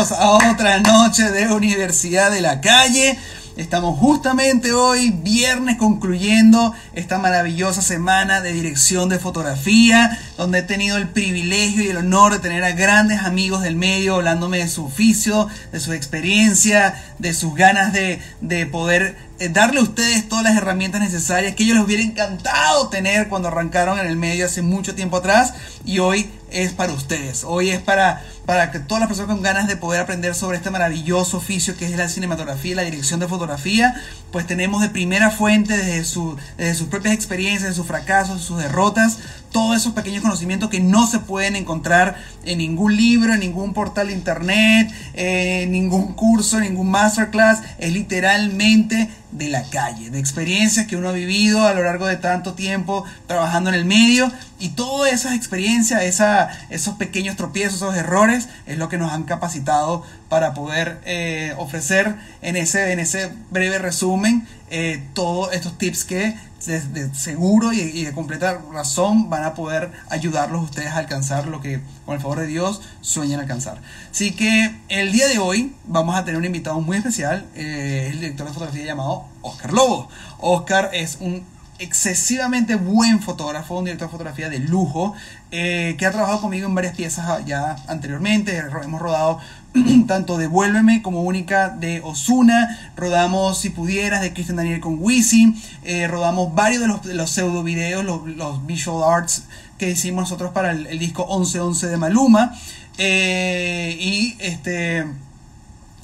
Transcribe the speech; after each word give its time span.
a 0.00 0.50
otra 0.50 0.78
noche 0.80 1.30
de 1.30 1.52
Universidad 1.52 2.30
de 2.30 2.40
la 2.40 2.62
Calle. 2.62 3.18
Estamos 3.58 3.98
justamente 3.98 4.72
hoy, 4.72 5.10
viernes, 5.10 5.76
concluyendo 5.76 6.72
esta 6.94 7.18
maravillosa 7.18 7.82
semana 7.82 8.40
de 8.40 8.54
dirección 8.54 9.10
de 9.10 9.18
fotografía, 9.18 10.18
donde 10.38 10.60
he 10.60 10.62
tenido 10.62 10.96
el 10.96 11.10
privilegio 11.10 11.82
y 11.82 11.88
el 11.88 11.98
honor 11.98 12.32
de 12.32 12.38
tener 12.38 12.64
a 12.64 12.72
grandes 12.72 13.20
amigos 13.20 13.60
del 13.60 13.76
medio 13.76 14.14
hablándome 14.14 14.56
de 14.56 14.68
su 14.68 14.86
oficio, 14.86 15.48
de 15.70 15.80
su 15.80 15.92
experiencia, 15.92 16.94
de 17.18 17.34
sus 17.34 17.54
ganas 17.54 17.92
de, 17.92 18.22
de 18.40 18.64
poder 18.64 19.18
eh, 19.38 19.50
darle 19.50 19.80
a 19.80 19.82
ustedes 19.82 20.28
todas 20.30 20.44
las 20.44 20.56
herramientas 20.56 21.02
necesarias 21.02 21.54
que 21.54 21.64
ellos 21.64 21.76
les 21.76 21.84
hubiera 21.84 22.02
encantado 22.02 22.88
tener 22.88 23.28
cuando 23.28 23.48
arrancaron 23.48 23.98
en 23.98 24.06
el 24.06 24.16
medio 24.16 24.46
hace 24.46 24.62
mucho 24.62 24.94
tiempo 24.94 25.18
atrás 25.18 25.52
y 25.84 25.98
hoy 25.98 26.30
es 26.50 26.72
para 26.72 26.92
ustedes. 26.92 27.44
Hoy 27.44 27.70
es 27.70 27.80
para, 27.80 28.24
para 28.46 28.70
que 28.70 28.78
todas 28.78 29.00
las 29.00 29.08
personas 29.08 29.34
con 29.34 29.42
ganas 29.42 29.68
de 29.68 29.76
poder 29.76 30.00
aprender 30.00 30.34
sobre 30.34 30.58
este 30.58 30.70
maravilloso 30.70 31.38
oficio 31.38 31.76
que 31.76 31.86
es 31.86 31.96
la 31.96 32.08
cinematografía 32.08 32.76
la 32.76 32.82
dirección 32.82 33.20
de 33.20 33.28
fotografía, 33.28 33.94
pues 34.32 34.46
tenemos 34.46 34.82
de 34.82 34.88
primera 34.88 35.30
fuente 35.30 35.76
desde, 35.76 36.04
su, 36.04 36.36
desde 36.56 36.74
sus 36.74 36.88
propias 36.88 37.14
experiencias, 37.14 37.70
de 37.70 37.74
sus 37.74 37.86
fracasos, 37.86 38.42
sus 38.42 38.58
derrotas, 38.58 39.18
todos 39.50 39.76
esos 39.76 39.92
pequeños 39.92 40.22
conocimientos 40.22 40.70
que 40.70 40.80
no 40.80 41.06
se 41.06 41.18
pueden 41.18 41.56
encontrar 41.56 42.16
en 42.44 42.58
ningún 42.58 42.96
libro, 42.96 43.34
en 43.34 43.40
ningún 43.40 43.74
portal 43.74 44.08
de 44.08 44.12
internet, 44.12 44.92
en 45.14 45.72
ningún 45.72 46.14
curso, 46.14 46.58
en 46.58 46.64
ningún 46.64 46.90
masterclass. 46.90 47.60
Es 47.78 47.92
literalmente 47.92 49.10
de 49.32 49.48
la 49.48 49.62
calle, 49.64 50.10
de 50.10 50.18
experiencias 50.18 50.86
que 50.86 50.96
uno 50.96 51.08
ha 51.08 51.12
vivido 51.12 51.66
a 51.66 51.74
lo 51.74 51.82
largo 51.82 52.06
de 52.06 52.16
tanto 52.16 52.54
tiempo 52.54 53.04
trabajando 53.26 53.70
en 53.70 53.76
el 53.76 53.84
medio 53.84 54.30
y 54.60 54.70
todas 54.70 55.12
esas 55.12 55.34
experiencias, 55.34 56.02
esa, 56.02 56.50
esos 56.68 56.94
pequeños 56.94 57.36
tropiezos, 57.36 57.76
esos 57.76 57.96
errores, 57.96 58.48
es 58.66 58.78
lo 58.78 58.88
que 58.88 58.98
nos 58.98 59.12
han 59.12 59.24
capacitado 59.24 60.04
para 60.28 60.54
poder 60.54 61.00
eh, 61.04 61.54
ofrecer 61.58 62.14
en 62.42 62.56
ese, 62.56 62.92
en 62.92 63.00
ese 63.00 63.32
breve 63.50 63.78
resumen 63.78 64.46
eh, 64.70 65.02
todos 65.14 65.52
estos 65.52 65.76
tips 65.78 66.04
que 66.04 66.36
de, 66.66 67.14
seguro 67.14 67.72
y, 67.72 68.04
de 68.04 68.12
completa 68.12 68.60
razón 68.72 69.30
van 69.30 69.44
a 69.44 69.54
poder 69.54 69.90
ayudarlos 70.10 70.62
ustedes 70.62 70.88
a 70.88 70.98
alcanzar 70.98 71.48
lo 71.48 71.60
que 71.60 71.80
con 72.04 72.14
el 72.14 72.20
favor 72.20 72.40
de 72.40 72.46
Dios 72.46 72.82
sueñan 73.00 73.40
alcanzar. 73.40 73.80
Así 74.10 74.32
que 74.32 74.76
el 74.88 75.10
día 75.10 75.26
de 75.26 75.38
hoy 75.38 75.74
vamos 75.86 76.16
a 76.16 76.24
tener 76.24 76.38
un 76.38 76.44
invitado 76.44 76.80
muy 76.80 76.98
especial, 76.98 77.46
eh, 77.54 78.10
el 78.12 78.20
director 78.20 78.46
de 78.46 78.52
fotografía 78.52 78.84
llamado 78.84 79.24
Oscar 79.42 79.72
Lobo. 79.72 80.08
Oscar 80.38 80.90
es 80.92 81.16
un 81.20 81.44
excesivamente 81.80 82.76
buen 82.76 83.20
fotógrafo, 83.20 83.78
un 83.78 83.86
director 83.86 84.08
de 84.08 84.12
fotografía 84.12 84.50
de 84.50 84.58
lujo, 84.58 85.14
eh, 85.50 85.96
que 85.98 86.06
ha 86.06 86.10
trabajado 86.10 86.42
conmigo 86.42 86.68
en 86.68 86.74
varias 86.74 86.94
piezas 86.94 87.44
ya 87.46 87.76
anteriormente. 87.88 88.62
Hemos 88.82 89.00
rodado 89.00 89.40
tanto 90.06 90.36
Devuélveme 90.36 91.00
como 91.00 91.22
Única 91.22 91.70
de 91.70 92.02
Osuna, 92.04 92.92
rodamos 92.96 93.58
Si 93.58 93.70
Pudieras 93.70 94.20
de 94.20 94.32
Christian 94.34 94.56
Daniel 94.56 94.80
con 94.80 94.98
Wisin, 95.00 95.60
eh, 95.82 96.06
rodamos 96.06 96.54
varios 96.54 96.82
de 96.82 96.88
los, 96.88 97.04
los 97.06 97.30
pseudo 97.30 97.62
videos, 97.62 98.04
los, 98.04 98.66
visual 98.66 99.02
arts 99.10 99.44
que 99.78 99.90
hicimos 99.90 100.24
nosotros 100.24 100.52
para 100.52 100.72
el, 100.72 100.98
disco 100.98 101.26
1111 101.26 101.86
de 101.88 101.96
Maluma. 101.96 102.54
Eh, 102.98 103.96
y 103.98 104.36
este 104.40 105.06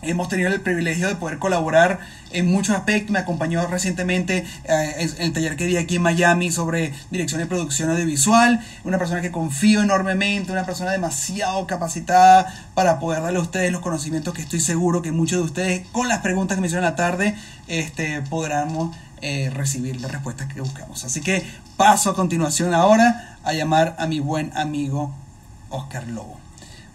hemos 0.03 0.29
tenido 0.29 0.53
el 0.53 0.61
privilegio 0.61 1.09
de 1.09 1.17
poder 1.17 1.39
colaborar 1.39 2.01
en 2.31 2.47
muchos 2.47 2.77
aspectos. 2.77 3.11
Me 3.11 3.19
acompañó 3.19 3.67
recientemente 3.67 4.45
eh, 4.65 4.95
en 4.99 5.23
el 5.23 5.33
taller 5.33 5.57
que 5.57 5.67
di 5.67 5.77
aquí 5.77 5.97
en 5.97 6.03
Miami 6.03 6.51
sobre 6.51 6.93
dirección 7.11 7.41
y 7.41 7.45
producción 7.45 7.91
audiovisual. 7.91 8.61
Una 8.85 8.99
persona 8.99 9.21
que 9.21 9.31
confío 9.31 9.83
enormemente, 9.83 10.53
una 10.53 10.65
persona 10.65 10.93
demasiado 10.93 11.67
capacitada 11.67 12.53
para 12.75 12.99
poder 12.99 13.23
darle 13.23 13.39
a 13.39 13.43
ustedes 13.43 13.73
los 13.73 13.81
conocimientos 13.81 14.35
que 14.35 14.43
estoy 14.43 14.61
seguro 14.61 15.03
que 15.03 15.13
muchos 15.13 15.39
de 15.39 15.45
ustedes, 15.45 15.87
con 15.89 16.09
las 16.09 16.21
preguntas 16.21 16.57
que 16.57 16.61
me 16.61 16.67
hicieron 16.67 16.85
en 16.85 16.91
la 16.91 16.97
tarde, 16.97 17.35
este, 17.67 18.23
podrán 18.23 18.93
eh, 19.23 19.51
recibir 19.53 20.01
las 20.01 20.13
respuestas 20.13 20.53
que 20.53 20.61
buscamos. 20.61 21.05
Así 21.05 21.21
que 21.21 21.45
paso 21.77 22.11
a 22.11 22.15
continuación 22.15 22.75
ahora 22.75 23.39
a 23.45 23.53
llamar 23.53 23.97
a 23.99 24.07
mi 24.07 24.21
buen 24.21 24.53
amigo 24.57 25.15
Oscar 25.71 26.07
Lobo. 26.07 26.46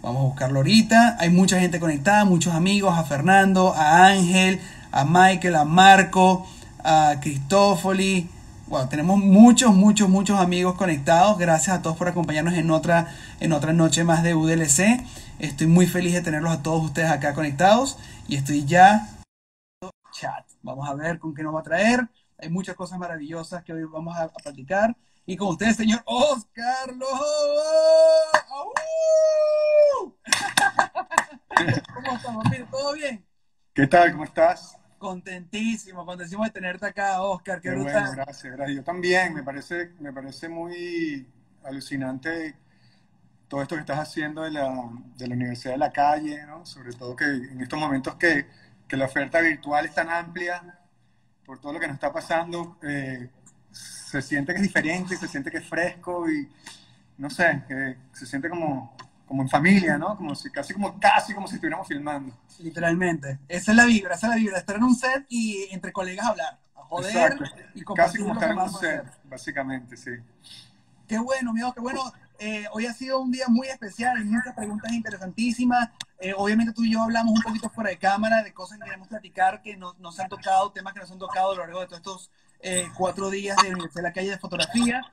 Vamos 0.02 0.22
a 0.22 0.26
buscarlo 0.26 0.60
ahorita. 0.60 1.18
Hay 1.20 1.30
mucha 1.30 1.60
gente 1.60 1.80
conectada, 1.80 2.26
muchos 2.26 2.54
amigos, 2.54 2.98
a 2.98 3.04
Fernando, 3.04 3.74
a 3.76 4.08
Ángel, 4.08 4.60
a 4.92 5.06
Michael, 5.06 5.56
a 5.56 5.66
Marco, 5.66 6.48
a 6.84 7.16
Cristófoli. 7.22 8.30
Bueno, 8.68 8.90
tenemos 8.90 9.20
muchos, 9.20 9.76
muchos, 9.76 10.10
muchos 10.10 10.40
amigos 10.40 10.76
conectados. 10.76 11.38
Gracias 11.38 11.78
a 11.78 11.82
todos 11.82 11.98
por 11.98 12.08
acompañarnos 12.08 12.56
en 12.56 12.72
otra, 12.72 13.14
en 13.40 13.54
otra 13.54 13.74
noche 13.74 14.04
más 14.04 14.24
de 14.24 14.34
UDLC. 14.34 15.04
Estoy 15.40 15.68
muy 15.68 15.86
feliz 15.86 16.14
de 16.14 16.22
tenerlos 16.22 16.52
a 16.52 16.64
todos 16.64 16.84
ustedes 16.84 17.12
acá 17.12 17.34
conectados. 17.34 17.98
Y 18.28 18.38
estoy 18.38 18.66
ya 18.66 19.08
chat. 20.12 20.46
Vamos 20.62 20.88
a 20.88 20.96
ver 20.96 21.20
con 21.20 21.34
qué 21.34 21.44
nos 21.44 21.56
va 21.56 21.62
a 21.62 21.64
traer. 21.64 22.08
Hay 22.38 22.50
muchas 22.50 22.76
cosas 22.76 22.98
maravillosas 23.00 23.64
que 23.64 23.74
hoy 23.74 23.84
vamos 23.84 24.18
a, 24.18 24.30
platicar. 24.30 24.96
Y 25.26 25.38
con 25.38 25.50
ustedes, 25.50 25.76
señor 25.76 26.02
Oscar 26.06 26.96
Lobo. 26.96 27.12
¿Cómo 31.94 32.16
estamos? 32.16 32.46
¿Todo 32.72 32.94
bien? 32.94 33.24
¿Qué 33.74 33.86
tal? 33.86 34.12
¿Cómo 34.14 34.24
estás? 34.24 34.78
Contentísimo, 34.98 36.06
contentísimo 36.06 36.44
de 36.44 36.50
tenerte 36.50 36.88
acá, 36.88 37.22
Oscar. 37.22 37.62
Qué, 37.62 37.70
bueno, 37.70 37.86
gracias, 37.86 38.16
gracias. 38.52 38.76
Yo 38.76 38.84
también, 38.84 39.34
me 39.34 39.44
parece, 39.44 39.92
me 40.00 40.12
parece 40.12 40.50
muy 40.50 41.28
alucinante 41.64 42.56
todo 43.48 43.62
esto 43.62 43.76
que 43.76 43.82
estás 43.82 44.00
haciendo 44.00 44.42
de 44.42 44.52
la, 44.52 44.90
de 45.18 45.28
la 45.28 45.36
Universidad 45.36 45.74
de 45.74 45.80
la 45.80 45.92
Calle, 45.92 46.46
¿no? 46.48 46.66
Sobre 46.66 46.94
todo 46.94 47.16
que 47.16 47.26
en 47.26 47.62
estos 47.62 47.80
momentos 47.80 48.16
que, 48.16 48.48
que, 48.88 48.98
la 48.98 49.06
oferta 49.06 49.40
virtual 49.40 49.86
es 49.86 49.94
tan 49.94 50.10
amplia, 50.10 50.80
por 51.46 51.60
todo 51.60 51.74
lo 51.74 51.80
que 51.80 51.88
nos 51.88 51.96
está 51.96 52.12
pasando, 52.12 52.78
eh, 52.82 53.30
se 54.12 54.22
siente 54.22 54.52
que 54.54 54.58
es 54.58 54.64
diferente, 54.64 55.16
se 55.16 55.28
siente 55.28 55.50
que 55.50 55.60
es 55.60 55.66
fresco 55.66 56.30
y, 56.30 56.50
no 57.18 57.30
sé, 57.30 57.64
que 57.66 57.96
se 58.12 58.26
siente 58.26 58.50
como, 58.50 58.94
como 59.26 59.42
en 59.42 59.50
familia, 59.50 59.98
¿no? 59.98 60.18
Como 60.18 60.36
si, 60.36 60.50
casi, 60.50 60.74
como, 60.74 61.00
casi 61.00 61.34
como 61.34 61.48
si 61.48 61.56
estuviéramos 61.56 61.88
filmando. 61.88 62.38
Literalmente. 62.60 63.40
Esa 63.48 63.72
es 63.72 63.78
la 63.78 63.86
vibra, 63.86 64.16
esa 64.16 64.28
es 64.28 64.32
la 64.32 64.36
vibra. 64.36 64.58
Estar 64.58 64.76
en 64.76 64.84
un 64.84 64.96
set 64.96 65.26
y 65.30 65.68
entre 65.72 65.94
colegas 65.94 66.28
hablar, 66.28 66.60
a 66.76 66.82
joder 66.82 67.38
y 67.74 67.84
Casi 67.86 68.18
como 68.18 68.34
estar 68.34 68.52
en 68.52 68.60
un 68.60 68.74
set, 68.74 69.06
básicamente, 69.24 69.96
sí. 69.96 70.12
Qué 71.08 71.18
bueno, 71.18 71.52
amigo, 71.52 71.74
qué 71.74 71.80
bueno. 71.80 72.02
Eh, 72.44 72.66
hoy 72.72 72.88
ha 72.88 72.94
sido 72.94 73.20
un 73.20 73.30
día 73.30 73.46
muy 73.50 73.68
especial, 73.68 74.18
hay 74.18 74.24
muchas 74.24 74.56
preguntas 74.56 74.92
interesantísimas. 74.92 75.90
Eh, 76.20 76.34
obviamente 76.36 76.74
tú 76.74 76.84
y 76.84 76.92
yo 76.92 77.04
hablamos 77.04 77.36
un 77.36 77.42
poquito 77.44 77.70
fuera 77.70 77.92
de 77.92 78.00
cámara 78.00 78.42
de 78.42 78.52
cosas 78.52 78.80
que 78.80 78.86
queremos 78.86 79.08
platicar 79.08 79.62
que 79.62 79.78
nos, 79.78 80.00
nos 80.00 80.20
han 80.20 80.28
tocado, 80.28 80.72
temas 80.72 80.94
que 80.96 81.02
nos 81.02 81.12
han 81.12 81.20
tocado 81.20 81.52
a 81.52 81.56
lo 81.56 81.62
largo 81.62 81.82
de 81.82 81.86
todos 81.86 82.00
estos 82.00 82.32
eh, 82.62 82.88
cuatro 82.98 83.30
días 83.30 83.56
de 83.62 83.76
de 83.94 84.02
la 84.02 84.12
Calle 84.12 84.32
de 84.32 84.40
Fotografía. 84.40 85.04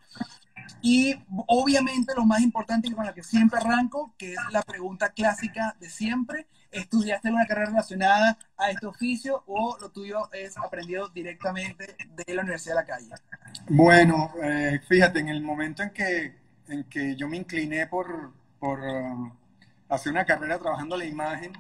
Y 0.81 1.17
obviamente 1.49 2.15
lo 2.17 2.25
más 2.25 2.41
importante 2.41 2.89
y 2.89 2.93
con 2.93 3.05
la 3.05 3.13
que 3.13 3.23
siempre 3.23 3.61
arranco, 3.61 4.15
que 4.17 4.33
es 4.33 4.39
la 4.51 4.63
pregunta 4.63 5.11
clásica 5.11 5.77
de 5.81 5.91
siempre, 5.91 6.47
¿estudiaste 6.71 7.31
una 7.31 7.47
carrera 7.47 7.69
relacionada 7.69 8.39
a 8.57 8.71
este 8.71 8.87
oficio 8.87 9.45
o 9.47 9.77
lo 9.79 9.91
tuyo 9.91 10.33
es 10.33 10.57
aprendido 10.57 11.11
directamente 11.11 11.95
de 12.09 12.35
la 12.35 12.41
Universidad 12.41 12.77
de 12.77 12.81
la 12.81 12.87
Calle? 12.87 13.11
Bueno, 13.69 14.33
eh, 14.43 14.81
fíjate, 14.89 15.19
en 15.19 15.29
el 15.29 15.43
momento 15.43 15.83
en 15.83 15.91
que, 15.91 16.48
en 16.69 16.85
que 16.85 17.17
yo 17.17 17.29
me 17.29 17.37
incliné 17.37 17.87
por, 17.87 18.33
por 18.59 18.81
um, 18.81 19.33
hacer 19.89 20.13
una 20.13 20.25
carrera 20.25 20.59
trabajando 20.59 20.97
la 20.97 21.05
imagen, 21.05 21.53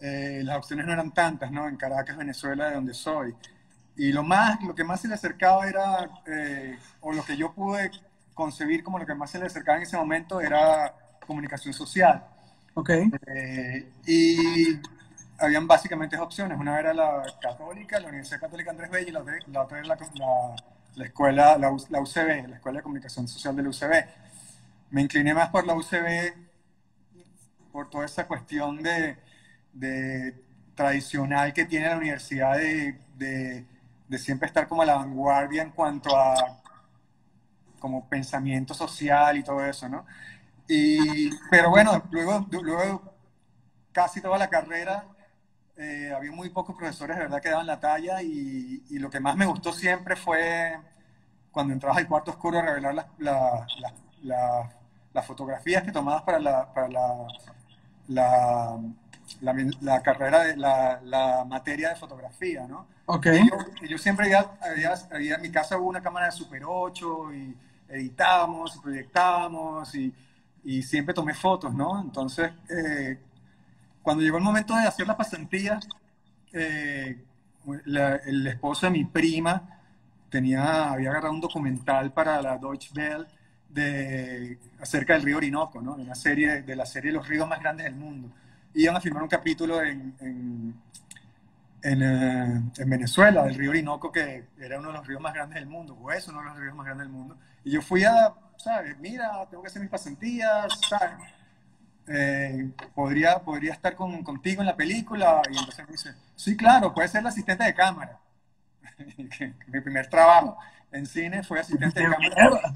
eh, 0.00 0.42
las 0.44 0.58
opciones 0.58 0.84
no 0.86 0.92
eran 0.92 1.12
tantas, 1.12 1.50
¿no? 1.52 1.68
En 1.68 1.76
Caracas, 1.76 2.16
Venezuela, 2.16 2.68
de 2.68 2.74
donde 2.74 2.94
soy. 2.94 3.34
Y 3.96 4.12
lo, 4.12 4.22
más, 4.22 4.60
lo 4.62 4.74
que 4.74 4.84
más 4.84 5.00
se 5.00 5.08
le 5.08 5.14
acercaba 5.14 5.68
era, 5.68 6.10
eh, 6.26 6.78
o 7.00 7.12
lo 7.12 7.24
que 7.24 7.36
yo 7.36 7.52
pude 7.52 7.90
concebir 8.34 8.82
como 8.82 8.98
lo 8.98 9.06
que 9.06 9.14
más 9.14 9.30
se 9.30 9.38
le 9.38 9.46
acercaba 9.46 9.76
en 9.76 9.84
ese 9.84 9.96
momento 9.96 10.40
era 10.40 10.94
comunicación 11.26 11.72
social. 11.74 12.24
Ok. 12.74 12.90
Eh, 13.26 13.92
y 14.06 14.80
habían 15.38 15.66
básicamente 15.66 16.16
dos 16.16 16.26
opciones. 16.26 16.58
Una 16.58 16.78
era 16.78 16.94
la 16.94 17.22
católica, 17.40 18.00
la 18.00 18.08
Universidad 18.08 18.40
Católica 18.40 18.70
Andrés 18.70 18.90
Bello, 18.90 19.08
y 19.08 19.12
la, 19.12 19.62
otra 19.62 19.78
era 19.78 19.88
la, 19.88 19.98
la, 20.94 21.04
escuela, 21.04 21.58
la, 21.58 21.70
UCB, 21.70 22.48
la 22.48 22.56
Escuela 22.56 22.78
de 22.78 22.82
Comunicación 22.82 23.28
Social 23.28 23.54
de 23.54 23.62
la 23.62 23.68
UCB. 23.68 24.04
Me 24.92 25.00
incliné 25.00 25.32
más 25.32 25.48
por 25.48 25.66
la 25.66 25.74
UCB 25.74 26.34
por 27.72 27.88
toda 27.88 28.04
esa 28.04 28.28
cuestión 28.28 28.82
de, 28.82 29.16
de 29.72 30.34
tradicional 30.74 31.54
que 31.54 31.64
tiene 31.64 31.88
la 31.88 31.96
universidad 31.96 32.58
de, 32.58 33.00
de, 33.16 34.18
siempre 34.18 34.46
estar 34.46 34.68
como 34.68 34.82
a 34.82 34.84
la 34.84 34.96
vanguardia 34.96 35.62
en 35.62 35.70
cuanto 35.70 36.14
a 36.14 36.60
como 37.80 38.06
pensamiento 38.06 38.74
social 38.74 39.38
y 39.38 39.42
todo 39.42 39.64
eso, 39.64 39.88
¿no? 39.88 40.04
Y, 40.68 41.30
pero 41.50 41.70
bueno, 41.70 42.02
luego, 42.10 42.46
luego 42.50 43.14
casi 43.92 44.20
toda 44.20 44.36
la 44.36 44.50
carrera 44.50 45.06
eh, 45.78 46.12
había 46.14 46.32
muy 46.32 46.50
pocos 46.50 46.76
profesores 46.76 47.16
de 47.16 47.22
verdad 47.22 47.40
que 47.40 47.48
daban 47.48 47.66
la 47.66 47.80
talla 47.80 48.20
y, 48.20 48.84
y, 48.90 48.98
lo 48.98 49.08
que 49.08 49.20
más 49.20 49.36
me 49.36 49.46
gustó 49.46 49.72
siempre 49.72 50.16
fue 50.16 50.78
cuando 51.50 51.72
entrabas 51.72 51.96
al 51.96 52.08
cuarto 52.08 52.32
oscuro 52.32 52.58
a 52.58 52.62
revelar 52.62 53.06
las 53.18 54.81
fotografías 55.20 55.82
que 55.82 55.92
tomabas 55.92 56.22
para, 56.22 56.38
la, 56.38 56.72
para, 56.72 56.88
la, 56.88 57.26
la, 58.08 58.78
la, 59.80 60.02
carrera, 60.02 60.44
de, 60.44 60.56
la, 60.56 61.00
la, 61.04 61.44
materia 61.44 61.90
de 61.90 61.96
fotografía, 61.96 62.66
¿no? 62.66 62.86
Ok. 63.06 63.26
yo, 63.26 63.86
yo, 63.88 63.98
siempre 63.98 64.26
había, 64.26 64.96
había, 65.10 65.34
en 65.34 65.42
mi 65.42 65.50
casa 65.50 65.76
hubo 65.76 65.88
una 65.88 66.02
cámara 66.02 66.26
de 66.26 66.32
Super 66.32 66.62
8 66.64 67.34
y 67.34 67.56
editábamos 67.88 68.76
y 68.76 68.78
proyectábamos 68.78 69.94
y, 69.94 70.14
y 70.64 70.82
siempre 70.82 71.12
tomé 71.14 71.34
fotos, 71.34 71.74
¿no? 71.74 72.00
Entonces, 72.00 72.52
eh, 72.70 73.18
cuando 74.02 74.22
llegó 74.22 74.38
el 74.38 74.44
momento 74.44 74.74
de 74.74 74.86
hacer 74.86 75.06
la 75.06 75.16
pasantía, 75.16 75.78
eh, 76.52 77.22
el 77.86 78.46
esposo 78.46 78.86
de 78.86 78.92
mi 78.92 79.04
prima 79.04 79.80
tenía, 80.28 80.90
había 80.90 81.10
agarrado 81.10 81.34
un 81.34 81.40
documental 81.40 82.12
para 82.12 82.40
la 82.42 82.58
Deutsche 82.58 82.90
Welle 82.96 83.26
de, 83.72 84.58
acerca 84.80 85.14
del 85.14 85.22
río 85.22 85.38
Orinoco, 85.38 85.80
¿no? 85.80 85.96
de, 85.96 86.02
una 86.02 86.14
serie, 86.14 86.62
de 86.62 86.76
la 86.76 86.86
serie 86.86 87.12
los 87.12 87.26
ríos 87.26 87.48
más 87.48 87.60
grandes 87.60 87.84
del 87.84 87.94
mundo. 87.94 88.30
Iban 88.74 88.96
a 88.96 89.00
filmar 89.00 89.22
un 89.22 89.28
capítulo 89.28 89.82
en, 89.82 90.14
en, 90.20 90.74
en, 91.82 92.02
eh, 92.02 92.62
en, 92.78 92.90
Venezuela, 92.90 93.44
del 93.44 93.54
río 93.54 93.70
Orinoco, 93.70 94.12
que 94.12 94.44
era 94.60 94.78
uno 94.78 94.88
de 94.88 94.94
los 94.94 95.06
ríos 95.06 95.20
más 95.20 95.34
grandes 95.34 95.56
del 95.56 95.66
mundo, 95.66 95.96
o 96.00 96.12
es 96.12 96.26
uno 96.28 96.40
de 96.40 96.44
los 96.46 96.58
ríos 96.58 96.74
más 96.74 96.86
grandes 96.86 97.06
del 97.06 97.12
mundo. 97.14 97.36
Y 97.64 97.72
yo 97.72 97.82
fui 97.82 98.04
a, 98.04 98.34
¿sabes? 98.56 98.98
Mira, 98.98 99.46
tengo 99.50 99.62
que 99.62 99.68
hacer 99.68 99.82
mis 99.82 99.90
pasantías, 99.90 100.78
¿sabes? 100.88 101.14
Eh, 102.08 102.70
podría, 102.94 103.38
podría 103.38 103.72
estar 103.72 103.94
con, 103.94 104.22
contigo 104.22 104.60
en 104.60 104.66
la 104.66 104.76
película. 104.76 105.42
Y 105.50 105.56
entonces 105.56 105.86
me 105.86 105.92
dice, 105.92 106.14
sí, 106.34 106.56
claro, 106.56 106.92
puede 106.92 107.08
ser 107.08 107.22
la 107.22 107.30
asistente 107.30 107.64
de 107.64 107.74
cámara. 107.74 108.18
Mi 109.68 109.80
primer 109.80 110.08
trabajo 110.08 110.58
en 110.90 111.06
cine 111.06 111.42
fue 111.42 111.60
asistente 111.60 112.00
de 112.00 112.06
cámara 112.06 112.72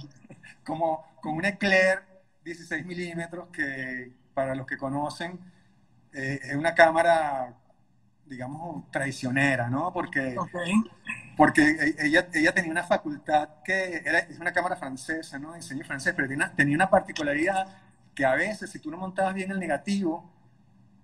como 0.67 1.07
con 1.23 1.35
un 1.35 1.45
Eclair 1.45 2.03
16 2.45 2.85
milímetros 2.85 3.49
que 3.49 4.13
para 4.35 4.55
los 4.55 4.67
que 4.67 4.77
conocen 4.77 5.39
eh, 6.13 6.41
es 6.43 6.55
una 6.55 6.75
cámara 6.75 7.55
digamos 8.27 8.91
traicionera, 8.91 9.71
¿no? 9.71 9.93
Porque, 9.93 10.37
porque 11.37 11.63
e, 11.63 12.07
ella, 12.07 12.29
ella 12.35 12.53
tenía 12.53 12.71
una 12.71 12.83
facultad 12.83 13.49
que 13.65 14.03
era, 14.05 14.19
es 14.19 14.39
una 14.39 14.53
cámara 14.53 14.77
francesa, 14.77 15.39
¿no? 15.39 15.55
Diseño 15.55 15.85
francés, 15.85 16.13
pero 16.15 16.29
tenía, 16.29 16.53
tenía 16.55 16.75
una 16.75 16.91
particularidad 16.91 17.69
que 18.15 18.25
a 18.25 18.35
veces 18.35 18.71
si 18.71 18.79
tú 18.79 18.91
no 18.91 18.97
montabas 18.97 19.35
bien 19.35 19.51
el 19.51 19.61
negativo, 19.61 20.33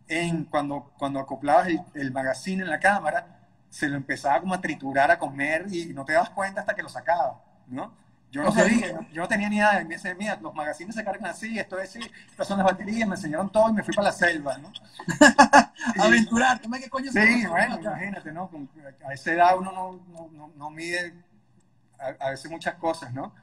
en, 0.09 0.45
cuando, 0.45 0.93
cuando 0.99 1.21
acoplabas 1.21 1.69
el, 1.69 1.81
el 1.95 2.13
magazine 2.13 2.63
en 2.63 2.71
la 2.71 2.81
cámara, 2.81 3.49
se 3.71 3.89
lo 3.89 3.97
empezaba 3.97 4.41
como 4.41 4.55
a 4.55 4.61
triturar, 4.61 5.11
a 5.11 5.19
comer 5.19 5.67
y 5.71 5.87
no 5.95 6.05
te 6.05 6.13
das 6.13 6.31
cuenta 6.31 6.61
hasta 6.61 6.75
que 6.75 6.83
lo 6.83 6.89
sacaba, 6.89 7.43
¿no? 7.69 7.95
Yo 8.33 8.43
no 8.43 8.51
sabía, 8.51 8.99
yo 9.13 9.21
no 9.21 9.29
tenía 9.29 9.51
ni 9.51 9.57
idea. 9.57 9.85
Me 9.87 9.97
dice, 9.97 10.15
mira, 10.15 10.39
los 10.41 10.55
magazines 10.55 10.95
se 10.95 11.05
cargan 11.05 11.27
así, 11.27 11.59
esto 11.59 11.79
es 11.79 11.91
así, 11.91 12.01
estas 12.31 12.49
son 12.49 12.57
las 12.57 12.65
baterías, 12.65 13.07
me 13.07 13.15
enseñaron 13.15 13.53
todo 13.53 13.69
y 13.69 13.75
me 13.75 13.83
fui 13.83 13.95
para 13.95 14.09
la 14.09 14.13
selva, 14.13 14.57
¿no? 14.57 14.73
Aventurar, 16.03 16.59
¿tú 16.59 16.71
me 16.71 16.81
qué 16.81 16.89
coño 16.89 17.13
Sí, 17.13 17.47
bueno, 17.47 17.79
imagínate, 17.79 18.33
¿no? 18.33 18.51
A 19.07 19.13
esa 19.13 19.33
edad 19.35 19.59
uno 19.59 19.71
no, 19.71 20.29
no, 20.31 20.51
no, 20.57 20.71
mide 20.71 21.13
a, 21.99 22.27
a, 22.27 22.31
veces 22.31 22.51
muchas 22.51 22.77
cosas, 22.77 23.13
¿no? 23.13 23.35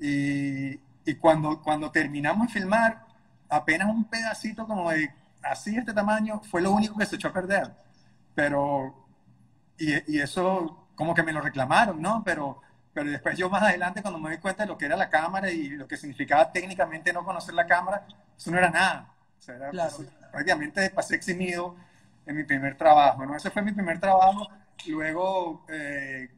Y, 0.00 0.80
y, 1.04 1.14
cuando, 1.20 1.60
cuando 1.60 1.90
terminamos 1.90 2.46
de 2.46 2.54
filmar, 2.54 3.04
apenas 3.50 3.90
un 3.90 4.04
pedacito 4.04 4.66
como 4.66 4.90
de 4.90 5.12
así 5.42 5.76
este 5.76 5.92
tamaño 5.92 6.40
fue 6.40 6.62
lo 6.62 6.70
único 6.70 6.96
que 6.96 7.04
se 7.04 7.16
echó 7.16 7.28
a 7.28 7.34
perder. 7.34 7.70
Pero, 8.34 8.94
y, 9.78 10.16
y 10.16 10.20
eso 10.20 10.88
como 10.94 11.12
que 11.12 11.22
me 11.22 11.34
lo 11.34 11.42
reclamaron, 11.42 12.00
¿no? 12.00 12.22
Pero 12.24 12.62
pero 12.98 13.12
después 13.12 13.38
yo 13.38 13.48
más 13.48 13.62
adelante 13.62 14.02
cuando 14.02 14.18
me 14.18 14.32
di 14.32 14.38
cuenta 14.38 14.64
de 14.64 14.68
lo 14.68 14.76
que 14.76 14.86
era 14.86 14.96
la 14.96 15.08
cámara 15.08 15.52
y 15.52 15.68
lo 15.68 15.86
que 15.86 15.96
significaba 15.96 16.50
técnicamente 16.50 17.12
no 17.12 17.24
conocer 17.24 17.54
la 17.54 17.64
cámara, 17.64 18.04
eso 18.36 18.50
no 18.50 18.58
era 18.58 18.70
nada. 18.70 19.14
O 19.38 19.40
sea, 19.40 19.54
era, 19.54 19.70
claro. 19.70 19.92
pues, 19.96 20.08
prácticamente 20.32 20.90
pasé 20.90 21.14
eximido 21.14 21.76
en 22.26 22.36
mi 22.36 22.42
primer 22.42 22.76
trabajo, 22.76 23.24
¿no? 23.24 23.36
Ese 23.36 23.50
fue 23.50 23.62
mi 23.62 23.70
primer 23.70 24.00
trabajo. 24.00 24.48
Luego 24.88 25.64
eh, 25.68 26.28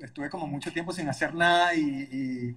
estuve 0.00 0.28
como 0.28 0.48
mucho 0.48 0.72
tiempo 0.72 0.92
sin 0.92 1.08
hacer 1.08 1.32
nada 1.32 1.72
y, 1.72 1.82
y, 1.82 2.56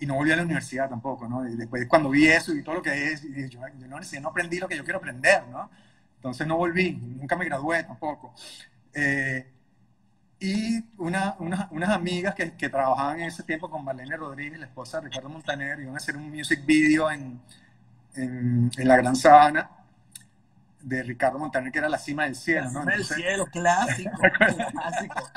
y, 0.00 0.06
no 0.06 0.14
volví 0.14 0.32
a 0.32 0.36
la 0.36 0.42
universidad 0.42 0.88
tampoco, 0.88 1.28
¿no? 1.28 1.48
Y 1.48 1.54
después 1.54 1.86
cuando 1.86 2.10
vi 2.10 2.26
eso 2.26 2.52
y 2.52 2.64
todo 2.64 2.74
lo 2.74 2.82
que 2.82 3.12
es, 3.12 3.22
y 3.22 3.48
yo, 3.48 3.60
yo 3.78 3.86
no, 3.86 4.00
no 4.00 4.28
aprendí 4.28 4.58
lo 4.58 4.66
que 4.66 4.76
yo 4.76 4.82
quiero 4.82 4.98
aprender, 4.98 5.46
¿no? 5.46 5.70
Entonces 6.16 6.48
no 6.48 6.56
volví, 6.56 6.94
nunca 6.94 7.36
me 7.36 7.44
gradué 7.44 7.84
tampoco. 7.84 8.34
Eh, 8.92 9.52
y 10.38 10.84
una, 10.98 11.34
una, 11.38 11.68
unas 11.70 11.90
amigas 11.90 12.34
que, 12.34 12.54
que, 12.56 12.68
trabajaban 12.68 13.20
en 13.20 13.28
ese 13.28 13.42
tiempo 13.42 13.70
con 13.70 13.84
Marlene 13.84 14.16
Rodríguez, 14.16 14.60
la 14.60 14.66
esposa 14.66 15.00
de 15.00 15.08
Ricardo 15.08 15.28
Montaner, 15.30 15.80
iban 15.80 15.94
a 15.94 15.96
hacer 15.96 16.16
un 16.16 16.30
music 16.30 16.64
video 16.66 17.10
en, 17.10 17.40
en, 18.14 18.70
en 18.76 18.88
la 18.88 18.96
Gran 18.96 19.16
Sabana 19.16 19.70
de 20.80 21.02
Ricardo 21.02 21.38
Montaner, 21.38 21.72
que 21.72 21.78
era 21.78 21.88
La 21.88 21.98
Cima 21.98 22.24
del 22.24 22.36
Cielo. 22.36 22.64
La 22.64 22.70
Cima 22.70 22.84
del 22.84 23.04
Cielo, 23.04 23.46
clásico, 23.46 24.10
clásico. 24.72 25.30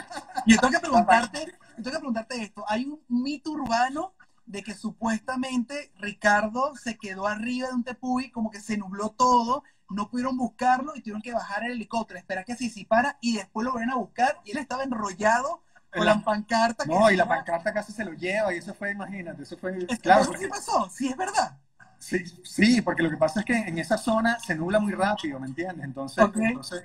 Y 0.45 0.57
tengo 0.57 0.71
que 0.71 0.79
preguntarte, 0.79 1.57
tengo 1.75 1.91
que 1.91 1.97
preguntarte 1.97 2.43
esto, 2.43 2.65
hay 2.67 2.85
un 2.85 2.99
mito 3.07 3.51
urbano 3.51 4.13
de 4.45 4.63
que 4.63 4.73
supuestamente 4.73 5.91
Ricardo 5.99 6.75
se 6.75 6.97
quedó 6.97 7.27
arriba 7.27 7.69
de 7.69 7.73
un 7.73 7.83
tepuy, 7.83 8.31
como 8.31 8.51
que 8.51 8.59
se 8.59 8.77
nubló 8.77 9.09
todo, 9.09 9.63
no 9.89 10.09
pudieron 10.09 10.37
buscarlo 10.37 10.95
y 10.95 11.01
tuvieron 11.01 11.21
que 11.21 11.33
bajar 11.33 11.63
el 11.63 11.71
helicóptero, 11.71 12.19
esperar 12.19 12.45
que 12.45 12.55
se 12.55 12.65
disipara 12.65 13.17
y 13.21 13.37
después 13.37 13.65
lo 13.65 13.71
vuelven 13.71 13.91
a 13.91 13.95
buscar 13.95 14.39
y 14.45 14.51
él 14.51 14.57
estaba 14.57 14.83
enrollado 14.83 15.63
con 15.91 16.05
la, 16.05 16.15
la 16.15 16.23
pancarta. 16.23 16.85
No, 16.85 17.09
y 17.09 17.15
la 17.15 17.27
pancarta 17.27 17.73
casi 17.73 17.91
se 17.91 18.05
lo 18.05 18.13
lleva 18.13 18.53
y 18.53 18.57
eso 18.57 18.73
fue, 18.73 18.91
imagínate, 18.91 19.43
eso 19.43 19.57
fue... 19.57 19.77
Es 19.89 19.99
claro, 19.99 20.25
porque, 20.25 20.41
¿Qué 20.41 20.49
pasó? 20.49 20.89
Sí, 20.89 21.09
es 21.09 21.17
verdad. 21.17 21.57
Sí, 21.97 22.23
sí, 22.43 22.81
porque 22.81 23.03
lo 23.03 23.09
que 23.09 23.17
pasa 23.17 23.41
es 23.41 23.45
que 23.45 23.57
en 23.57 23.77
esa 23.77 23.97
zona 23.97 24.39
se 24.39 24.55
nubla 24.55 24.79
muy 24.79 24.93
rápido, 24.93 25.39
¿me 25.39 25.47
entiendes? 25.47 25.83
Entonces, 25.83 26.23
okay. 26.23 26.45
entonces 26.45 26.83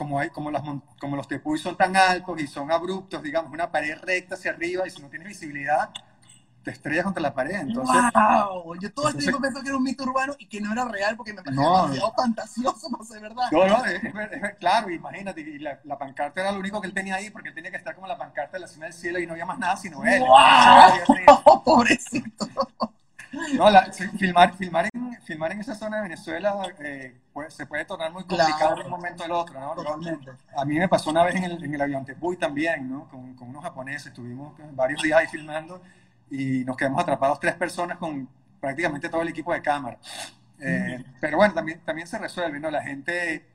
como, 0.00 0.18
hay, 0.18 0.30
como, 0.30 0.50
las, 0.50 0.62
como 0.98 1.14
los 1.14 1.28
tepuy 1.28 1.58
son 1.58 1.76
tan 1.76 1.94
altos 1.94 2.40
y 2.40 2.46
son 2.46 2.72
abruptos, 2.72 3.22
digamos, 3.22 3.52
una 3.52 3.70
pared 3.70 3.98
recta 4.00 4.34
hacia 4.34 4.50
arriba 4.50 4.86
y 4.86 4.90
si 4.90 5.02
no 5.02 5.10
tienes 5.10 5.28
visibilidad, 5.28 5.90
te 6.62 6.70
estrellas 6.70 7.04
contra 7.04 7.22
la 7.22 7.34
pared. 7.34 7.54
Entonces, 7.54 7.96
¡Wow! 8.14 8.76
Yo 8.80 8.92
todo 8.92 9.08
el 9.08 9.16
tiempo 9.16 9.40
pensé 9.40 9.62
que 9.62 9.68
era 9.68 9.76
un 9.76 9.82
mito 9.82 10.04
urbano 10.04 10.34
y 10.38 10.46
que 10.46 10.60
no 10.60 10.72
era 10.72 10.84
real 10.84 11.16
porque 11.16 11.32
me 11.32 11.42
parecía 11.42 11.62
no, 11.62 11.82
demasiado 11.82 12.12
fantasioso 12.14 12.90
para 12.90 13.04
ser 13.04 13.20
verdad. 13.20 13.44
No, 13.50 13.66
no, 13.66 13.84
es, 13.84 14.04
es, 14.04 14.14
es, 14.14 14.54
claro, 14.58 14.90
imagínate, 14.90 15.40
y 15.40 15.58
la, 15.58 15.78
la, 15.84 15.98
pancarta 15.98 16.40
era 16.40 16.52
lo 16.52 16.58
único 16.58 16.80
que 16.80 16.86
él 16.86 16.94
tenía 16.94 17.16
ahí 17.16 17.30
porque 17.30 17.48
él 17.48 17.54
tenía 17.54 17.70
que 17.70 17.78
estar 17.78 17.94
como 17.94 18.06
la 18.06 18.18
pancarta 18.18 18.56
de 18.56 18.60
la 18.60 18.68
cima 18.68 18.86
del 18.86 18.94
cielo 18.94 19.18
y 19.18 19.26
no 19.26 19.32
había 19.32 19.46
más 19.46 19.58
nada 19.58 19.76
sino 19.76 20.04
él. 20.04 20.20
¡Wow! 20.20 21.62
Pobrecito. 21.64 22.48
No, 23.54 23.70
la, 23.70 23.90
filmar, 24.18 24.56
filmar, 24.56 24.88
en, 24.92 25.22
filmar 25.22 25.52
en 25.52 25.60
esa 25.60 25.74
zona 25.74 25.98
de 25.98 26.02
Venezuela 26.02 26.56
eh, 26.80 27.16
se 27.48 27.64
puede 27.64 27.84
tornar 27.84 28.12
muy 28.12 28.24
complicado 28.24 28.56
Claro. 28.56 28.76
de 28.76 28.84
un 28.84 28.90
momento 28.90 29.24
al 29.24 29.32
otro, 29.32 29.60
¿no? 29.60 29.74
Totalmente. 29.74 30.32
A 30.56 30.64
mí 30.64 30.76
me 30.78 30.88
pasó 30.88 31.10
una 31.10 31.22
vez 31.22 31.36
en 31.36 31.44
el, 31.44 31.64
en 31.64 31.74
el 31.74 31.80
avión 31.80 32.04
Tepuy 32.04 32.36
también, 32.36 32.90
¿no? 32.90 33.08
Con, 33.08 33.34
con 33.34 33.48
unos 33.48 33.62
japoneses, 33.62 34.08
estuvimos 34.08 34.54
varios 34.72 35.00
días 35.00 35.20
ahí 35.20 35.26
filmando 35.28 35.80
y 36.30 36.64
nos 36.64 36.76
quedamos 36.76 37.02
atrapados 37.02 37.40
tres 37.40 37.54
personas 37.54 37.98
con 37.98 38.28
prácticamente 38.60 39.08
todo 39.08 39.22
el 39.22 39.28
equipo 39.28 39.52
de 39.52 39.62
cámara. 39.62 39.98
Eh, 40.60 41.02
pero 41.20 41.38
bueno, 41.38 41.54
también, 41.54 41.80
también 41.80 42.06
se 42.06 42.18
resuelve, 42.18 42.60
¿no? 42.60 42.70
La 42.70 42.82
gente, 42.82 43.46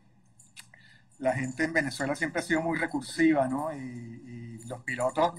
la 1.20 1.34
gente 1.34 1.63
en 1.63 1.74
Venezuela 1.74 2.15
siempre 2.15 2.41
ha 2.41 2.44
sido 2.44 2.62
muy 2.62 2.77
recursiva, 2.77 3.48
¿no? 3.48 3.72
Y, 3.74 3.77
y 3.77 4.67
los 4.67 4.82
pilotos, 4.84 5.34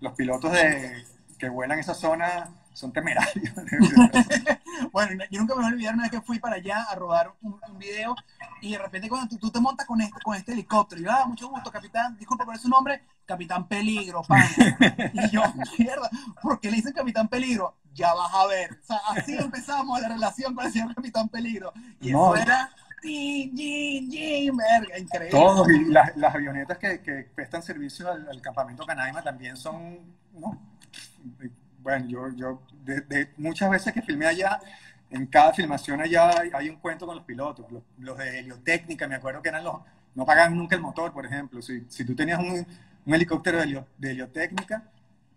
los 0.00 0.12
pilotos 0.12 0.52
de, 0.52 1.04
que 1.38 1.48
vuelan 1.48 1.78
esa 1.78 1.94
zona 1.94 2.50
son 2.72 2.92
temerarios. 2.92 3.52
bueno, 4.92 5.24
yo 5.30 5.40
nunca 5.40 5.54
me 5.54 5.62
voy 5.62 5.70
a 5.70 5.74
olvidar 5.74 5.94
una 5.94 6.04
vez 6.04 6.12
que 6.12 6.20
fui 6.20 6.38
para 6.38 6.56
allá 6.56 6.82
a 6.82 6.94
rodar 6.94 7.32
un, 7.42 7.60
un 7.68 7.78
video 7.78 8.14
y 8.60 8.72
de 8.72 8.78
repente 8.78 9.08
cuando 9.08 9.28
tú, 9.28 9.38
tú, 9.38 9.50
te 9.50 9.60
montas 9.60 9.86
con 9.86 10.00
este, 10.00 10.20
con 10.20 10.34
este 10.36 10.52
helicóptero, 10.52 11.00
y 11.00 11.04
yo, 11.04 11.10
ah, 11.12 11.26
mucho 11.26 11.48
gusto, 11.48 11.70
capitán, 11.70 12.16
disculpa 12.18 12.44
por 12.44 12.58
su 12.58 12.68
nombre, 12.68 13.02
Capitán 13.24 13.68
Peligro, 13.68 14.22
pan. 14.22 14.42
y 15.12 15.30
yo, 15.30 15.42
mierda, 15.78 16.10
¿por 16.42 16.58
qué 16.60 16.70
le 16.70 16.76
dicen 16.76 16.92
Capitán 16.92 17.28
Peligro? 17.28 17.76
Ya 17.92 18.14
vas 18.14 18.32
a 18.32 18.46
ver. 18.46 18.78
O 18.82 18.86
sea, 18.86 19.00
así 19.10 19.36
empezamos 19.36 20.00
la 20.00 20.08
relación 20.08 20.54
con 20.54 20.64
el 20.66 20.72
señor 20.72 20.94
Capitán 20.94 21.28
Peligro. 21.28 21.72
Y 22.00 22.12
No. 22.12 22.34
eso 22.34 22.42
era, 22.42 22.70
verga, 24.56 24.98
increíble. 24.98 25.30
Todos, 25.30 25.68
y 25.68 25.84
las, 25.86 26.16
las 26.16 26.34
avionetas 26.34 26.78
que, 26.78 27.00
que 27.00 27.28
prestan 27.34 27.62
servicio 27.62 28.10
al, 28.10 28.28
al 28.28 28.40
campamento 28.40 28.86
Canaima 28.86 29.22
también 29.22 29.56
son, 29.56 29.98
¿no? 30.32 30.58
Bueno, 31.88 32.06
yo, 32.06 32.28
yo 32.36 32.60
de, 32.84 33.00
de 33.00 33.30
muchas 33.38 33.70
veces 33.70 33.94
que 33.94 34.02
filmé 34.02 34.26
allá, 34.26 34.60
en 35.08 35.24
cada 35.24 35.54
filmación 35.54 36.02
allá 36.02 36.38
hay, 36.38 36.50
hay 36.52 36.68
un 36.68 36.76
cuento 36.76 37.06
con 37.06 37.16
los 37.16 37.24
pilotos, 37.24 37.64
los, 37.72 37.82
los, 37.98 38.18
de 38.18 38.40
heliotécnica, 38.40 39.08
me 39.08 39.14
acuerdo 39.14 39.40
que 39.40 39.48
eran 39.48 39.64
los, 39.64 39.76
no 40.14 40.26
pagaban 40.26 40.54
nunca 40.54 40.76
el 40.76 40.82
motor, 40.82 41.14
por 41.14 41.24
ejemplo, 41.24 41.62
si, 41.62 41.86
si 41.88 42.04
tú 42.04 42.14
tenías 42.14 42.40
un, 42.40 42.66
un 43.06 43.14
helicóptero 43.14 43.56
de, 43.56 43.64
helio, 43.64 43.86
de, 43.96 44.10
heliotécnica, 44.10 44.82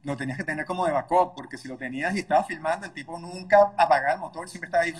lo 0.03 0.17
tenías 0.17 0.37
que 0.37 0.43
tener 0.43 0.65
como 0.65 0.85
de 0.85 0.91
backup, 0.91 1.35
porque 1.35 1.57
si 1.57 1.69
lo 1.69 1.77
tenías 1.77 2.13
y 2.15 2.19
estabas 2.19 2.47
filmando, 2.47 2.85
el 2.85 2.91
tipo 2.91 3.17
nunca 3.17 3.71
apagaba 3.77 4.15
el 4.15 4.19
motor, 4.19 4.49
siempre 4.49 4.67
estaba 4.67 4.83
ahí, 4.83 4.93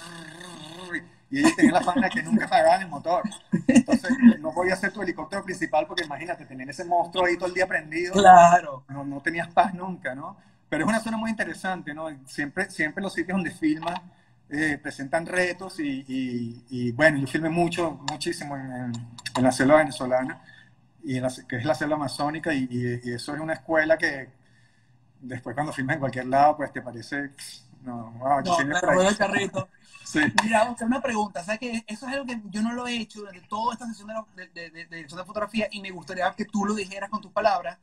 y 1.30 1.40
ellos 1.40 1.54
tenían 1.58 1.74
la 1.74 1.82
fama 1.82 2.04
de 2.04 2.12
que 2.12 2.24
nunca 2.24 2.46
apagaban 2.46 2.82
el 2.84 2.88
motor. 2.88 3.24
Entonces, 3.68 4.12
no 4.40 4.54
podía 4.54 4.78
ser 4.78 4.94
tu 4.94 5.02
helicóptero 5.02 5.44
principal, 5.44 5.86
porque 5.86 6.06
imagínate, 6.06 6.46
tener 6.46 6.70
ese 6.70 6.86
monstruo 6.86 7.26
ahí 7.26 7.36
todo 7.36 7.48
el 7.50 7.54
día 7.56 7.68
prendido, 7.68 8.14
Claro. 8.14 8.86
no, 8.88 9.04
no 9.04 9.20
tenías 9.20 9.50
paz 9.50 9.74
nunca, 9.74 10.16
¿no? 10.16 10.38
Pero 10.72 10.86
es 10.86 10.90
una 10.90 11.02
zona 11.02 11.18
muy 11.18 11.30
interesante, 11.30 11.94
¿no? 11.94 12.08
Siempre, 12.26 12.70
siempre 12.70 13.04
los 13.04 13.12
sitios 13.12 13.36
donde 13.36 13.52
filmas 13.52 14.00
eh, 14.50 14.80
presentan 14.82 15.26
retos 15.26 15.76
y, 15.82 16.94
bueno, 16.94 17.18
yo 17.18 17.28
filmé 17.28 17.50
mucho, 17.50 18.00
muchísimo 18.10 18.56
en, 18.56 18.94
la 19.42 19.52
selva 19.52 19.80
venezolana, 19.80 20.42
y 21.04 21.20
que 21.46 21.58
es 21.58 21.66
la 21.66 21.76
selva 21.76 21.98
amazónica, 21.98 22.54
y, 22.54 23.02
eso 23.04 23.36
es 23.36 23.42
una 23.42 23.52
escuela 23.52 23.98
que 23.98 24.30
después 25.20 25.54
cuando 25.56 25.74
filmas 25.74 25.96
en 25.96 26.00
cualquier 26.00 26.28
lado, 26.28 26.56
pues 26.56 26.72
te 26.72 26.82
parece, 26.82 27.32
no, 27.82 28.12
wow, 28.12 28.42
no, 28.42 28.56
claro, 28.80 29.02
el 29.02 29.18
carrito. 29.18 29.68
Sí. 30.04 30.20
Mira, 30.44 30.76
una 30.82 31.02
pregunta, 31.02 31.42
¿sabes 31.42 31.60
que 31.60 31.86
Eso 31.88 32.06
es 32.06 32.14
algo 32.14 32.26
que 32.26 32.42
yo 32.50 32.62
no 32.62 32.74
lo 32.74 32.86
he 32.86 32.98
hecho 32.98 33.20
durante 33.20 33.40
toda 33.42 33.74
esta 33.74 33.86
sesión 33.86 34.10
de, 34.36 34.48
de, 34.48 34.70
de, 34.70 34.86
de, 34.88 35.04
de 35.04 35.08
fotografía 35.08 35.70
y 35.72 35.80
me 35.80 35.92
gustaría 35.92 36.30
que 36.34 36.44
tú 36.44 36.66
lo 36.66 36.74
dijeras 36.74 37.10
con 37.10 37.22
tus 37.22 37.32
palabras 37.32 37.78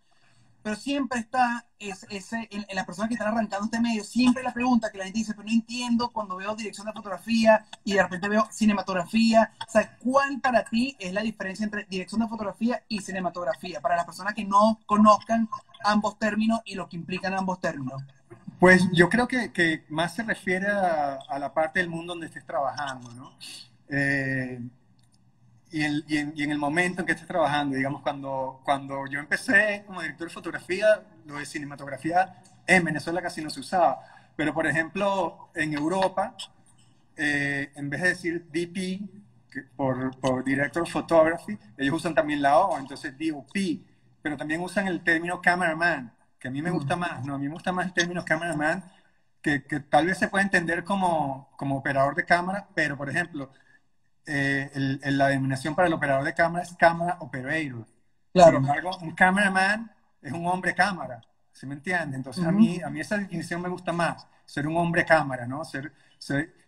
pero 0.69 0.79
siempre 0.79 1.19
está 1.21 1.65
ese, 1.79 2.07
en, 2.51 2.67
las 2.75 2.85
personas 2.85 3.09
que 3.09 3.15
están 3.15 3.29
arrancando 3.29 3.65
este 3.65 3.81
medio, 3.81 4.05
siempre 4.05 4.43
la 4.43 4.53
pregunta 4.53 4.93
que 4.93 4.99
la 4.99 5.05
gente 5.05 5.21
dice, 5.21 5.33
pero 5.33 5.47
no 5.47 5.51
entiendo 5.55 6.11
cuando 6.11 6.37
veo 6.37 6.55
dirección 6.55 6.87
de 6.87 6.93
fotografía 6.93 7.65
y 7.85 7.95
de 7.95 8.03
repente 8.03 8.29
veo 8.29 8.47
cinematografía. 8.53 9.51
O 9.67 9.71
sea, 9.71 9.97
¿cuál 9.97 10.43
para 10.43 10.65
ti 10.65 10.95
es 10.99 11.15
la 11.15 11.23
diferencia 11.23 11.65
entre 11.65 11.87
dirección 11.89 12.21
de 12.21 12.29
fotografía 12.29 12.83
y 12.87 13.01
cinematografía? 13.01 13.81
Para 13.81 13.97
las 13.97 14.05
personas 14.05 14.35
que 14.35 14.45
no 14.45 14.79
conozcan 14.85 15.49
ambos 15.85 16.19
términos 16.19 16.61
y 16.67 16.75
lo 16.75 16.87
que 16.87 16.97
implican 16.97 17.33
ambos 17.33 17.63
términos. 17.63 18.03
Pues 18.61 18.87
yo 18.93 19.09
creo 19.09 19.27
que, 19.27 19.87
más 19.89 20.17
se 20.17 20.23
refiere 20.23 20.67
a, 20.67 21.19
a, 21.31 21.39
la 21.39 21.55
parte 21.55 21.79
del 21.81 21.89
mundo 21.89 22.13
donde 22.13 22.27
estés 22.27 22.45
trabajando, 22.45 23.11
¿no? 23.15 23.33
Eh, 23.89 24.61
y, 25.71 25.83
en, 26.17 26.51
el 26.51 26.59
momento 26.59 27.03
en 27.03 27.07
que 27.07 27.13
estés 27.13 27.29
trabajando, 27.29 27.77
digamos, 27.77 28.03
cuando, 28.03 28.61
cuando 28.65 29.07
yo 29.07 29.21
empecé 29.21 29.85
como 29.87 30.01
director 30.01 30.29
de 30.29 30.35
fotografía, 30.35 31.03
lo 31.27 31.39
de 31.39 31.47
cinematografía 31.47 32.43
en 32.67 32.85
Venezuela 32.85 33.21
casi 33.21 33.43
no 33.43 33.51
se 33.51 33.61
usaba. 33.61 34.01
Pero, 34.37 34.55
por 34.55 34.67
ejemplo, 34.67 35.51
en 35.55 35.75
Europa, 35.75 36.35
eh, 37.17 37.71
en 37.75 37.91
vez 37.91 38.03
de 38.03 38.09
decir 38.09 38.47
DP, 38.51 39.09
por, 39.77 40.17
por 40.21 40.45
Director 40.45 40.83
of 40.83 40.91
Photography, 40.91 41.59
ellos 41.77 41.95
usan 41.95 42.15
también 42.15 42.43
la 42.43 42.59
O, 42.59 42.79
entonces 42.79 43.15
DOP, 43.19 43.57
pero 44.23 44.37
también 44.37 44.61
usan 44.61 44.87
el 44.87 45.03
término 45.03 45.41
cameraman, 45.41 46.13
que 46.39 46.49
a 46.49 46.51
mí 46.51 46.63
me 46.63 46.71
gusta 46.71 46.97
mm. 46.97 47.01
más, 47.01 47.25
¿no? 47.25 47.35
A 47.35 47.39
mí 47.39 47.47
me 47.47 47.55
gusta 47.55 47.73
más 47.73 47.87
el 47.87 47.93
término 47.93 48.25
cameraman, 48.25 48.85
que, 49.43 49.65
que 49.65 49.81
tal 49.81 50.07
vez 50.07 50.19
se 50.19 50.29
puede 50.29 50.45
entender 50.45 50.85
como, 50.85 51.51
como 51.57 51.77
operador 51.77 52.15
de 52.15 52.25
cámara, 52.25 52.69
pero, 52.75 52.97
por 52.97 53.09
ejemplo, 53.09 53.51
eh, 54.29 54.71
la 55.05 55.29
denominación 55.29 55.75
para 55.75 55.89
el 55.89 55.95
operador 55.95 56.25
de 56.25 56.35
cámara 56.35 56.63
es 56.63 56.75
cámara 56.75 57.17
operator. 57.21 57.87
Claro. 58.33 58.59
Sin 58.59 58.67
embargo, 58.67 58.91
un 59.01 59.13
cameraman 59.13 59.91
es 60.23 60.33
un 60.33 60.47
hombre 60.47 60.75
cámara, 60.75 61.21
¿se 61.53 61.67
me 61.67 61.75
entiende? 61.75 62.17
Entonces, 62.17 62.45
a, 62.45 62.53
mí, 62.53 62.81
a 62.83 62.91
mí 62.91 63.01
esa 63.01 63.17
definición 63.17 63.63
me 63.63 63.69
gusta 63.69 63.93
más, 63.93 64.27
ser 64.45 64.67
un 64.67 64.77
hombre 64.77 65.05
cámara, 65.05 65.47
¿no? 65.47 65.65
Ser, 65.65 65.93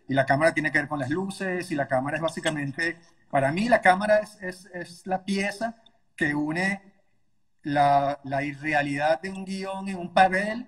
y 0.07 0.13
la 0.13 0.25
cámara 0.25 0.53
tiene 0.53 0.71
que 0.71 0.79
ver 0.79 0.87
con 0.87 0.99
las 0.99 1.09
luces, 1.09 1.69
y 1.71 1.75
la 1.75 1.87
cámara 1.87 2.17
es 2.17 2.23
básicamente, 2.23 2.97
para 3.29 3.51
mí 3.51 3.69
la 3.69 3.81
cámara 3.81 4.19
es, 4.19 4.41
es, 4.41 4.65
es 4.73 5.07
la 5.07 5.23
pieza 5.23 5.75
que 6.15 6.33
une 6.33 6.81
la, 7.63 8.19
la, 8.23 8.43
irrealidad 8.43 9.21
de 9.21 9.29
un 9.29 9.45
guion 9.45 9.87
en 9.87 9.97
un 9.97 10.13
papel, 10.13 10.67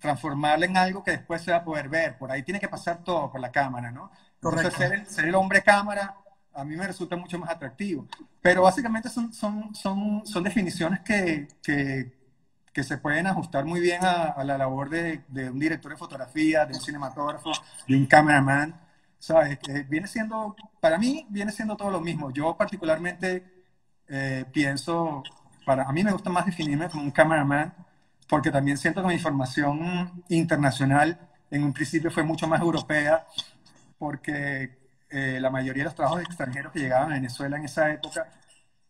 transformarla 0.00 0.66
en 0.66 0.76
algo 0.76 1.04
que 1.04 1.12
después 1.12 1.42
se 1.42 1.52
va 1.52 1.58
a 1.58 1.64
poder 1.64 1.88
ver. 1.88 2.18
Por 2.18 2.30
ahí 2.30 2.42
tiene 2.42 2.60
que 2.60 2.68
pasar 2.68 3.02
todo 3.04 3.30
por 3.30 3.40
la 3.40 3.52
cámara, 3.52 3.90
¿no? 3.90 4.10
Entonces, 4.44 5.08
ser 5.08 5.24
el, 5.24 5.34
hombre 5.34 5.62
cámara 5.62 6.14
a 6.52 6.64
mí 6.64 6.76
me 6.76 6.86
resulta 6.86 7.16
mucho 7.16 7.38
más 7.38 7.50
atractivo. 7.50 8.06
Pero 8.40 8.62
básicamente 8.62 9.08
son, 9.08 9.32
son, 9.32 9.74
son, 9.74 10.26
son 10.26 10.42
definiciones 10.42 11.00
que, 11.00 11.48
que, 11.62 12.12
que 12.72 12.84
se 12.84 12.98
pueden 12.98 13.26
ajustar 13.26 13.64
muy 13.64 13.80
bien 13.80 14.04
a, 14.04 14.42
la 14.44 14.56
labor 14.56 14.88
de, 14.88 15.22
de, 15.28 15.50
un 15.50 15.58
director 15.58 15.90
de 15.90 15.96
fotografía, 15.96 16.64
de 16.66 16.74
un 16.74 16.80
cinematógrafo, 16.80 17.52
de 17.88 17.96
un 17.96 18.06
cameraman. 18.06 18.80
¿Sabes? 19.18 19.58
viene 19.88 20.06
siendo, 20.06 20.54
para 20.80 20.98
mí, 20.98 21.26
viene 21.30 21.50
siendo 21.50 21.76
todo 21.76 21.90
lo 21.90 22.00
mismo. 22.00 22.30
Yo 22.30 22.54
particularmente 22.58 23.42
eh, 24.06 24.44
pienso, 24.52 25.22
para, 25.64 25.84
a 25.84 25.92
mí 25.92 26.04
me 26.04 26.12
gusta 26.12 26.28
más 26.28 26.44
definirme 26.44 26.90
como 26.90 27.04
un 27.04 27.10
cameraman, 27.10 27.72
porque 28.28 28.50
también 28.50 28.76
siento 28.76 29.00
que 29.00 29.08
mi 29.08 29.18
formación 29.18 30.24
internacional 30.28 31.18
en 31.50 31.64
un 31.64 31.72
principio 31.72 32.10
fue 32.10 32.22
mucho 32.22 32.46
más 32.46 32.60
europea 32.60 33.26
porque 33.98 34.78
eh, 35.10 35.38
la 35.40 35.50
mayoría 35.50 35.82
de 35.82 35.88
los 35.88 35.94
trabajos 35.94 36.22
extranjeros 36.22 36.72
que 36.72 36.80
llegaban 36.80 37.12
a 37.12 37.14
Venezuela 37.14 37.56
en 37.56 37.64
esa 37.64 37.90
época 37.92 38.28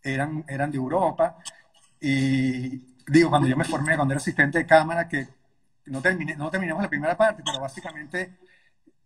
eran, 0.02 0.44
eran 0.49 0.70
de 0.70 0.78
Europa. 0.78 1.38
Y 2.00 2.96
digo, 3.06 3.30
cuando 3.30 3.49
yo 3.49 3.56
me 3.56 3.64
formé, 3.64 3.96
cuando 3.96 4.12
era 4.12 4.20
asistente 4.20 4.58
de 4.58 4.66
cámara, 4.66 5.08
que 5.08 5.26
no, 5.87 6.00
terminé, 6.00 6.37
no 6.37 6.50
terminamos 6.50 6.82
la 6.82 6.88
primera 6.88 7.16
parte, 7.16 7.42
pero 7.44 7.61
básicamente 7.61 8.34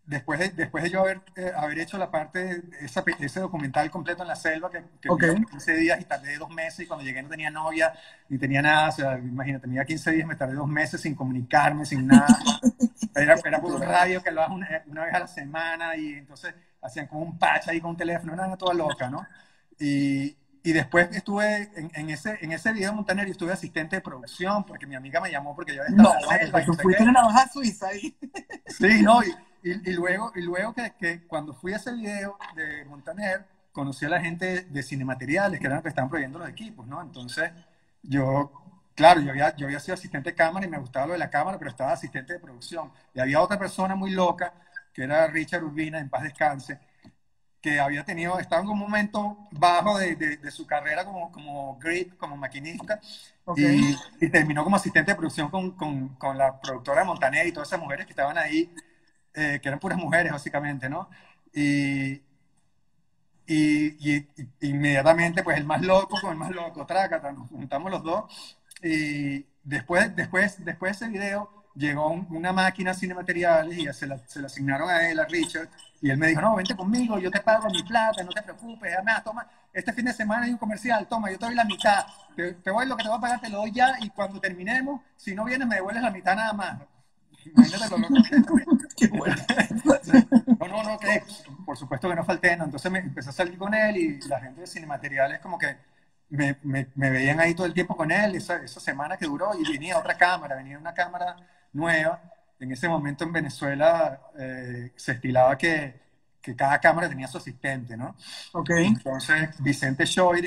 después 0.08 0.40
de, 0.40 0.48
después 0.50 0.82
de 0.82 0.90
yo 0.90 1.00
haber, 1.00 1.20
eh, 1.36 1.52
haber 1.54 1.78
hecho 1.80 1.98
la 1.98 2.10
parte, 2.10 2.62
de 2.62 3.26
ese 3.26 3.40
documental 3.40 3.90
completo 3.90 4.22
en 4.22 4.28
la 4.28 4.36
selva, 4.36 4.70
que, 4.70 4.82
que 5.00 5.10
okay. 5.10 5.34
15 5.44 5.76
días 5.76 6.00
y 6.00 6.04
tardé 6.04 6.38
dos 6.38 6.48
meses, 6.48 6.80
y 6.80 6.86
cuando 6.86 7.04
llegué 7.04 7.22
no 7.22 7.28
tenía 7.28 7.50
novia, 7.50 7.92
ni 8.28 8.38
tenía 8.38 8.62
nada, 8.62 8.88
o 8.88 8.92
sea, 8.92 9.18
imagínate, 9.18 9.66
tenía 9.66 9.84
15 9.84 10.10
días, 10.12 10.26
me 10.26 10.34
tardé 10.34 10.54
dos 10.54 10.66
meses 10.66 11.00
sin 11.00 11.14
comunicarme, 11.14 11.84
sin 11.84 12.06
nada. 12.06 12.26
Era, 13.14 13.34
era 13.44 13.60
por 13.60 13.80
radio 13.80 14.22
que 14.22 14.30
lo 14.30 14.40
hagas 14.40 14.54
una, 14.54 14.82
una, 14.86 15.04
vez 15.04 15.14
a 15.14 15.18
la 15.18 15.26
semana, 15.26 15.96
y 15.96 16.14
entonces 16.14 16.54
hacían 16.80 17.06
como 17.06 17.22
un 17.22 17.38
patch 17.38 17.68
ahí 17.68 17.80
con 17.80 17.90
un 17.90 17.96
teléfono, 17.96 18.32
una 18.32 18.56
toda 18.56 18.74
loca, 18.74 19.10
¿no? 19.10 19.26
Y, 19.78 20.36
y 20.62 20.72
después 20.72 21.08
estuve 21.12 21.70
en, 21.76 21.90
en, 21.94 22.10
ese, 22.10 22.38
en 22.40 22.52
ese 22.52 22.72
video 22.72 22.92
Montaner 22.92 23.26
y 23.28 23.32
estuve 23.32 23.52
asistente 23.52 23.96
de 23.96 24.02
producción 24.02 24.64
porque 24.64 24.86
mi 24.86 24.94
amiga 24.94 25.20
me 25.20 25.30
llamó 25.30 25.54
porque 25.54 25.74
yo 25.74 25.82
estaba 25.82 26.02
no, 26.02 26.14
en 26.14 26.26
la 26.26 26.38
selva. 26.38 26.60
No, 26.60 26.74
fuiste 26.74 27.04
suiza 27.52 27.88
ahí. 27.88 28.16
Sí, 28.66 29.02
no, 29.02 29.22
y, 29.22 29.34
y, 29.62 29.92
luego, 29.92 30.32
y 30.34 30.42
luego 30.42 30.74
que, 30.74 30.92
que, 30.98 31.26
cuando 31.26 31.54
fui 31.54 31.72
a 31.72 31.76
ese 31.76 31.92
video 31.92 32.38
de 32.54 32.84
Montaner, 32.84 33.44
conocí 33.72 34.04
a 34.04 34.08
la 34.08 34.20
gente 34.20 34.62
de 34.62 34.82
Cinemateriales, 34.82 35.60
que 35.60 35.66
eran 35.66 35.76
los 35.76 35.82
que 35.82 35.90
estaban 35.90 36.08
proveyendo 36.08 36.38
los 36.38 36.48
equipos, 36.48 36.86
¿no? 36.86 37.00
Entonces, 37.00 37.52
yo, 38.02 38.52
claro, 38.94 39.20
yo 39.20 39.30
había, 39.30 39.54
yo 39.56 39.66
había 39.66 39.80
sido 39.80 39.94
asistente 39.94 40.30
de 40.30 40.36
cámara 40.36 40.66
y 40.66 40.68
me 40.68 40.78
gustaba 40.78 41.06
lo 41.06 41.12
de 41.12 41.18
la 41.18 41.30
cámara, 41.30 41.58
pero 41.58 41.70
estaba 41.70 41.92
asistente 41.92 42.32
de 42.32 42.40
producción. 42.40 42.90
Y 43.14 43.20
había 43.20 43.40
otra 43.40 43.58
persona 43.58 43.94
muy 43.94 44.10
loca, 44.10 44.52
que 44.92 45.04
era 45.04 45.26
Richard 45.28 45.62
Urbina, 45.62 45.98
en 45.98 46.08
paz 46.08 46.24
descanse, 46.24 46.80
que 47.60 47.78
había 47.78 48.04
tenido, 48.04 48.38
estaba 48.38 48.62
en 48.62 48.68
un 48.68 48.78
momento 48.78 49.48
bajo 49.52 49.98
de, 49.98 50.16
de, 50.16 50.50
su 50.50 50.66
carrera 50.66 51.04
como, 51.04 51.30
como 51.32 51.78
grip, 51.78 52.16
como 52.16 52.36
maquinista, 52.36 53.00
y, 53.56 53.96
y, 54.20 54.28
terminó 54.28 54.62
como 54.62 54.76
asistente 54.76 55.12
de 55.12 55.16
producción 55.16 55.50
con, 55.50 55.72
con, 55.72 56.08
con 56.16 56.36
la 56.36 56.60
productora 56.60 57.04
Montaner 57.04 57.46
y 57.46 57.52
todas 57.52 57.68
esas 57.68 57.80
mujeres 57.80 58.06
que 58.06 58.12
estaban 58.12 58.36
ahí 58.36 58.72
eh, 59.34 59.58
que 59.62 59.68
eran 59.68 59.80
puras 59.80 59.98
mujeres 59.98 60.32
básicamente, 60.32 60.88
¿no? 60.88 61.08
Y, 61.52 62.22
y, 63.46 64.26
inmediatamente, 64.60 65.42
pues 65.42 65.56
el 65.56 65.64
más 65.64 65.82
loco 65.82 66.20
con 66.20 66.32
el 66.32 66.36
más 66.36 66.50
loco, 66.50 66.84
trácata, 66.86 67.32
nos 67.32 67.48
juntamos 67.48 67.90
los 67.90 68.02
dos. 68.02 68.58
Y 68.82 69.46
después, 69.64 70.14
después, 70.14 70.64
después 70.64 70.98
de 70.98 71.06
ese 71.06 71.12
video, 71.12 71.58
llegó 71.78 72.10
una 72.30 72.52
máquina 72.52 72.92
cinemateriales 72.92 73.78
y 73.78 73.92
se 73.92 74.06
la, 74.06 74.18
se 74.26 74.40
la, 74.40 74.46
asignaron 74.46 74.90
a 74.90 75.08
él, 75.08 75.18
a 75.20 75.24
Richard, 75.24 75.68
y 76.00 76.10
él 76.10 76.18
me 76.18 76.26
dijo, 76.28 76.40
no, 76.40 76.56
vente 76.56 76.74
conmigo, 76.76 77.18
yo 77.18 77.30
te 77.30 77.40
pago 77.40 77.70
mi 77.70 77.82
plata, 77.84 78.22
no 78.24 78.30
te 78.30 78.42
preocupes, 78.42 78.92
además, 78.94 79.22
toma, 79.22 79.46
este 79.72 79.92
fin 79.92 80.04
de 80.04 80.12
semana 80.12 80.46
hay 80.46 80.50
un 80.50 80.58
comercial, 80.58 81.06
toma, 81.06 81.30
yo 81.30 81.38
te 81.38 81.46
doy 81.46 81.54
la 81.54 81.64
mitad, 81.64 82.04
te, 82.34 82.52
te 82.54 82.70
voy, 82.70 82.86
lo 82.86 82.96
que 82.96 83.04
te 83.04 83.08
voy 83.08 83.18
a 83.18 83.20
pagar 83.20 83.40
te 83.40 83.48
lo 83.48 83.58
doy 83.58 83.70
ya, 83.72 83.96
y 84.00 84.10
cuando 84.10 84.40
terminemos, 84.40 85.00
si 85.16 85.34
no 85.34 85.44
vienes 85.44 85.68
me 85.68 85.76
devuelves 85.76 86.02
la 86.02 86.10
mitad 86.10 86.34
nada 86.34 86.52
más. 86.52 86.80
No, 90.58 90.66
no, 90.66 90.82
no, 90.82 90.98
que 90.98 91.22
por 91.64 91.76
supuesto 91.76 92.08
que 92.08 92.16
no 92.16 92.24
falté, 92.24 92.56
¿no? 92.56 92.64
Entonces 92.64 92.90
me 92.90 92.98
empecé 92.98 93.30
a 93.30 93.32
salir 93.32 93.56
con 93.56 93.72
él 93.74 93.96
y 93.96 94.20
la 94.28 94.40
gente 94.40 94.62
de 94.62 94.66
Cinemateriales 94.66 95.40
como 95.40 95.58
que 95.58 95.76
me, 96.30 96.56
me, 96.62 96.88
me 96.94 97.10
veían 97.10 97.40
ahí 97.40 97.54
todo 97.54 97.66
el 97.66 97.74
tiempo 97.74 97.96
con 97.96 98.10
él, 98.10 98.34
esa, 98.34 98.62
esa 98.62 98.80
semana 98.80 99.16
que 99.16 99.26
duró, 99.26 99.50
y 99.58 99.70
venía 99.70 99.98
otra 99.98 100.16
cámara, 100.16 100.56
venía 100.56 100.78
una 100.78 100.94
cámara 100.94 101.36
nueva. 101.72 102.20
En 102.60 102.72
ese 102.72 102.88
momento 102.88 103.24
en 103.24 103.32
Venezuela 103.32 104.20
eh, 104.38 104.92
se 104.96 105.12
estilaba 105.12 105.56
que, 105.56 106.00
que, 106.42 106.56
cada 106.56 106.78
cámara 106.80 107.08
tenía 107.08 107.28
su 107.28 107.38
asistente, 107.38 107.96
¿no? 107.96 108.16
Ok. 108.52 108.70
Entonces 108.70 109.62
Vicente 109.62 110.04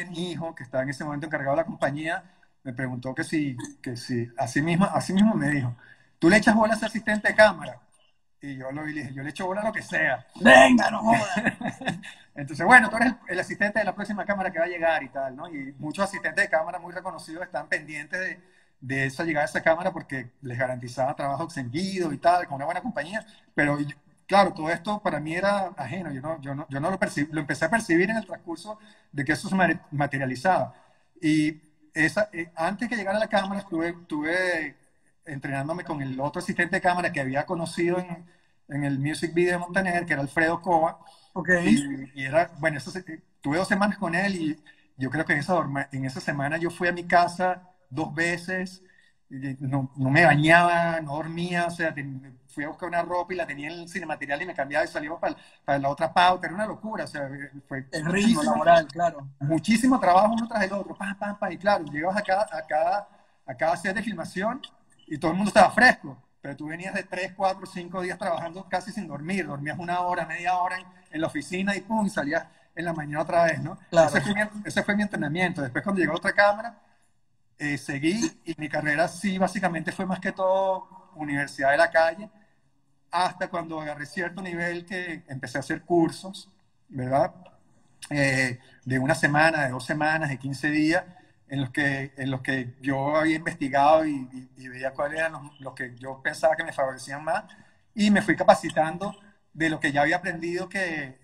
mi 0.10 0.32
hijo, 0.32 0.54
que 0.54 0.64
estaba 0.64 0.84
en 0.84 0.90
ese 0.90 1.04
momento 1.04 1.28
encargado 1.28 1.56
de 1.56 1.62
la 1.62 1.66
compañía, 1.66 2.24
me 2.64 2.74
preguntó 2.74 3.16
que 3.16 3.24
si, 3.24 3.58
que 3.82 3.96
si, 3.96 4.28
así 4.38 4.62
mismo, 4.62 4.86
así 4.86 5.14
mismo 5.14 5.34
me 5.36 5.50
dijo, 5.50 5.76
¿Tú 6.22 6.30
le 6.30 6.38
echas 6.38 6.54
bola 6.54 6.74
a 6.74 6.76
ese 6.76 6.86
asistente 6.86 7.30
de 7.30 7.34
cámara? 7.34 7.80
Y 8.40 8.56
yo 8.56 8.72
lo 8.72 8.86
dije, 8.86 9.12
yo 9.12 9.24
le 9.24 9.32
echo 9.32 9.48
bola 9.48 9.62
a 9.62 9.66
lo 9.66 9.74
que 9.74 9.82
sea. 9.82 10.24
Venga, 10.40 10.92
no 10.92 11.00
jodas. 11.00 11.32
Entonces, 12.36 12.64
bueno, 12.64 12.92
tú 12.92 12.98
eres 12.98 13.14
el, 13.28 13.40
asistente 13.40 13.80
de 13.80 13.86
la 13.86 13.96
próxima 13.96 14.24
cámara 14.24 14.52
que 14.52 14.60
va 14.60 14.66
a 14.66 14.68
llegar 14.68 15.02
y 15.02 15.10
tal, 15.10 15.36
¿no? 15.36 15.52
Y 15.52 15.74
muchos 15.80 16.06
asistentes 16.06 16.44
de 16.44 16.50
cámara 16.52 16.78
muy 16.78 16.94
reconocidos 16.94 17.44
están 17.44 17.68
pendientes 17.68 18.20
de, 18.20 18.40
de 18.82 19.06
esa 19.08 19.24
llegada 19.24 19.48
a 19.48 19.50
esa 19.50 19.64
cámara 19.64 19.92
porque 19.92 20.30
les 20.44 20.60
garantizaba 20.60 21.16
trabajo 21.16 21.46
extendido 21.46 22.14
y 22.14 22.20
tal, 22.20 22.46
con 22.46 22.58
una 22.58 22.66
buena 22.66 22.82
compañía. 22.82 23.26
Pero, 23.56 23.80
claro, 24.28 24.54
todo 24.54 24.70
esto 24.70 25.02
para 25.02 25.20
mí 25.20 25.34
era 25.34 25.74
ajeno. 25.76 26.12
Yo 26.12 26.22
no, 26.22 26.40
yo 26.40 26.54
no, 26.54 26.68
yo 26.70 26.80
no 26.80 26.92
lo, 26.92 27.00
percibí, 27.00 27.34
lo 27.34 27.42
empecé 27.42 27.66
a 27.66 27.72
percibir 27.72 28.12
en 28.12 28.18
el 28.18 28.28
transcurso 28.28 28.78
de 29.12 29.26
que 29.26 29.32
eso 29.32 29.50
se 29.50 29.56
materializaba. 29.90 30.76
Y 31.20 31.60
esa, 31.96 32.30
eh, 32.32 32.52
antes 32.56 32.88
que 32.88 32.96
llegara 32.96 33.18
a 33.18 33.22
la 33.22 33.28
cámara, 33.28 33.62
estuve, 33.62 33.94
tuve 34.08 34.81
entrenándome 35.26 35.84
con 35.84 36.02
el 36.02 36.20
otro 36.20 36.42
asistente 36.42 36.78
de 36.78 36.82
cámara 36.82 37.12
que 37.12 37.22
había 37.22 37.46
conocido 37.46 38.00
en, 38.00 38.26
en 38.70 38.84
el 38.84 39.00
music 39.00 39.34
video 39.34 39.54
de 39.54 39.60
Montaner, 39.60 40.06
que 40.06 40.14
era 40.14 40.22
Alfredo 40.22 40.62
Cova. 40.62 41.00
Ok. 41.34 41.50
Y, 41.60 42.22
y 42.22 42.26
era, 42.26 42.52
bueno, 42.60 42.78
eso 42.78 42.92
se- 42.92 43.04
tuve 43.42 43.58
dos 43.58 43.68
semanas 43.68 43.98
con 43.98 44.16
él 44.16 44.36
y 44.36 44.64
yo 44.98 45.10
creo 45.10 45.26
que 45.26 45.34
en 45.34 45.40
esa, 45.40 45.56
en 45.92 46.06
esa 46.06 46.22
semana 46.22 46.58
yo 46.58 46.70
fui 46.70 46.88
a 46.88 46.92
mi 46.94 47.06
casa 47.06 47.70
dos 47.90 48.14
veces, 48.14 48.84
y 49.30 49.36
no, 49.60 49.92
no 49.96 50.10
me 50.10 50.26
bañaba, 50.26 51.00
no 51.02 51.16
dormía, 51.16 51.66
o 51.68 51.72
sea, 51.72 51.94
ten- 51.94 52.40
fui 52.48 52.64
a 52.66 52.68
buscar 52.70 52.90
una 52.90 53.02
ropa 53.02 53.34
y 53.34 53.38
la 53.38 53.48
tenía 53.48 53.72
en 53.72 53.80
el 53.82 53.90
cinematerial 53.90 54.42
y 54.42 54.46
me 54.46 54.54
cambiaba 54.54 54.84
y 54.86 54.88
salíamos 54.90 55.20
para, 55.20 55.36
para 55.64 55.80
la 55.80 55.90
otra 55.90 56.14
pauta, 56.14 56.48
era 56.48 56.56
una 56.56 56.66
locura, 56.68 57.06
o 57.06 57.08
sea, 57.08 57.30
fue 57.68 57.86
El 57.92 58.06
ritmo 58.06 58.44
laboral, 58.44 58.88
claro. 58.88 59.28
muchísimo 59.40 60.00
trabajo 60.00 60.34
uno 60.34 60.48
tras 60.48 60.64
el 60.64 60.74
otro, 60.74 60.96
pam, 60.96 61.18
pam, 61.18 61.38
pam, 61.40 61.52
y 61.52 61.58
claro, 61.58 61.86
llegabas 61.86 62.18
a 62.18 62.22
cada, 62.24 62.42
a 62.44 62.68
cada, 62.68 63.10
a 63.46 63.56
cada 63.56 63.78
set 63.78 63.96
de 63.96 64.04
filmación 64.04 64.62
y 65.12 65.18
todo 65.18 65.32
el 65.32 65.38
mundo 65.38 65.50
estaba 65.50 65.70
fresco, 65.72 66.18
pero 66.42 66.56
tú 66.56 66.68
venías 66.68 66.94
de 66.94 67.04
3, 67.04 67.34
4, 67.36 67.66
5 67.66 68.02
días 68.02 68.18
trabajando 68.18 68.66
casi 68.70 68.94
sin 68.94 69.08
dormir, 69.08 69.46
dormías 69.46 69.78
una 69.78 70.00
hora, 70.00 70.26
media 70.26 70.58
hora 70.58 70.78
en, 70.78 70.86
en 71.12 71.20
la 71.20 71.28
oficina 71.28 71.76
y 71.76 71.82
pum, 71.82 72.06
y 72.06 72.10
salías 72.10 72.48
en 72.74 72.86
la 72.86 72.94
mañana 72.94 73.22
otra 73.22 73.44
vez, 73.44 73.60
¿no? 73.60 73.78
Claro. 73.90 74.08
Ese, 74.08 74.22
fue 74.22 74.34
mi, 74.34 74.42
ese 74.64 74.84
fue 74.84 74.96
mi 74.96 75.04
entrenamiento. 75.04 75.62
Después 75.62 75.84
cuando 75.84 76.00
llegó 76.00 76.16
otra 76.16 76.32
cámara, 76.32 76.80
eh, 77.60 77.78
seguí 77.78 78.22
y 78.46 78.56
mi 78.58 78.70
carrera 78.70 79.10
sí, 79.10 79.38
básicamente 79.38 79.92
fue 79.92 80.06
más 80.06 80.22
que 80.22 80.32
todo 80.32 81.12
universidad 81.16 81.72
de 81.72 81.78
la 81.78 81.92
calle, 81.92 82.30
hasta 83.12 83.50
cuando 83.50 83.82
agarré 83.82 84.06
cierto 84.06 84.42
nivel 84.42 84.86
que 84.86 85.26
empecé 85.28 85.58
a 85.58 85.60
hacer 85.60 85.82
cursos, 85.82 86.50
¿verdad? 86.88 87.36
Eh, 88.10 88.60
de 88.86 88.98
una 88.98 89.14
semana, 89.14 89.66
de 89.66 89.72
dos 89.72 89.86
semanas, 89.86 90.30
de 90.30 90.40
15 90.40 90.70
días, 90.70 91.04
en 91.52 91.60
los 91.62 91.70
que, 91.72 92.14
en 92.18 92.32
los 92.32 92.42
que 92.42 92.76
yo 92.82 93.18
había 93.18 93.36
investigado 93.36 94.06
y, 94.06 94.14
y- 94.34 94.50
y 94.64 94.68
veía 94.70 94.92
cuáles 94.94 95.20
eran 95.20 95.34
los, 95.34 95.60
los 95.60 95.74
que 95.76 95.96
yo 95.98 96.22
pensaba 96.24 96.56
que 96.56 96.64
me 96.64 96.72
favorecían 96.74 97.24
más, 97.24 97.44
y 97.94 98.10
me 98.10 98.22
fui 98.22 98.36
capacitando 98.38 99.14
de 99.54 99.70
lo 99.70 99.80
que 99.82 99.92
ya 99.92 100.02
había 100.04 100.16
aprendido 100.16 100.70
que, 100.70 101.20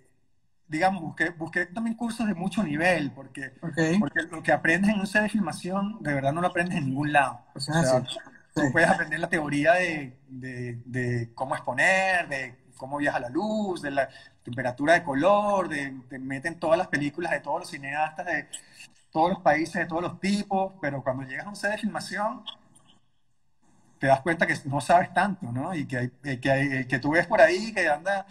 digamos, 0.67 1.01
busqué, 1.01 1.29
busqué 1.29 1.65
también 1.67 1.95
cursos 1.95 2.27
de 2.27 2.33
mucho 2.33 2.61
nivel, 2.61 3.11
porque, 3.11 3.53
Ok. 3.61 3.79
porque 4.01 4.21
lo 4.29 4.43
que 4.43 4.51
aprendes 4.51 4.91
en 4.93 4.99
un 4.99 5.07
set 5.07 5.21
de 5.23 5.29
filmación, 5.29 5.97
de 6.03 6.13
verdad 6.13 6.33
no 6.33 6.41
lo 6.41 6.47
aprendes 6.47 6.77
en 6.77 6.87
ningún 6.87 7.13
lado. 7.13 7.45
O 7.55 7.59
sea, 7.61 7.81
sí. 7.83 8.17
Tú 8.53 8.63
Sí. 8.63 8.67
puedes 8.73 8.89
aprender 8.89 9.19
la 9.21 9.29
teoría 9.29 9.73
de, 9.73 10.17
de- 10.27 10.81
de 10.83 11.31
cómo 11.35 11.55
exponer, 11.55 12.27
de 12.27 12.55
cómo 12.75 12.97
viaja 12.97 13.19
la 13.19 13.29
luz, 13.29 13.81
de 13.81 13.91
la 13.91 14.09
temperatura 14.43 14.93
de 14.93 15.03
color, 15.03 15.69
de, 15.69 15.93
te 16.09 16.19
meten 16.19 16.59
todas 16.59 16.77
las 16.77 16.87
películas 16.87 17.31
de 17.31 17.39
todos 17.39 17.61
los 17.61 17.69
cineastas, 17.69 18.25
de 18.25 18.47
todos 19.17 19.29
los 19.31 19.39
países, 19.41 19.73
de 19.75 19.85
todos 19.87 20.01
los 20.03 20.19
tipos, 20.19 20.73
pero 20.81 21.03
cuando 21.03 21.23
llegas 21.23 21.45
a 21.47 21.49
un 21.49 21.55
set 21.55 21.71
de 21.71 21.77
filmación, 21.79 22.43
te 23.99 24.07
das 24.07 24.21
cuenta 24.21 24.45
que 24.45 24.55
no 24.65 24.79
sabes 24.79 25.11
tanto, 25.13 25.51
¿no? 25.51 25.73
Y 25.73 25.87
que, 25.87 25.97
hay- 25.97 26.11
eh, 26.23 26.39
que, 26.39 26.51
hay- 26.51 26.85
que 26.87 26.99
tú 26.99 27.11
ves 27.11 27.25
por 27.27 27.41
ahí 27.41 27.73
que 27.73 27.87
anda 27.89 28.27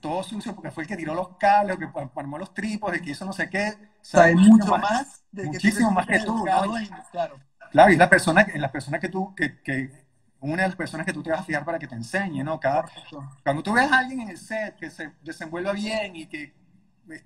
todo 0.00 0.22
sucio 0.22 0.54
porque 0.54 0.70
fue 0.70 0.84
el 0.84 0.88
que 0.88 0.96
tiró 0.96 1.14
los 1.14 1.36
cables, 1.36 1.76
que 1.78 1.88
armó 2.16 2.38
los 2.38 2.54
tripos, 2.54 2.92
el 2.92 3.02
que 3.02 3.10
hizo 3.10 3.24
no 3.24 3.32
sé 3.32 3.50
qué. 3.50 3.74
Sabe 4.00 4.34
mucho 4.36 4.76
más 4.78 5.24
de 5.30 5.44
muchísimo 5.44 5.90
más 5.90 6.06
que 6.08 6.20
tú, 6.20 6.48
¿no? 6.48 6.62
Claro. 7.10 7.38
Claro, 7.70 7.92
y 7.92 7.96
la 7.96 8.08
persona, 8.08 8.44
que- 8.46 8.58
la 8.58 8.72
persona 8.72 8.98
que 8.98 9.08
tú, 9.08 9.34
que, 9.34 9.60
que 9.62 10.06
una 10.40 10.62
de 10.62 10.68
las 10.68 10.76
personas 10.76 11.06
que 11.06 11.12
tú 11.12 11.22
te 11.22 11.30
vas 11.30 11.40
a 11.40 11.44
fijar 11.44 11.64
para 11.64 11.78
que 11.78 11.86
te 11.86 11.94
enseñe, 11.94 12.42
¿no? 12.42 12.58
Cada, 12.58 12.86
cuando 13.44 13.62
tú 13.62 13.72
ves 13.74 13.90
a 13.92 13.98
alguien 13.98 14.20
en 14.22 14.30
el 14.30 14.38
set 14.38 14.76
que 14.76 14.90
se 14.90 15.12
desenvuelva 15.22 15.72
bien 15.72 16.16
y 16.16 16.26
que 16.26 16.54
eh, 17.10 17.24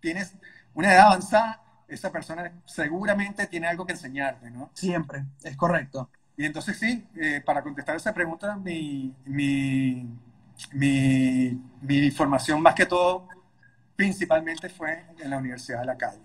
tienes 0.00 0.36
una 0.74 0.92
edad 0.94 1.06
avanzada, 1.08 1.61
esa 1.94 2.10
persona 2.10 2.52
seguramente 2.64 3.46
tiene 3.46 3.66
algo 3.68 3.86
que 3.86 3.92
enseñarte, 3.92 4.50
¿no? 4.50 4.70
Siempre, 4.74 5.24
es 5.42 5.56
correcto. 5.56 6.10
Y 6.36 6.44
entonces 6.46 6.78
sí, 6.78 7.06
eh, 7.16 7.42
para 7.44 7.62
contestar 7.62 7.96
esa 7.96 8.14
pregunta, 8.14 8.56
mi, 8.56 9.14
mi, 9.24 10.08
mi, 10.72 11.60
mi 11.80 12.10
formación 12.10 12.60
más 12.62 12.74
que 12.74 12.86
todo, 12.86 13.28
principalmente 13.96 14.68
fue 14.68 15.04
en 15.18 15.30
la 15.30 15.38
Universidad 15.38 15.80
de 15.80 15.86
la 15.86 15.96
Calle. 15.96 16.20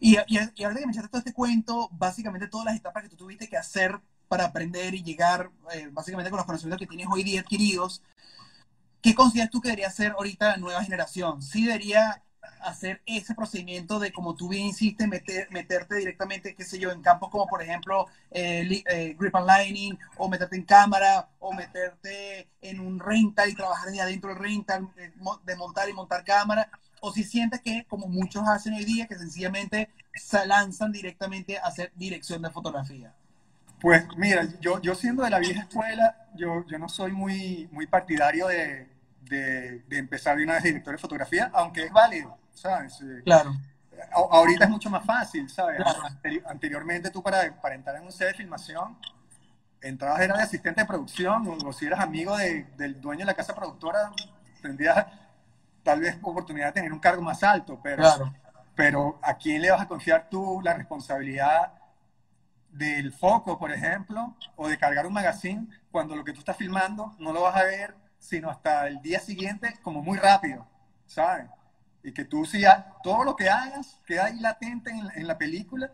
Y, 0.00 0.16
y, 0.16 0.38
y 0.54 0.64
ahora 0.64 0.78
que 0.78 0.86
me 0.86 0.92
echaste 0.92 1.08
todo 1.08 1.18
este 1.18 1.32
cuento, 1.32 1.88
básicamente 1.92 2.46
todas 2.46 2.66
las 2.66 2.76
etapas 2.76 3.02
que 3.02 3.08
tú 3.08 3.16
tuviste 3.16 3.48
que 3.48 3.56
hacer 3.56 4.00
para 4.28 4.44
aprender 4.44 4.94
y 4.94 5.02
llegar, 5.02 5.50
eh, 5.74 5.88
básicamente 5.90 6.30
con 6.30 6.36
los 6.36 6.46
conocimientos 6.46 6.78
que 6.78 6.86
tienes 6.86 7.08
hoy 7.10 7.24
día 7.24 7.40
adquiridos, 7.40 8.02
¿qué 9.02 9.14
consideras 9.14 9.50
tú 9.50 9.60
que 9.60 9.68
debería 9.68 9.88
hacer 9.88 10.12
ahorita 10.12 10.50
la 10.52 10.56
nueva 10.58 10.84
generación? 10.84 11.42
¿Sí 11.42 11.64
debería 11.66 12.22
hacer 12.60 13.00
ese 13.06 13.34
procedimiento 13.34 13.98
de, 13.98 14.12
como 14.12 14.34
tú 14.34 14.48
bien 14.48 14.66
hiciste, 14.66 15.06
meter, 15.06 15.50
meterte 15.50 15.96
directamente, 15.96 16.54
qué 16.54 16.64
sé 16.64 16.78
yo, 16.78 16.90
en 16.90 17.02
campos 17.02 17.30
como, 17.30 17.46
por 17.46 17.62
ejemplo, 17.62 18.06
eh, 18.30 18.82
eh, 18.90 19.16
grip 19.18 19.34
and 19.36 19.48
lining, 19.48 19.98
o 20.16 20.28
meterte 20.28 20.56
en 20.56 20.64
cámara, 20.64 21.28
o 21.38 21.52
meterte 21.52 22.48
en 22.60 22.80
un 22.80 22.98
rental 22.98 23.48
y 23.48 23.54
trabajar 23.54 23.86
desde 23.88 24.02
adentro 24.02 24.30
del 24.30 24.38
rental, 24.38 24.88
eh, 24.96 25.12
de 25.44 25.56
montar 25.56 25.88
y 25.88 25.92
montar 25.92 26.24
cámara? 26.24 26.70
o 27.00 27.12
si 27.12 27.24
sientes 27.24 27.60
que, 27.60 27.84
como 27.88 28.08
muchos 28.08 28.42
hacen 28.48 28.74
hoy 28.74 28.84
día, 28.84 29.06
que 29.06 29.16
sencillamente 29.16 29.88
se 30.14 30.44
lanzan 30.46 30.92
directamente 30.92 31.58
a 31.58 31.66
hacer 31.66 31.92
dirección 31.94 32.42
de 32.42 32.50
fotografía. 32.50 33.14
Pues 33.80 34.04
mira, 34.16 34.48
yo, 34.60 34.80
yo 34.82 34.94
siendo 34.94 35.22
de 35.22 35.30
la 35.30 35.38
vieja 35.38 35.60
escuela, 35.60 36.26
yo, 36.34 36.66
yo 36.66 36.78
no 36.78 36.88
soy 36.88 37.12
muy, 37.12 37.68
muy 37.70 37.86
partidario 37.86 38.48
de, 38.48 38.88
de, 39.28 39.80
de 39.80 39.98
empezar 39.98 40.36
de 40.36 40.44
una 40.44 40.54
vez 40.54 40.62
director 40.64 40.92
de 40.94 40.98
fotografía, 40.98 41.50
aunque 41.54 41.84
es 41.84 41.92
válido, 41.92 42.36
¿sabes? 42.52 43.00
Eh, 43.02 43.22
Claro, 43.24 43.52
a- 44.12 44.36
ahorita 44.36 44.64
es 44.64 44.70
mucho 44.70 44.90
más 44.90 45.04
fácil, 45.04 45.48
¿sabes? 45.50 45.76
Claro. 45.82 46.00
Anteri- 46.02 46.42
anteriormente 46.46 47.10
tú 47.10 47.22
para, 47.22 47.60
para 47.60 47.74
entrar 47.74 47.96
en 47.96 48.04
un 48.04 48.12
set 48.12 48.28
de 48.28 48.34
filmación, 48.34 48.96
entrabas 49.80 50.20
era 50.20 50.36
de 50.36 50.42
asistente 50.42 50.80
de 50.80 50.86
producción, 50.86 51.46
o, 51.46 51.68
o 51.68 51.72
si 51.72 51.86
eras 51.86 52.00
amigo 52.00 52.36
de- 52.36 52.64
del 52.76 53.00
dueño 53.00 53.20
de 53.20 53.26
la 53.26 53.34
casa 53.34 53.54
productora, 53.54 54.10
tendrías 54.62 55.06
tal 55.82 56.00
vez 56.00 56.18
oportunidad 56.22 56.66
de 56.66 56.72
tener 56.72 56.92
un 56.92 56.98
cargo 56.98 57.22
más 57.22 57.42
alto, 57.42 57.80
pero, 57.82 58.02
claro, 58.02 58.34
pero 58.74 59.18
¿a 59.22 59.34
quién 59.36 59.62
le 59.62 59.70
vas 59.70 59.80
a 59.80 59.88
confiar 59.88 60.28
tú 60.28 60.60
la 60.62 60.74
responsabilidad 60.74 61.72
del 62.70 63.12
foco, 63.12 63.58
por 63.58 63.72
ejemplo, 63.72 64.36
o 64.56 64.68
de 64.68 64.76
cargar 64.78 65.06
un 65.06 65.12
magazine 65.12 65.66
cuando 65.90 66.14
lo 66.14 66.24
que 66.24 66.32
tú 66.32 66.40
estás 66.40 66.56
filmando 66.56 67.14
no 67.18 67.32
lo 67.32 67.42
vas 67.42 67.56
a 67.56 67.64
ver 67.64 67.94
sino 68.18 68.50
hasta 68.50 68.86
el 68.88 69.00
día 69.02 69.20
siguiente 69.20 69.74
como 69.82 70.02
muy 70.02 70.18
rápido, 70.18 70.66
¿sabes? 71.06 71.46
Y 72.02 72.12
que 72.12 72.24
tú 72.24 72.44
si 72.44 72.64
ha- 72.64 72.94
todo 73.02 73.24
lo 73.24 73.36
que 73.36 73.48
hagas 73.48 74.00
queda 74.06 74.26
ahí 74.26 74.38
latente 74.40 74.90
en, 74.90 75.08
en 75.14 75.26
la 75.26 75.38
película 75.38 75.92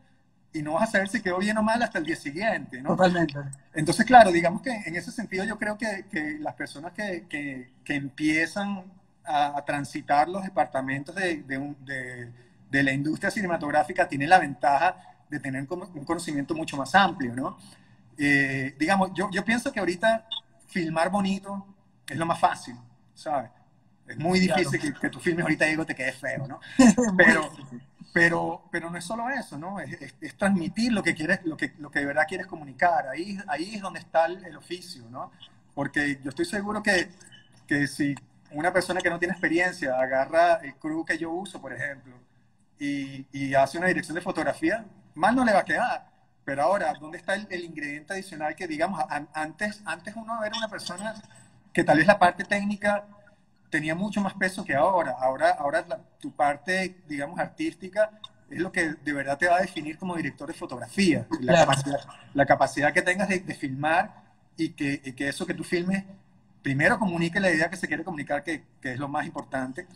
y 0.53 0.63
no 0.63 0.75
vas 0.75 0.89
a 0.89 0.93
saber 0.93 1.09
si 1.09 1.23
quedó 1.23 1.39
bien 1.39 1.59
o 1.59 1.63
mal 1.63 1.83
hasta 1.83 1.99
el 1.99 2.05
día 2.07 2.17
siguiente, 2.17 2.81
¿no? 2.83 2.97
totalmente. 2.97 3.39
Entonces, 3.75 4.07
claro, 4.07 4.31
digamos 4.31 4.63
que 4.63 4.71
en 4.71 4.97
ese 4.97 5.11
sentido 5.11 5.45
yo 5.45 5.59
creo 5.59 5.77
que, 5.77 6.07
que 6.11 6.39
las 6.41 6.55
personas 6.55 6.93
que, 6.93 7.27
que, 7.29 7.73
que 7.85 7.95
empiezan 7.97 8.85
a, 9.25 9.59
a 9.59 9.65
transitar 9.65 10.29
los 10.29 10.45
departamentos 10.45 11.15
de, 11.15 11.43
de, 11.43 11.59
un- 11.59 11.77
de- 11.85 12.33
de 12.71 12.83
la 12.83 12.93
industria 12.93 13.31
cinematográfica 13.31 14.09
tienen 14.09 14.29
la 14.29 14.39
ventaja 14.39 14.97
de 15.29 15.41
tener 15.41 15.67
un 15.71 16.05
conocimiento 16.05 16.55
mucho 16.55 16.77
más 16.77 16.95
amplio, 16.95 17.35
¿no? 17.35 17.59
Eh, 18.19 18.75
digamos, 18.79 19.11
yo, 19.15 19.29
yo 19.33 19.45
pienso 19.45 19.73
que 19.73 19.81
ahorita 19.81 20.27
filmar 20.69 21.11
bonito 21.11 21.74
es 22.09 22.17
lo 22.19 22.27
más 22.27 22.41
fácil, 22.41 22.77
¿sabes? 23.15 23.51
Es 24.07 24.19
muy 24.19 24.39
difícil 24.41 24.81
que, 24.81 24.93
que 25.01 25.11
tú 25.11 25.19
filmes 25.21 25.45
ahorita 25.45 25.67
y 25.67 25.71
algo 25.73 25.87
te 25.87 25.95
quede 25.95 26.13
feo, 26.13 26.47
¿no? 26.47 26.61
Pero, 27.17 27.53
pero, 28.13 28.63
pero 28.71 28.91
no 28.91 28.99
es 28.99 29.05
solo 29.05 29.29
eso, 29.31 29.59
¿no? 29.59 29.81
Es, 29.81 29.93
es- 30.01 30.15
es 30.21 30.37
transmitir 30.37 30.93
lo 30.93 31.03
que 31.03 31.15
quieres, 31.15 31.41
lo 31.45 31.57
que, 31.57 31.75
lo 31.79 31.91
que 31.91 32.01
de 32.01 32.07
verdad 32.07 32.25
quieres 32.29 32.47
comunicar. 32.47 33.09
Ahí, 33.09 33.39
ahí 33.49 33.75
es 33.75 33.83
donde 33.83 34.01
está 34.01 34.27
el, 34.27 34.45
el 34.45 34.57
oficio, 34.57 35.05
¿no? 35.11 35.33
Porque 35.75 36.21
yo 36.23 36.31
estoy 36.31 36.45
seguro 36.45 36.83
que, 36.83 37.09
que 37.67 37.87
si 37.89 38.15
una 38.53 38.73
persona 38.73 39.01
que 39.01 39.11
no 39.11 39.19
tiene 39.19 39.33
experiencia 39.33 39.99
agarra 40.01 40.55
el 40.57 40.75
crew 40.77 41.05
que 41.05 41.19
yo 41.19 41.31
uso, 41.33 41.61
por 41.61 41.73
ejemplo, 41.73 42.15
y, 42.79 43.27
y 43.33 43.55
hace 43.55 43.79
una 43.79 43.89
dirección 43.89 44.15
de 44.15 44.21
fotografía, 44.21 44.85
mal 45.15 45.35
no 45.35 45.45
le 45.45 45.53
va 45.53 45.61
a 45.61 45.65
quedar. 45.65 46.09
Pero 46.45 46.63
ahora, 46.63 46.93
¿dónde 47.01 47.19
está 47.19 47.35
el, 47.35 47.47
el 47.51 47.65
ingrediente 47.65 48.13
adicional 48.13 48.55
que, 48.55 48.67
digamos, 48.69 49.03
an- 49.09 49.29
antes, 49.33 49.83
antes 49.87 50.15
uno 50.17 50.45
era 50.45 50.57
una 50.57 50.69
persona 50.69 51.15
que 51.75 51.85
tal 51.85 51.99
vez 51.99 52.07
la 52.07 52.19
parte 52.19 52.45
técnica 52.45 53.05
tenía 53.69 53.95
mucho 53.95 54.21
más 54.21 54.35
peso 54.35 54.65
que 54.65 54.75
ahora. 54.75 55.17
Ahora, 55.21 55.51
ahora 55.51 55.85
la- 55.89 56.01
tu 56.21 56.31
parte, 56.35 56.97
digamos, 57.09 57.39
artística 57.39 58.11
es 58.49 58.61
lo 58.61 58.71
que 58.73 58.95
de 58.95 59.13
verdad 59.13 59.37
te 59.37 59.49
va 59.49 59.57
a 59.57 59.61
definir 59.61 59.99
como 59.99 60.17
director 60.17 60.47
de 60.49 60.55
fotografía. 60.55 61.27
La, 61.41 61.53
Claro. 61.55 61.71
capacidad, 61.71 62.01
la 62.35 62.47
capacidad 62.47 62.93
que 62.95 63.03
tengas 63.03 63.29
de, 63.29 63.41
de 63.41 63.55
filmar 63.55 64.23
y 64.57 64.71
que, 64.71 65.01
y 65.05 65.13
que 65.13 65.29
eso 65.29 65.45
que 65.47 65.55
tú 65.55 65.65
filmes, 65.65 66.05
primero 66.63 66.99
comunique 66.99 67.41
la 67.41 67.51
idea 67.51 67.69
que 67.69 67.77
se 67.77 67.89
quiere 67.89 68.05
comunicar, 68.05 68.45
que, 68.45 68.63
que 68.81 68.93
es 68.93 68.99
lo 68.99 69.09
más 69.09 69.27
importante. 69.27 69.87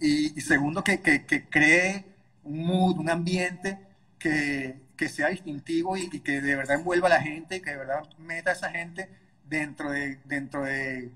Y, 0.00 0.36
y 0.36 0.40
segundo, 0.42 0.82
que, 0.82 1.00
cree 1.48 2.04
un 2.44 2.66
mood, 2.66 2.98
un 2.98 3.08
ambiente 3.08 3.78
que, 4.18 4.80
sea 5.08 5.28
distintivo 5.30 5.96
y, 5.96 6.08
y 6.12 6.20
que 6.20 6.40
de 6.40 6.54
verdad 6.54 6.76
envuelva 6.76 7.08
a 7.08 7.10
la 7.10 7.20
gente, 7.20 7.60
que 7.60 7.70
de 7.70 7.76
verdad 7.76 8.04
meta 8.18 8.50
a 8.50 8.52
esa 8.52 8.70
gente 8.70 9.08
dentro 9.52 9.90
de, 9.90 10.18
dentro 10.24 10.64
de, 10.64 11.12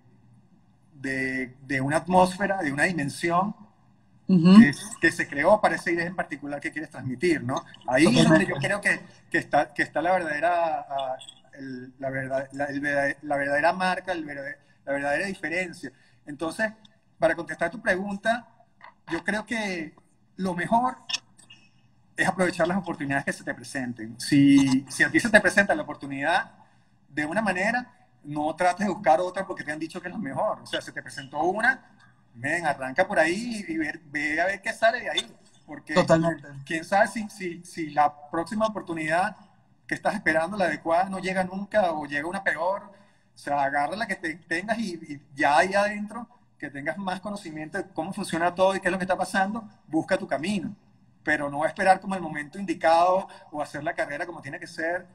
de, 0.95 1.55
de 1.67 1.81
una 1.81 1.99
atmósfera, 1.99 2.63
de 2.63 2.73
una 2.73 2.85
dimensión 2.85 3.55
Ujú. 4.29 4.61
que, 4.61 4.73
que 5.01 5.13
se 5.13 5.29
creó 5.29 5.61
para 5.61 5.77
esa 5.77 5.91
idea 5.91 6.07
en 6.07 6.17
particular 6.17 6.61
que 6.61 6.73
quieres 6.73 6.91
transmitir, 6.91 7.43
¿no? 7.43 7.65
Ahí 7.87 8.07
es 8.19 8.29
donde 8.29 8.47
yo 8.47 8.57
creo 8.57 8.81
que, 8.81 9.01
que, 9.31 9.39
está, 9.39 9.73
que 9.73 9.83
está 9.83 10.03
la 10.03 10.13
verdadera, 10.13 10.81
ah, 10.89 11.17
el- 11.59 11.93
la, 11.99 12.11
verdad, 12.11 12.49
la, 12.53 12.65
el 12.67 13.17
la 13.23 13.37
verdadera 13.37 13.73
marca, 13.73 14.13
el 14.13 14.27
la 14.27 14.93
verdadera 14.93 15.27
diferencia. 15.27 15.93
Entonces, 16.27 16.73
para 17.19 17.35
contestar 17.35 17.71
tu 17.71 17.81
pregunta, 17.81 18.49
yo 19.11 19.23
creo 19.25 19.47
que 19.47 19.95
lo 20.37 20.55
mejor 20.55 20.97
es 22.17 22.27
aprovechar 22.27 22.67
las 22.67 22.79
oportunidades 22.79 23.25
que 23.25 23.33
se 23.33 23.45
te 23.45 23.55
presenten. 23.55 24.19
Si, 24.19 24.85
si 24.89 25.03
a 25.03 25.11
ti 25.11 25.21
se 25.21 25.29
te 25.29 25.41
presenta 25.41 25.75
la 25.75 25.83
oportunidad 25.83 26.51
de 27.09 27.27
una 27.27 27.43
manera, 27.43 27.91
no 28.27 28.55
trates 28.55 28.87
de 28.87 28.93
buscar 28.93 29.21
otra 29.21 29.47
porque 29.47 29.65
te 29.65 29.73
han 29.73 29.79
dicho 29.79 30.01
que 30.01 30.09
es 30.09 30.15
lo 30.15 30.21
mejor. 30.21 30.61
O 30.61 30.67
sea, 30.67 30.81
se 30.81 30.93
te 30.93 31.03
presentó 31.03 31.41
una, 31.43 31.83
ven, 32.35 32.67
arranca 32.67 33.07
por 33.07 33.19
ahí 33.19 33.65
y 33.67 33.77
ve, 33.77 34.41
a 34.41 34.47
ver 34.47 34.61
qué 34.61 34.73
sale 34.73 35.01
de 35.01 35.11
ahí. 35.11 35.37
Porque 35.65 35.95
Totalmente. 35.95 36.49
quién 36.65 36.85
sabe 36.85 37.09
si, 37.09 37.29
si, 37.29 37.65
si 37.65 37.91
la 37.91 38.31
próxima 38.31 38.67
oportunidad 38.67 39.37
que 39.87 39.95
estás 39.95 40.15
esperando, 40.15 40.57
la 40.57 40.67
adecuada, 40.67 41.09
no 41.09 41.19
llega 41.19 41.45
nunca 41.45 41.93
o 41.93 42.07
llega 42.07 42.29
una 42.29 42.43
peor. 42.45 42.83
O 43.35 43.39
sea, 43.39 43.63
agarra 43.63 43.97
la 43.97 44.07
que 44.07 44.17
te, 44.17 44.35
tengas 44.35 44.79
y, 44.79 44.95
y 44.95 45.23
ya 45.35 45.59
ahí 45.59 45.75
adentro, 45.75 46.29
que 46.59 46.71
tengas 46.71 46.97
más 46.99 47.21
conocimiento 47.21 47.79
de 47.79 47.85
cómo 47.93 48.13
funciona 48.13 48.55
todo 48.55 48.75
y 48.75 48.81
qué 48.81 48.89
es 48.89 48.93
lo 48.93 48.99
que 48.99 49.05
está 49.05 49.17
pasando, 49.17 49.69
busca 49.87 50.17
tu 50.17 50.27
camino. 50.27 50.75
Pero 51.23 51.51
no 51.51 51.65
esperar 51.67 52.01
como 52.01 52.15
el 52.15 52.23
momento 52.23 52.59
indicado 52.59 53.29
o 53.51 53.61
hacer 53.61 53.83
la 53.83 53.95
carrera 53.95 54.27
como 54.27 54.41
tiene 54.41 54.61
que 54.61 54.67
ser 54.67 55.07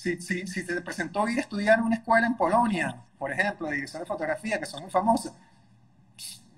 si, 0.00 0.18
si, 0.22 0.46
si 0.46 0.64
te 0.64 0.80
presentó 0.80 1.28
ir 1.28 1.36
a 1.36 1.42
estudiar 1.42 1.78
en 1.78 1.84
una 1.84 1.96
escuela 1.96 2.26
en 2.26 2.34
Polonia, 2.34 2.96
por 3.18 3.30
ejemplo, 3.30 3.66
de 3.66 3.74
dirección 3.74 4.02
de 4.02 4.06
fotografía, 4.06 4.58
que 4.58 4.64
son 4.64 4.80
muy 4.80 4.90
famosas, 4.90 5.34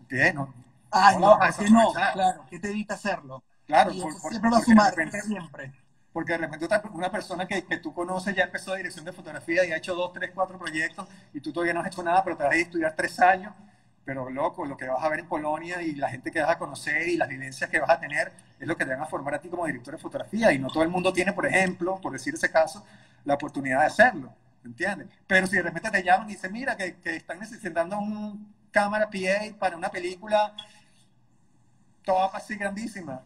¿qué? 0.08 0.32
No, 0.32 0.54
Ay, 0.92 1.16
no, 1.18 1.38
no, 1.38 1.70
no 1.70 1.92
claro, 1.92 2.46
¿qué 2.48 2.60
te 2.60 2.70
evita 2.70 2.94
hacerlo? 2.94 3.42
Claro, 3.66 3.90
por, 4.00 4.20
por, 4.20 4.30
siempre 4.30 4.50
va 4.50 4.58
a 4.58 4.60
sumar, 4.60 4.90
repente, 4.90 5.22
siempre. 5.22 5.72
Porque 6.12 6.32
de 6.32 6.38
repente 6.38 6.66
otra, 6.66 6.82
una 6.92 7.10
persona 7.10 7.48
que, 7.48 7.64
que, 7.64 7.78
tú 7.78 7.92
conoces 7.92 8.36
ya 8.36 8.44
empezó 8.44 8.74
dirección 8.76 9.04
de 9.04 9.12
fotografía 9.12 9.64
y 9.64 9.72
ha 9.72 9.76
hecho 9.76 9.96
dos, 9.96 10.12
tres, 10.12 10.30
cuatro 10.32 10.56
proyectos 10.56 11.08
y 11.32 11.40
tú 11.40 11.52
todavía 11.52 11.74
no 11.74 11.80
has 11.80 11.86
hecho 11.88 12.02
nada, 12.02 12.22
pero 12.22 12.36
te 12.36 12.44
vas 12.44 12.52
a 12.52 12.56
ir 12.56 12.62
a 12.62 12.66
estudiar 12.66 12.94
tres 12.94 13.18
años 13.18 13.54
pero 14.04 14.28
loco, 14.30 14.64
lo 14.66 14.76
que 14.76 14.88
vas 14.88 15.02
a 15.02 15.08
ver 15.08 15.20
en 15.20 15.28
Polonia 15.28 15.80
y 15.82 15.94
la 15.94 16.08
gente 16.08 16.30
que 16.30 16.40
vas 16.40 16.50
a 16.50 16.58
conocer 16.58 17.08
y 17.08 17.16
las 17.16 17.28
vivencias 17.28 17.70
que 17.70 17.78
vas 17.78 17.90
a 17.90 18.00
tener 18.00 18.32
es 18.58 18.66
lo 18.66 18.76
que 18.76 18.84
te 18.84 18.90
van 18.90 19.02
a 19.02 19.06
formar 19.06 19.34
a 19.34 19.40
ti 19.40 19.48
como 19.48 19.66
director 19.66 19.94
de 19.94 20.00
fotografía 20.00 20.52
y 20.52 20.58
no 20.58 20.68
todo 20.68 20.82
el 20.82 20.88
mundo 20.88 21.12
tiene, 21.12 21.32
por 21.32 21.46
ejemplo, 21.46 22.00
por 22.00 22.12
decir 22.12 22.34
ese 22.34 22.50
caso, 22.50 22.84
la 23.24 23.34
oportunidad 23.34 23.80
de 23.80 23.86
hacerlo, 23.86 24.34
¿entiendes? 24.64 25.08
Pero 25.26 25.46
si 25.46 25.56
de 25.56 25.62
repente 25.62 25.90
te 25.90 26.02
llaman 26.02 26.28
y 26.28 26.32
dicen, 26.32 26.52
mira, 26.52 26.76
que, 26.76 26.96
que 26.96 27.16
están 27.16 27.38
necesitando 27.38 27.98
un 27.98 28.52
cámara 28.70 29.08
PA 29.08 29.56
para 29.58 29.76
una 29.76 29.90
película 29.90 30.54
toda 32.04 32.26
así 32.34 32.56
grandísima, 32.56 33.22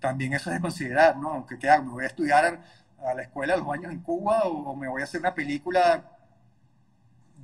también 0.00 0.32
eso 0.32 0.50
es 0.50 0.56
de 0.56 0.62
considerar, 0.62 1.16
¿no? 1.16 1.44
¿Qué, 1.46 1.58
qué 1.58 1.68
hago? 1.68 1.84
¿Me 1.84 1.90
voy 1.90 2.04
a 2.04 2.08
estudiar 2.08 2.60
a 3.04 3.14
la 3.14 3.22
escuela 3.22 3.54
a 3.54 3.56
los 3.58 3.68
años 3.68 3.92
en 3.92 4.00
Cuba 4.00 4.44
o, 4.44 4.70
o 4.70 4.76
me 4.76 4.88
voy 4.88 5.02
a 5.02 5.04
hacer 5.04 5.20
una 5.20 5.34
película 5.34 6.15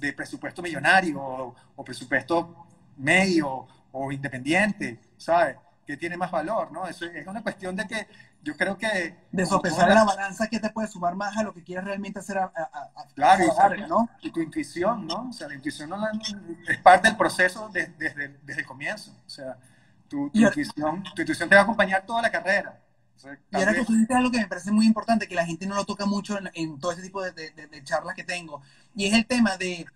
de 0.03 0.13
presupuesto 0.13 0.61
millonario 0.61 1.23
o, 1.23 1.55
o, 1.77 1.85
presupuesto 1.85 2.67
medio 2.97 3.69
o 3.93 4.11
independiente, 4.11 4.99
¿sabes? 5.17 5.57
¿Qué 5.87 5.97
tiene 5.97 6.17
más 6.17 6.31
valor, 6.31 6.73
no? 6.73 6.87
Eso 6.87 7.07
es 7.07 7.27
una 7.27 7.43
cuestión 7.43 7.77
de 7.77 7.87
que 7.87 8.09
yo 8.43 8.57
creo 8.57 8.77
que... 8.77 9.17
De 9.31 9.47
sopesar 9.47 9.89
la 9.91 10.05
balanza 10.05 10.49
que 10.49 10.59
te 10.59 10.71
puede 10.71 10.89
sumar 10.89 11.15
más 11.15 11.37
a 11.37 11.45
lo 11.45 11.55
que 11.55 11.63
quieres 11.63 11.85
realmente 11.85 12.19
hacer 12.19 12.39
a, 12.39 12.45
a, 12.45 12.91
a 13.01 13.07
Claro, 13.15 13.45
a 13.59 13.69
¿no? 13.87 14.09
y 14.21 14.31
tu 14.31 14.41
intuición, 14.41 15.07
¿no? 15.07 15.29
O 15.29 15.33
sea, 15.33 15.47
la 15.47 15.55
intuición 15.55 15.89
no 15.91 15.97
la, 15.97 16.11
es 16.69 16.79
parte 16.79 17.09
del 17.09 17.17
proceso 17.17 17.69
de, 17.69 17.87
desde, 17.99 18.41
desde 18.43 18.63
el 18.63 18.67
comienzo. 18.67 19.13
O 19.25 19.31
sea, 19.31 19.57
tu, 20.09 20.31
tu 20.31 20.39
intuición, 20.39 21.03
tu 21.15 21.23
intuición 21.23 21.49
te 21.49 21.55
va 21.55 21.61
a 21.61 21.65
acompañar 21.65 22.05
toda 22.05 22.23
la 22.23 22.31
carrera. 22.31 22.81
Y 23.53 23.57
ahora 23.57 23.75
que 23.75 23.85
tú 23.85 23.93
dices 23.93 24.17
algo 24.17 24.31
que 24.31 24.39
me 24.39 24.49
parece 24.49 24.73
muy 24.73 24.87
importante, 24.87 25.29
que 25.29 25.35
la 25.35 25.47
gente 25.47 25.67
no 25.67 25.77
lo 25.77 25.85
toca 25.85 26.07
mucho 26.07 26.39
en, 26.39 26.51
en 26.55 26.79
todo 26.79 26.93
ese 26.93 27.03
tipo 27.03 27.23
de, 27.23 27.33
de, 27.33 27.51
de, 27.51 27.85
charlas 27.85 28.15
que 28.15 28.25
tengo, 28.25 28.63
y 28.95 29.07
es 29.07 29.15
el 29.15 29.27
tema 29.27 29.57
de, 29.57 29.87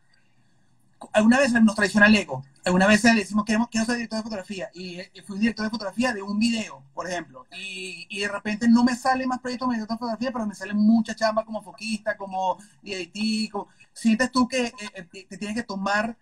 alguna 1.13 1.39
vez 1.39 1.53
nos 1.53 1.75
traiciona 1.75 2.07
el 2.07 2.15
ego, 2.15 2.45
alguna 2.65 2.87
vez 2.87 3.03
le 3.05 3.15
decimos, 3.15 3.45
queremos, 3.45 3.69
quiero 3.69 3.87
ser 3.87 3.97
director 3.97 4.19
de 4.19 4.23
fotografía, 4.23 4.71
y, 4.75 5.01
y 5.01 5.21
fui 5.23 5.39
director 5.39 5.65
de 5.67 5.71
fotografía 5.71 6.13
de 6.13 6.23
un 6.23 6.39
video, 6.39 6.85
por 6.95 7.09
ejemplo, 7.09 7.47
y, 7.59 8.07
y, 8.09 8.21
de 8.21 8.29
repente 8.29 8.69
no 8.69 8.85
me 8.85 8.95
sale 8.95 9.27
más 9.27 9.41
proyectos 9.41 9.69
de 9.69 9.75
director 9.75 9.97
de 9.97 9.99
fotografía, 9.99 10.33
pero 10.33 10.47
me 10.47 10.55
sale 10.55 10.75
mucha 10.75 11.15
chamba 11.15 11.45
como 11.45 11.63
foquista, 11.63 12.17
como 12.17 12.59
DIT, 12.83 13.51
como... 13.51 13.69
sientes 13.93 14.31
tú 14.31 14.47
que 14.47 14.67
eh, 14.67 15.03
te, 15.11 15.25
te 15.25 15.37
tienes 15.37 15.57
que 15.57 15.65
tomar 15.65 16.17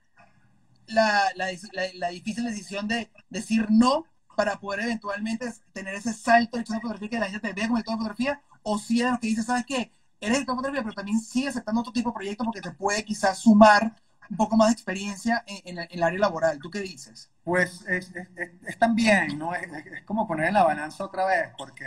la, 0.86 1.30
la, 1.36 1.46
la, 1.72 1.82
la, 1.94 2.08
difícil 2.08 2.44
decisión 2.44 2.88
de 2.88 3.10
decir 3.30 3.66
no 3.70 4.06
para 4.34 4.58
poder 4.58 4.80
eventualmente 4.80 5.52
tener 5.72 5.94
ese 5.94 6.12
salto 6.12 6.58
de 6.58 6.64
fotografía 6.64 7.08
que 7.08 7.18
la 7.18 7.30
gente 7.30 7.48
te 7.48 7.54
vea 7.54 7.66
como 7.66 7.76
director 7.76 7.94
de 7.94 7.98
fotografía, 7.98 8.40
o 8.62 8.78
si 8.78 9.02
es 9.02 9.10
lo 9.10 9.18
que 9.18 9.28
dices, 9.28 9.46
¿sabes 9.46 9.64
qué? 9.66 9.92
Eres 10.20 10.38
director 10.38 10.54
de 10.54 10.56
fotografía, 10.56 10.82
pero 10.82 10.94
también 10.94 11.20
sigue 11.20 11.48
aceptando 11.48 11.80
otro 11.80 11.92
tipo 11.92 12.10
de 12.10 12.14
proyectos 12.14 12.44
porque 12.44 12.60
te 12.60 12.70
puede 12.72 13.04
quizás 13.04 13.38
sumar 13.38 13.94
un 14.30 14.36
poco 14.36 14.56
más 14.56 14.68
de 14.68 14.72
experiencia 14.72 15.44
en, 15.46 15.78
en, 15.78 15.84
en 15.84 15.88
el 15.90 16.02
área 16.02 16.18
laboral. 16.18 16.58
¿Tú 16.58 16.70
qué 16.70 16.80
dices? 16.80 17.30
Pues 17.44 17.82
es, 17.86 18.10
es, 18.14 18.28
es, 18.36 18.50
es 18.66 18.78
también, 18.78 19.38
¿no? 19.38 19.54
Es, 19.54 19.68
como 20.06 20.26
poner 20.26 20.46
en 20.46 20.54
la 20.54 20.64
balanza 20.64 21.04
otra 21.04 21.26
vez, 21.26 21.50
porque, 21.58 21.84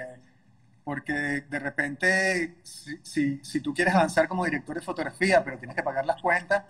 porque 0.83 1.13
de 1.49 1.59
repente, 1.59 2.59
si, 2.63 2.97
si, 3.01 3.43
si 3.43 3.59
tú 3.59 3.73
quieres 3.73 3.95
avanzar 3.95 4.27
como 4.27 4.45
director 4.45 4.75
de 4.75 4.81
fotografía, 4.81 5.43
pero 5.43 5.57
tienes 5.57 5.75
que 5.75 5.81
pagar 5.81 6.05
las 6.05 6.21
cuentas, 6.21 6.63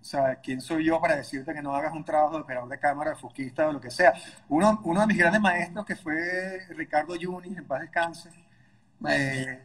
o 0.00 0.04
sea, 0.04 0.36
¿quién 0.36 0.60
soy 0.60 0.84
yo 0.84 1.00
para 1.00 1.16
decirte 1.16 1.52
que 1.52 1.60
no 1.60 1.74
hagas 1.74 1.92
un 1.92 2.04
trabajo 2.04 2.36
de 2.36 2.42
operador 2.42 2.68
de 2.68 2.78
cámara, 2.78 3.10
de 3.10 3.16
fusquista 3.16 3.68
o 3.68 3.72
lo 3.72 3.80
que 3.80 3.90
sea? 3.90 4.12
Uno, 4.48 4.80
uno 4.84 5.00
de 5.00 5.06
mis 5.06 5.18
grandes 5.18 5.40
maestros, 5.40 5.84
que 5.84 5.96
fue 5.96 6.66
Ricardo 6.70 7.16
Yunis, 7.16 7.56
en 7.56 7.66
paz 7.66 7.82
descanse, 7.82 8.30
eh, 9.08 9.62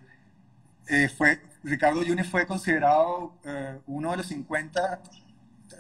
eh, 0.88 1.10
fue, 1.10 1.42
Ricardo 1.64 2.04
Yunis 2.04 2.28
fue 2.28 2.46
considerado 2.46 3.36
eh, 3.46 3.80
uno 3.88 4.12
de 4.12 4.18
los 4.18 4.28
50 4.28 5.00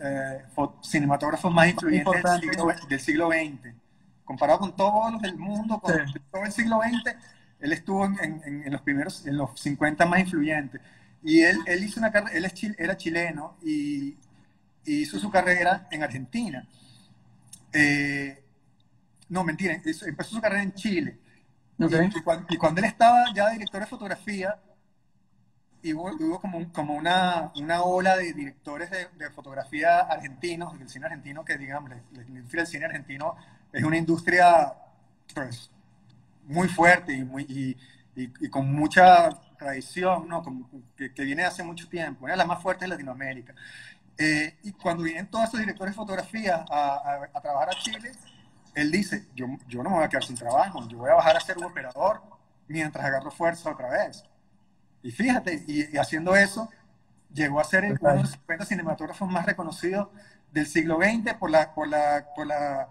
eh, 0.02 0.44
cinematógrafos 0.82 1.54
más 1.54 1.70
influyentes 1.70 2.24
del 2.24 2.42
siglo, 2.42 2.68
del 2.88 3.00
siglo, 3.00 3.30
XX. 3.30 3.76
Comparado 4.24 4.60
con 4.60 4.76
todos 4.76 5.12
los 5.12 5.22
del 5.22 5.36
mundo, 5.36 5.80
con 5.80 5.94
sí. 6.08 6.20
todo 6.32 6.44
el 6.46 6.52
siglo 6.52 6.80
XX, 6.80 7.16
él 7.60 7.74
estuvo 7.74 8.06
en, 8.06 8.18
en, 8.22 8.64
en, 8.66 8.72
los 8.72 8.82
primeros, 8.82 9.26
en 9.28 9.36
los 9.36 9.60
50 9.60 10.06
más 10.06 10.22
influyentes. 10.22 10.80
Y 11.22 11.42
él, 11.42 11.60
él 11.66 11.84
hizo 11.84 12.00
una 12.00 12.12
carrera, 12.12 12.38
él 12.38 12.46
es, 12.46 12.54
era 12.78 12.96
chileno 12.96 13.56
y, 13.62 14.16
hizo 14.86 15.20
su 15.20 15.30
carrera 15.30 15.88
en 15.92 16.04
Argentina. 16.04 16.68
Eh, 17.72 18.44
no, 19.30 19.44
mentira, 19.44 19.74
empezó 19.74 20.36
su 20.36 20.42
carrera 20.42 20.64
en 20.64 20.74
Chile. 20.74 21.20
Okay. 21.80 22.10
Y, 22.14 22.20
y, 22.20 22.22
cuando, 22.22 22.46
y, 22.50 22.58
cuando, 22.58 22.82
él 22.82 22.86
estaba 22.86 23.34
ya 23.34 23.50
director 23.50 23.82
de 23.82 23.88
fotografía, 23.88 24.60
y 25.82 25.94
hubo, 25.94 26.12
hubo 26.16 26.40
como, 26.40 26.72
como 26.72 26.96
una, 26.96 27.52
una, 27.56 27.84
ola 27.84 28.16
de 28.16 28.34
directores 28.34 28.90
de, 28.90 29.08
de, 29.18 29.30
fotografía 29.32 30.00
argentinos, 30.00 30.78
del 30.80 30.88
cine 30.88 31.06
argentino, 31.06 31.44
que 31.44 31.58
digamos, 31.58 31.90
la, 31.90 32.24
industria 32.24 32.64
del 32.64 32.72
cine 32.72 32.86
argentino 32.86 33.36
es 33.72 33.84
una 33.84 33.98
industria 33.98 34.74
pues, 35.34 35.70
muy 36.46 36.70
fuerte 36.70 37.14
y, 37.14 37.24
muy, 37.26 37.44
y, 37.44 37.76
y, 38.16 38.50
con 38.50 38.74
mucha 38.74 39.30
tradición, 39.58 40.28
¿no? 40.28 40.42
Como, 40.42 40.70
que, 40.96 41.14
que, 41.14 41.24
viene 41.24 41.44
hace 41.44 41.64
mucho 41.64 41.90
tiempo, 41.90 42.24
una 42.24 42.34
de 42.34 42.38
las 42.38 42.48
más 42.48 42.62
fuertes 42.62 42.82
de 42.82 42.90
Latinoamérica. 42.90 43.54
Eh, 44.18 44.58
y 44.64 44.72
cuando 44.74 45.04
vienen 45.04 45.28
todos 45.28 45.48
esos 45.48 45.60
directores 45.60 45.94
de 45.94 45.96
fotografía 45.96 46.66
a, 46.70 46.96
a, 46.96 47.30
a, 47.34 47.42
trabajar 47.42 47.70
a 47.70 47.80
Chile, 47.80 48.12
él 48.76 48.92
dice, 48.92 49.28
yo, 49.36 49.48
yo 49.68 49.82
no 49.82 49.90
me 49.90 49.96
voy 49.98 50.06
a 50.06 50.10
quedar 50.10 50.24
sin 50.24 50.36
trabajo, 50.36 50.88
yo 50.88 51.00
voy 51.00 51.10
a 51.10 51.16
bajar 51.16 51.36
a 51.38 51.40
ser 51.40 51.58
un 51.58 51.66
operador 51.66 52.22
mientras 52.68 53.04
agarro 53.06 53.32
fuerza 53.32 53.72
otra 53.72 53.90
vez. 53.90 54.24
Y 55.02 55.12
fíjate, 55.12 55.64
y, 55.68 55.94
y 55.94 55.98
haciendo 55.98 56.36
eso, 56.36 56.70
llegó 57.34 57.60
a 57.60 57.64
ser 57.64 57.84
uno 57.86 58.10
de 58.12 58.22
los 58.22 58.32
50 58.32 58.66
cinematógrafos 58.66 59.30
más 59.30 59.46
reconocidos 59.46 60.10
del 60.52 60.68
siglo 60.68 60.98
XX 60.98 61.34
por 61.34 61.50
la, 61.50 61.74
por 61.74 61.88
la, 61.88 62.28
por 62.36 62.46
la 62.48 62.88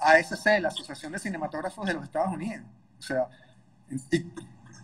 ASC, 0.00 0.60
la 0.60 0.68
Asociación 0.68 1.12
de 1.12 1.18
Cinematógrafos 1.18 1.86
de 1.86 1.94
los 1.94 2.04
Estados 2.04 2.32
Unidos. 2.32 2.64
O 2.98 3.02
sea, 3.02 3.28
¿y 3.90 4.32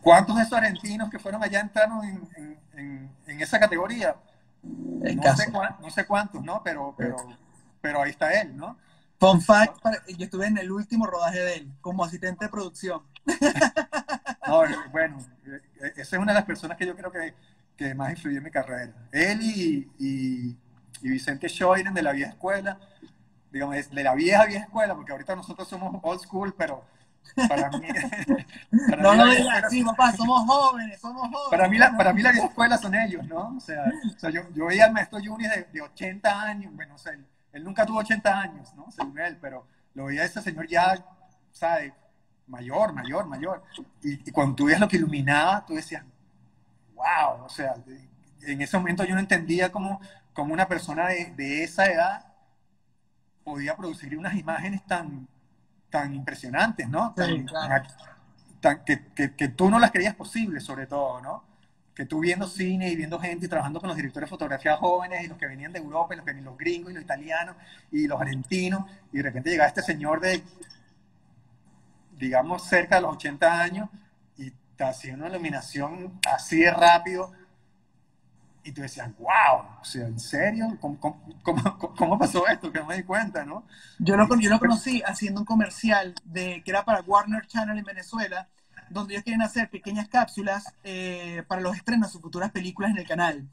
¿cuántos 0.02 0.36
de 0.36 0.42
esos 0.42 0.54
argentinos 0.54 1.10
que 1.10 1.18
fueron 1.18 1.42
allá 1.42 1.60
entraron 1.60 2.04
en, 2.04 2.28
en, 2.36 2.58
en, 2.74 3.10
en 3.26 3.40
esa 3.40 3.58
categoría? 3.60 4.16
No 4.62 5.36
sé, 5.36 5.50
no 5.80 5.90
sé, 5.90 6.06
cuántos, 6.06 6.42
¿no? 6.42 6.62
Pero, 6.62 6.94
pero, 6.96 7.16
pero 7.80 8.02
ahí 8.02 8.10
está 8.10 8.40
él, 8.40 8.56
¿no? 8.56 8.76
Fun 9.18 9.40
fact, 9.40 9.78
yo 10.16 10.24
estuve 10.24 10.46
en 10.46 10.58
el 10.58 10.70
último 10.70 11.06
rodaje 11.06 11.40
de 11.40 11.54
él, 11.56 11.72
como 11.80 12.04
asistente 12.04 12.44
de 12.44 12.50
producción. 12.50 13.02
No, 14.46 14.62
bueno, 14.90 15.18
esa 15.94 16.00
es 16.00 16.12
una 16.14 16.32
de 16.32 16.38
las 16.38 16.46
personas 16.46 16.78
que 16.78 16.86
yo 16.86 16.96
creo 16.96 17.12
que, 17.12 17.34
que 17.76 17.94
más 17.94 18.12
influyó 18.12 18.38
en 18.38 18.44
mi 18.44 18.50
carrera. 18.50 18.94
Él 19.12 19.42
y, 19.42 19.90
y, 19.98 20.56
y 21.02 21.08
Vicente 21.10 21.50
Schoinen 21.50 21.92
de 21.92 22.00
la 22.00 22.12
vieja 22.12 22.30
escuela, 22.30 22.80
digamos, 23.52 23.76
de 23.90 24.02
la 24.02 24.14
vieja 24.14 24.46
vieja 24.46 24.64
escuela, 24.64 24.94
porque 24.94 25.12
ahorita 25.12 25.36
nosotros 25.36 25.68
somos 25.68 26.00
old 26.02 26.20
school, 26.20 26.54
pero 26.56 26.82
para 27.34 27.70
mí... 27.70 27.86
Para 28.90 29.02
no, 29.02 29.12
mí 29.12 29.18
no 29.18 29.30
digas 29.30 29.64
así, 29.64 29.84
papá, 29.84 30.12
somos 30.12 30.44
jóvenes, 30.46 31.00
somos 31.00 31.22
jóvenes. 31.22 31.50
Para 31.50 31.68
mí, 31.68 31.78
la, 31.78 31.96
para 31.96 32.12
mí 32.12 32.22
la 32.22 32.30
escuela 32.30 32.78
son 32.78 32.94
ellos, 32.94 33.26
¿no? 33.26 33.56
O 33.56 33.60
sea, 33.60 33.84
o 34.14 34.18
sea 34.18 34.30
yo, 34.30 34.42
yo 34.54 34.66
veía 34.66 34.86
al 34.86 34.92
maestro 34.92 35.18
Juni 35.24 35.46
de, 35.48 35.68
de 35.72 35.82
80 35.82 36.42
años, 36.42 36.74
bueno, 36.74 36.94
o 36.94 36.98
sea, 36.98 37.12
él, 37.12 37.24
él, 37.52 37.64
nunca 37.64 37.86
tuvo 37.86 37.98
80 37.98 38.40
años, 38.40 38.74
¿no? 38.74 38.90
Según 38.90 39.18
él, 39.18 39.38
pero 39.40 39.66
lo 39.94 40.06
veía 40.06 40.24
ese 40.24 40.42
señor 40.42 40.66
ya, 40.68 41.02
¿sabes? 41.52 41.92
mayor, 42.48 42.92
mayor, 42.92 43.26
mayor. 43.26 43.62
Y, 44.02 44.28
y, 44.28 44.32
cuando 44.32 44.56
tú 44.56 44.64
veías 44.64 44.80
lo 44.80 44.88
que 44.88 44.96
iluminaba, 44.96 45.64
tú 45.64 45.74
decías, 45.74 46.04
wow, 46.94 47.44
o 47.44 47.48
sea, 47.48 47.74
en 48.42 48.60
ese 48.60 48.76
momento 48.76 49.04
yo 49.04 49.14
no 49.14 49.20
entendía 49.20 49.70
cómo, 49.70 50.00
como 50.32 50.52
una 50.52 50.66
persona 50.66 51.08
de, 51.08 51.32
de, 51.36 51.64
esa 51.64 51.86
edad 51.86 52.26
podía 53.44 53.76
producir 53.76 54.16
unas 54.18 54.34
imágenes 54.34 54.84
tan, 54.86 55.28
tan 55.90 56.14
impresionantes, 56.14 56.88
¿no? 56.88 57.14
Tan, 57.14 57.30
Sí, 57.36 57.44
claro. 57.44 57.82
tan- 58.60 58.84
que, 58.84 59.06
que, 59.14 59.34
que 59.34 59.48
tú 59.48 59.70
no 59.70 59.78
las 59.78 59.90
creías 59.92 60.14
posibles, 60.14 60.64
sobre 60.64 60.86
todo, 60.86 61.20
¿no? 61.20 61.44
Que 61.94 62.06
tú 62.06 62.20
viendo 62.20 62.46
cine 62.46 62.90
y 62.90 62.96
viendo 62.96 63.18
gente 63.18 63.46
y 63.46 63.48
trabajando 63.48 63.80
con 63.80 63.88
los 63.88 63.96
directores 63.96 64.28
de 64.28 64.30
fotografía 64.30 64.76
jóvenes 64.76 65.24
y 65.24 65.28
los 65.28 65.38
que 65.38 65.46
venían 65.46 65.72
de 65.72 65.80
Europa, 65.80 66.14
y 66.14 66.16
los, 66.18 66.26
que, 66.26 66.34
los 66.34 66.56
gringos 66.56 66.90
y 66.92 66.94
los 66.94 67.02
italianos 67.02 67.56
y 67.90 68.06
los 68.06 68.20
argentinos, 68.20 68.84
y 69.12 69.18
de 69.18 69.22
repente 69.24 69.50
llegaba 69.50 69.68
este 69.68 69.82
señor 69.82 70.20
de, 70.20 70.42
digamos, 72.18 72.64
cerca 72.64 72.96
de 72.96 73.02
los 73.02 73.12
80 73.14 73.60
años 73.62 73.88
y 74.36 74.50
te 74.76 74.84
hacía 74.84 75.14
una 75.14 75.28
iluminación 75.28 76.18
así 76.32 76.60
de 76.60 76.70
rápido 76.72 77.32
y 78.68 78.72
tú 78.72 78.82
decías, 78.82 79.10
wow, 79.18 79.64
o 79.80 79.84
sea, 79.84 80.06
¿en 80.06 80.18
serio? 80.20 80.76
¿Cómo, 80.80 80.98
cómo, 81.00 81.22
cómo, 81.42 81.62
cómo 81.96 82.18
pasó 82.18 82.46
esto? 82.48 82.72
Que 82.72 82.80
no 82.80 82.86
me 82.86 82.96
di 82.96 83.02
cuenta, 83.04 83.44
¿no? 83.44 83.64
Yo 83.98 84.16
lo, 84.16 84.28
yo 84.38 84.50
lo 84.50 84.58
conocí 84.58 85.02
haciendo 85.06 85.40
un 85.40 85.46
comercial 85.46 86.14
de, 86.24 86.62
que 86.64 86.70
era 86.70 86.84
para 86.84 87.00
Warner 87.02 87.46
Channel 87.46 87.78
en 87.78 87.84
Venezuela, 87.84 88.48
donde 88.88 89.14
ellos 89.14 89.24
quieren 89.24 89.42
hacer 89.42 89.68
pequeñas 89.70 90.08
cápsulas 90.08 90.74
eh, 90.84 91.42
para 91.48 91.60
los 91.60 91.76
estrenos 91.76 92.08
de 92.08 92.12
sus 92.12 92.22
futuras 92.22 92.50
películas 92.50 92.90
en 92.92 92.98
el 92.98 93.06
canal. 93.06 93.48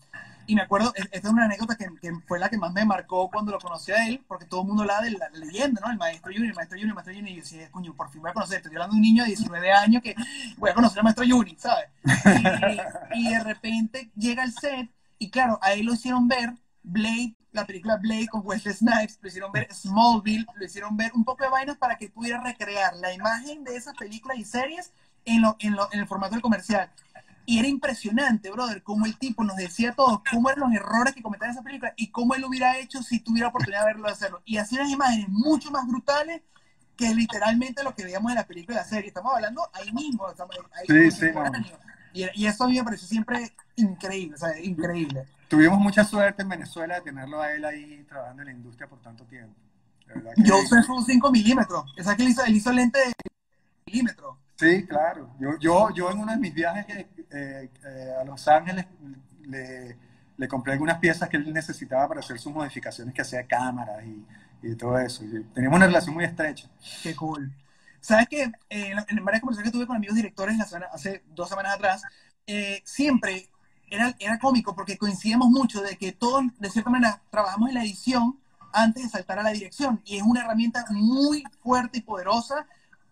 Y 0.47 0.55
me 0.55 0.61
acuerdo, 0.61 0.91
es- 0.95 1.05
esta 1.11 1.27
es 1.27 1.33
una 1.33 1.45
anécdota 1.45 1.75
que, 1.75 1.87
que 2.01 2.11
fue 2.27 2.39
la 2.39 2.49
que 2.49 2.57
más 2.57 2.71
me 2.71 2.85
marcó 2.85 3.29
cuando 3.31 3.51
lo 3.51 3.59
conocí 3.59 3.91
a 3.91 4.07
él, 4.07 4.23
porque 4.27 4.45
todo 4.45 4.61
el 4.61 4.67
mundo 4.67 4.83
hablaba 4.83 5.01
de 5.01 5.11
la, 5.11 5.29
leyenda, 5.33 5.81
¿no? 5.83 5.91
El 5.91 5.97
maestro 5.97 6.31
Yuni, 6.31 6.47
el 6.49 6.53
maestro 6.53 6.77
Yuni, 6.77 6.89
el 6.89 6.95
maestro 6.95 7.13
Yuni. 7.15 7.31
Y 7.31 7.35
yo 7.37 7.41
decía, 7.41 7.71
coño, 7.71 7.93
por 7.95 8.11
fin 8.11 8.21
voy 8.21 8.29
a 8.29 8.33
conocer. 8.33 8.57
Estoy 8.57 8.71
hablando 8.75 8.93
de 8.93 8.97
un 8.97 9.01
niño 9.01 9.23
de 9.23 9.29
19 9.29 9.71
años 9.71 10.03
que 10.03 10.15
voy 10.57 10.69
a 10.69 10.73
conocer 10.75 10.99
al 10.99 11.03
maestro 11.05 11.23
Yuni, 11.25 11.55
¿sabes? 11.57 11.89
Y, 12.31 12.51
y 13.11 13.29
de 13.29 13.39
repente 13.43 14.11
llega 14.15 14.43
al 14.43 14.51
set, 14.53 14.89
y 15.17 15.29
claro, 15.29 15.59
a 15.61 15.73
él 15.73 15.85
lo 15.85 15.93
hicieron 15.93 16.27
ver 16.27 16.53
Blade, 16.83 17.35
la 17.51 17.65
película 17.65 17.97
Blade 17.97 18.27
con 18.27 18.41
Wesley 18.43 18.73
Snipes, 18.73 19.17
lo 19.21 19.27
hicieron 19.29 19.51
ver 19.51 19.67
Smallville, 19.73 20.45
lo 20.55 20.65
hicieron 20.65 20.95
ver 20.97 21.11
un 21.13 21.23
poco 21.23 21.43
de 21.43 21.49
vainas 21.49 21.77
para 21.77 21.97
que 21.97 22.09
pudiera 22.09 22.41
recrear 22.41 22.95
la 22.97 23.13
imagen 23.13 23.63
de 23.63 23.75
esas 23.75 23.95
películas 23.95 24.37
y 24.37 24.45
series 24.45 24.91
en, 25.25 25.41
lo, 25.41 25.55
en, 25.59 25.73
lo, 25.75 25.91
en 25.91 26.01
el 26.01 26.07
formato 26.07 26.33
del 26.33 26.41
comercial. 26.41 26.91
Y 27.47 27.59
era 27.59 27.67
impresionante, 27.67 28.49
brother, 28.49 28.81
cómo 28.81 29.05
el 29.05 29.17
tipo 29.17 29.43
nos 29.43 29.55
decía 29.55 29.91
a 29.91 29.95
todos 29.95 30.21
cómo 30.31 30.49
eran 30.49 30.61
los 30.61 30.73
errores 30.73 31.13
que 31.13 31.21
cometían 31.21 31.51
esa 31.51 31.61
película 31.61 31.93
y 31.95 32.09
cómo 32.09 32.33
él 32.33 32.41
lo 32.41 32.47
hubiera 32.47 32.77
hecho 32.79 33.03
si 33.03 33.19
tuviera 33.19 33.49
oportunidad 33.49 33.81
de 33.81 33.93
verlo 33.93 34.07
hacerlo. 34.07 34.41
Y 34.45 34.57
hacía 34.57 34.81
unas 34.81 34.91
imágenes 34.91 35.29
mucho 35.29 35.69
más 35.69 35.87
brutales 35.87 36.41
que 36.97 37.13
literalmente 37.13 37.83
lo 37.83 37.93
que 37.93 38.03
veíamos 38.03 38.31
en 38.31 38.37
la 38.37 38.47
película 38.47 38.77
y 38.77 38.79
la 38.79 38.85
serie. 38.85 39.07
Estamos 39.07 39.33
hablando 39.33 39.61
ahí 39.73 39.91
mismo, 39.91 40.29
estamos 40.29 40.55
ahí 40.73 41.11
Sí, 41.11 41.11
sí. 41.11 41.27
Y, 42.15 42.43
y 42.43 42.47
eso 42.47 42.63
a 42.63 42.67
mí 42.67 42.75
me 42.75 42.83
pareció 42.83 43.07
siempre 43.07 43.51
increíble, 43.75 44.35
o 44.35 44.37
sea, 44.37 44.59
increíble. 44.59 45.25
Tuvimos 45.47 45.79
mucha 45.79 46.03
suerte 46.03 46.41
en 46.41 46.49
Venezuela 46.49 46.95
de 46.95 47.01
tenerlo 47.01 47.41
a 47.41 47.51
él 47.51 47.65
ahí 47.65 48.03
trabajando 48.07 48.41
en 48.41 48.47
la 48.47 48.53
industria 48.53 48.87
por 48.87 48.99
tanto 49.01 49.25
tiempo. 49.25 49.55
Yo 50.37 50.57
usé 50.57 50.81
su 50.83 51.01
5 51.01 51.31
milímetros. 51.31 51.93
Esa 51.97 52.15
que 52.15 52.23
él 52.23 52.29
hizo, 52.29 52.43
él 52.45 52.55
hizo 52.55 52.71
lente 52.71 52.99
de 52.99 53.13
milímetros. 53.85 54.37
Sí, 54.55 54.85
claro. 54.87 55.29
Yo, 55.39 55.59
yo, 55.59 55.89
yo 55.93 56.11
en 56.11 56.19
uno 56.19 56.31
de 56.31 56.37
mis 56.37 56.53
viajes 56.53 56.85
eh, 56.89 57.69
eh, 57.83 58.13
a 58.19 58.23
Los 58.23 58.47
Ángeles 58.47 58.85
le, 59.43 59.97
le 60.37 60.47
compré 60.47 60.73
algunas 60.73 60.99
piezas 60.99 61.29
que 61.29 61.37
él 61.37 61.51
necesitaba 61.53 62.07
para 62.07 62.21
hacer 62.21 62.39
sus 62.39 62.53
modificaciones 62.53 63.13
que 63.13 63.21
hacía 63.21 63.45
cámaras 63.45 64.03
y, 64.05 64.25
y 64.63 64.75
todo 64.75 64.97
eso. 64.97 65.23
Y 65.23 65.43
teníamos 65.53 65.77
una 65.77 65.87
relación 65.87 66.15
muy 66.15 66.23
estrecha. 66.23 66.69
Qué 67.03 67.15
cool. 67.15 67.51
¿Sabes 68.05 68.27
qué? 68.29 68.51
Eh, 68.69 68.93
en 69.07 69.25
varias 69.25 69.41
conversaciones 69.41 69.71
que 69.71 69.77
tuve 69.77 69.87
con 69.87 69.95
amigos 69.95 70.15
directores 70.15 70.55
la 70.59 70.65
semana- 70.65 70.89
hace 70.93 71.23
dos 71.33 71.49
semanas 71.49 71.73
atrás, 71.73 72.03
eh, 72.45 72.83
siempre 72.85 73.49
era, 73.89 74.15
era 74.19 74.37
cómico 74.37 74.75
porque 74.75 74.95
coincidíamos 74.95 75.47
mucho 75.49 75.81
de 75.81 75.97
que 75.97 76.11
todos, 76.11 76.43
de 76.59 76.69
cierta 76.69 76.91
manera, 76.91 77.19
trabajamos 77.31 77.69
en 77.69 77.73
la 77.73 77.83
edición 77.83 78.39
antes 78.73 79.01
de 79.01 79.09
saltar 79.09 79.39
a 79.39 79.43
la 79.43 79.49
dirección. 79.49 80.03
Y 80.05 80.17
es 80.17 80.21
una 80.23 80.41
herramienta 80.41 80.85
muy 80.91 81.43
fuerte 81.63 81.97
y 81.97 82.01
poderosa 82.01 82.67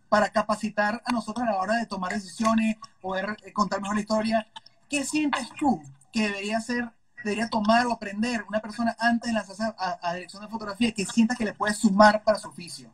para 0.09 0.29
capacitar 0.29 1.01
a 1.03 1.11
nosotros 1.11 1.47
a 1.47 1.51
la 1.51 1.57
hora 1.57 1.77
de 1.77 1.87
tomar 1.87 2.13
decisiones, 2.13 2.77
poder 3.01 3.35
eh, 3.41 3.51
contar 3.51 3.81
mejor 3.81 3.95
la 3.95 4.01
historia. 4.01 4.47
¿Qué 4.91 5.03
sientes 5.05 5.49
tú 5.57 5.81
que 6.11 6.21
debería 6.27 6.61
ser, 6.61 6.91
debería 7.23 7.49
tomar 7.49 7.87
o 7.87 7.93
aprender 7.93 8.45
una 8.47 8.59
persona 8.59 8.95
antes 8.99 9.27
de 9.27 9.33
lanzarse 9.33 9.63
a, 9.63 9.97
a 10.03 10.13
dirección 10.13 10.43
de 10.43 10.49
fotografía 10.49 10.91
que 10.91 11.03
sienta 11.03 11.35
que 11.35 11.45
le 11.45 11.55
puede 11.55 11.73
sumar 11.73 12.23
para 12.23 12.37
su 12.37 12.47
oficio? 12.49 12.91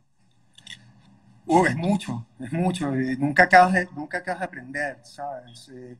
Uh, 1.46 1.66
es 1.66 1.76
mucho, 1.76 2.26
es 2.38 2.52
mucho. 2.52 2.90
nunca, 3.18 3.44
acabas 3.44 3.72
de, 3.72 3.88
nunca 3.96 4.18
acabas 4.18 4.40
de 4.40 4.44
aprender, 4.46 4.98
¿sabes? 5.02 5.68
Eh, 5.70 5.96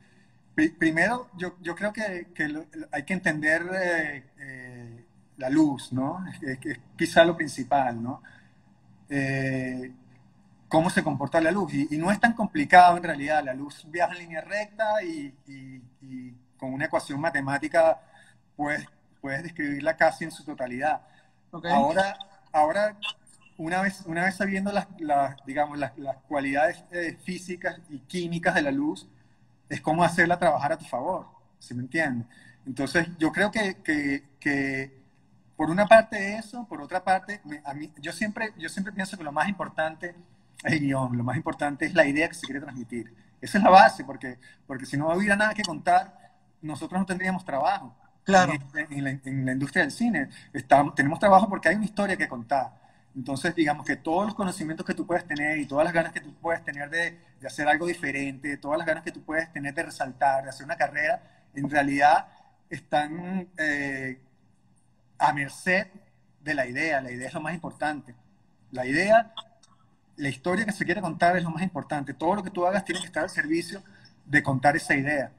pri- 0.55 0.69
primero, 0.69 1.29
yo, 1.37 1.55
yo 1.61 1.75
creo 1.75 1.91
que, 1.91 2.27
que 2.33 2.47
lo- 2.47 2.65
hay 2.91 3.03
que 3.03 3.13
entender 3.13 3.63
eh, 3.73 4.23
eh, 4.39 5.05
la 5.37 5.49
luz, 5.49 5.91
¿no? 5.91 6.23
Es, 6.41 6.59
es 6.65 6.79
quizá 6.97 7.25
lo 7.25 7.35
principal, 7.35 8.01
¿no? 8.01 8.21
Eh, 9.09 9.91
cómo 10.69 10.89
se 10.89 11.03
comporta 11.03 11.41
la 11.41 11.51
luz. 11.51 11.73
Y, 11.73 11.87
y, 11.93 11.97
no 11.97 12.11
es 12.11 12.19
tan 12.19 12.33
complicado 12.33 12.97
en 12.97 13.03
realidad. 13.03 13.43
La 13.43 13.53
luz 13.53 13.85
viaja 13.89 14.13
en 14.13 14.19
línea 14.19 14.41
recta 14.41 15.03
y, 15.03 15.33
y, 15.47 15.81
y 16.01 16.33
con 16.57 16.73
una 16.73 16.85
ecuación 16.85 17.19
matemática 17.19 17.99
puedes, 18.55 18.85
puedes 19.19 19.43
describirla 19.43 19.97
casi 19.97 20.23
en 20.25 20.31
su 20.31 20.43
totalidad. 20.45 21.01
Okay. 21.51 21.71
Ahora, 21.71 22.17
ahora 22.53 22.97
una, 23.57 23.81
vez, 23.81 24.03
una 24.05 24.25
vez 24.25 24.35
sabiendo 24.35 24.71
las, 24.71 24.87
las 24.99 25.35
digamos, 25.45 25.77
las, 25.77 25.97
las 25.97 26.17
cualidades 26.27 26.83
eh, 26.91 27.17
físicas 27.23 27.79
y 27.89 27.99
químicas 27.99 28.55
de 28.55 28.61
la 28.61 28.71
luz, 28.71 29.07
es 29.69 29.81
cómo 29.81 30.03
hacerla 30.03 30.37
trabajar 30.37 30.73
a 30.73 30.77
tu 30.77 30.85
favor, 30.85 31.27
¿sí 31.59 31.73
me 31.73 31.83
entiendes? 31.83 32.27
Entonces, 32.65 33.07
yo 33.17 33.31
creo 33.31 33.51
que, 33.51 33.75
que, 33.83 34.23
que 34.39 35.01
por 35.55 35.69
una 35.69 35.85
parte 35.85 36.35
eso, 36.35 36.65
por 36.67 36.81
otra 36.81 37.03
parte, 37.03 37.41
me, 37.45 37.61
a 37.63 37.73
mí, 37.73 37.91
yo, 38.01 38.11
siempre, 38.11 38.53
yo 38.57 38.67
siempre 38.69 38.93
pienso 38.93 39.17
que 39.17 39.23
lo 39.23 39.31
más 39.31 39.47
importante 39.47 40.15
es 40.63 40.73
el 40.73 40.79
guion, 40.79 41.17
lo 41.17 41.23
más 41.23 41.37
importante 41.37 41.85
es 41.85 41.93
la 41.93 42.05
idea 42.05 42.27
que 42.27 42.33
se 42.33 42.45
quiere 42.45 42.61
transmitir. 42.61 43.13
Esa 43.39 43.57
es 43.57 43.63
la 43.63 43.69
base, 43.69 44.03
porque, 44.03 44.37
porque 44.67 44.85
si 44.85 44.97
no 44.97 45.11
hubiera 45.13 45.35
nada 45.35 45.53
que 45.53 45.63
contar, 45.63 46.31
nosotros 46.61 46.99
no 46.99 47.05
tendríamos 47.05 47.45
trabajo. 47.45 47.95
Claro. 48.23 48.53
En, 48.53 48.93
en, 48.93 49.03
la, 49.03 49.09
en 49.09 49.45
la, 49.45 49.51
industria 49.53 49.83
del 49.83 49.91
cine. 49.91 50.29
Estamos, 50.53 50.93
tenemos 50.93 51.19
trabajo 51.19 51.49
porque 51.49 51.69
hay 51.69 51.75
una 51.75 51.85
historia 51.85 52.17
que 52.17 52.27
contar. 52.27 52.80
Entonces, 53.15 53.53
digamos 53.55 53.85
que 53.85 53.97
todos 53.97 54.25
los 54.25 54.35
conocimientos 54.35 54.85
que 54.85 54.93
tú 54.93 55.05
puedes 55.05 55.25
tener 55.25 55.57
y 55.57 55.65
todas 55.65 55.83
las 55.83 55.93
ganas 55.93 56.13
que 56.13 56.21
tú 56.21 56.33
puedes 56.35 56.63
tener 56.63 56.89
de, 56.89 57.19
hacer 57.45 57.67
algo 57.67 57.87
diferente, 57.87 58.55
todas 58.57 58.77
las 58.77 58.87
ganas 58.87 59.03
que 59.03 59.11
tú 59.11 59.21
puedes 59.21 59.51
tener 59.51 59.73
de 59.73 59.83
resaltar, 59.83 60.43
de 60.43 60.49
hacer 60.49 60.65
una 60.65 60.77
carrera, 60.77 61.21
en 61.53 61.69
realidad 61.69 62.27
están 62.69 63.49
eh, 63.57 64.19
a 65.17 65.33
merced 65.33 65.87
de 66.41 66.53
la 66.53 66.65
idea. 66.65 67.01
La 67.01 67.11
idea 67.11 67.27
es 67.27 67.33
lo 67.33 67.41
más 67.41 67.53
importante. 67.53 68.15
La 68.71 68.85
idea, 68.85 69.33
la 70.15 70.29
historia 70.29 70.65
que 70.65 70.71
se 70.71 70.85
quiere 70.85 71.01
contar 71.01 71.35
es 71.35 71.43
lo 71.43 71.49
más 71.49 71.63
importante. 71.63 72.13
Todo 72.13 72.35
lo 72.35 72.43
que 72.43 72.49
tú 72.49 72.65
hagas 72.65 72.85
tiene 72.85 73.01
que 73.01 73.07
estar 73.07 73.23
al 73.23 73.29
servicio 73.29 73.83
de 74.25 74.41
contar 74.41 74.77
esa 74.77 74.95
idea. 74.95 75.31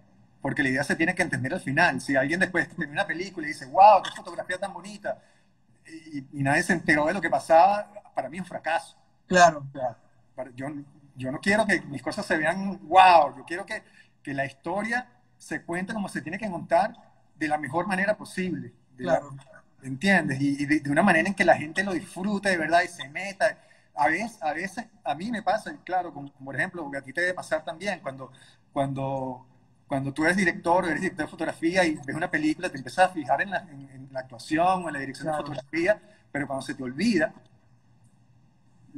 Porque 0.42 0.62
la 0.62 0.68
idea 0.68 0.84
se 0.84 0.96
tiene 0.96 1.14
que 1.14 1.22
entender 1.22 1.54
al 1.54 1.60
final. 1.60 2.00
Si 2.00 2.16
alguien 2.16 2.40
después 2.40 2.68
termina 2.68 2.92
una 2.92 3.06
película 3.06 3.46
y 3.46 3.50
dice, 3.50 3.66
wow, 3.66 4.02
qué 4.02 4.10
fotografía 4.14 4.58
tan 4.58 4.72
bonita, 4.74 5.22
y, 5.92 6.26
y, 6.32 6.42
nadie 6.42 6.62
se 6.62 6.72
enteró 6.72 7.06
de 7.06 7.14
lo 7.14 7.20
que 7.20 7.30
pasaba, 7.30 7.90
para 8.14 8.28
mí 8.28 8.36
es 8.36 8.42
un 8.42 8.46
fracaso. 8.46 8.96
Claro. 9.26 9.66
O 9.68 9.72
sea, 9.72 9.96
yo, 10.54 10.66
yo 11.16 11.32
no 11.32 11.40
quiero 11.40 11.66
que 11.66 11.80
mis 11.82 12.02
cosas 12.02 12.26
se 12.26 12.36
vean 12.36 12.80
wow, 12.88 13.36
yo 13.36 13.44
quiero 13.46 13.64
que, 13.66 13.82
que 14.22 14.34
la 14.34 14.44
historia 14.44 15.08
se 15.38 15.62
cuente 15.62 15.92
como 15.92 16.08
se 16.08 16.22
tiene 16.22 16.38
que 16.38 16.50
contar 16.50 16.94
de 17.36 17.48
la 17.48 17.58
mejor 17.58 17.86
manera 17.86 18.16
posible. 18.16 18.72
Claro. 18.96 19.30
La, 19.36 19.62
¿Entiendes? 19.82 20.40
Y, 20.40 20.62
y 20.62 20.66
de, 20.66 20.80
de, 20.80 20.90
una 20.90 21.02
manera 21.02 21.28
en 21.28 21.34
que 21.34 21.44
la 21.44 21.56
gente 21.56 21.82
lo 21.82 21.92
disfrute 21.92 22.50
de 22.50 22.56
verdad 22.56 22.82
y 22.82 22.88
se 22.88 23.08
meta. 23.08 23.58
A 23.94 24.08
veces, 24.08 24.40
a 24.42 24.52
veces, 24.52 24.86
a 25.04 25.14
mí 25.14 25.30
me 25.30 25.42
pasa, 25.42 25.74
claro, 25.84 26.14
como, 26.14 26.32
por 26.32 26.54
ejemplo, 26.54 26.88
a 26.96 27.02
ti 27.02 27.12
te 27.12 27.20
debe 27.20 27.34
pasar 27.34 27.64
también, 27.64 28.00
cuando, 28.00 28.30
cuando, 28.72 29.46
cuando 29.92 30.10
tú 30.10 30.24
eres 30.24 30.38
director 30.38 30.86
eres 30.86 31.02
director 31.02 31.26
de 31.26 31.30
fotografía 31.30 31.84
y 31.84 31.96
ves 31.96 32.16
una 32.16 32.30
película, 32.30 32.70
te 32.70 32.78
empiezas 32.78 33.10
a 33.10 33.12
fijar 33.12 33.42
en 33.42 33.50
la, 33.50 33.58
en, 33.58 33.90
en 33.90 34.08
la 34.10 34.20
actuación 34.20 34.82
o 34.82 34.88
en 34.88 34.94
la 34.94 35.00
dirección 35.00 35.26
claro. 35.26 35.42
de 35.42 35.48
fotografía, 35.50 36.00
pero 36.32 36.46
cuando 36.46 36.64
se 36.64 36.74
te 36.74 36.82
olvida, 36.82 37.34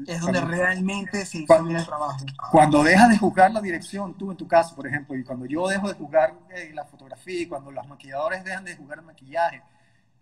es 0.06 0.20
donde 0.20 0.38
cuando, 0.38 0.56
realmente 0.56 1.26
se 1.26 1.38
bien 1.38 1.76
el 1.76 1.84
trabajo. 1.84 2.24
Cuando 2.52 2.84
dejas 2.84 3.08
de 3.10 3.18
juzgar 3.18 3.50
la 3.50 3.60
dirección, 3.60 4.14
tú 4.14 4.30
en 4.30 4.36
tu 4.36 4.46
caso, 4.46 4.76
por 4.76 4.86
ejemplo, 4.86 5.16
y 5.16 5.24
cuando 5.24 5.46
yo 5.46 5.66
dejo 5.66 5.88
de 5.88 5.94
juzgar 5.94 6.32
eh, 6.54 6.70
la 6.72 6.84
fotografía, 6.84 7.40
y 7.40 7.46
cuando 7.46 7.72
los 7.72 7.88
maquilladores 7.88 8.44
dejan 8.44 8.62
de 8.62 8.76
jugar 8.76 9.00
el 9.00 9.04
maquillaje, 9.04 9.64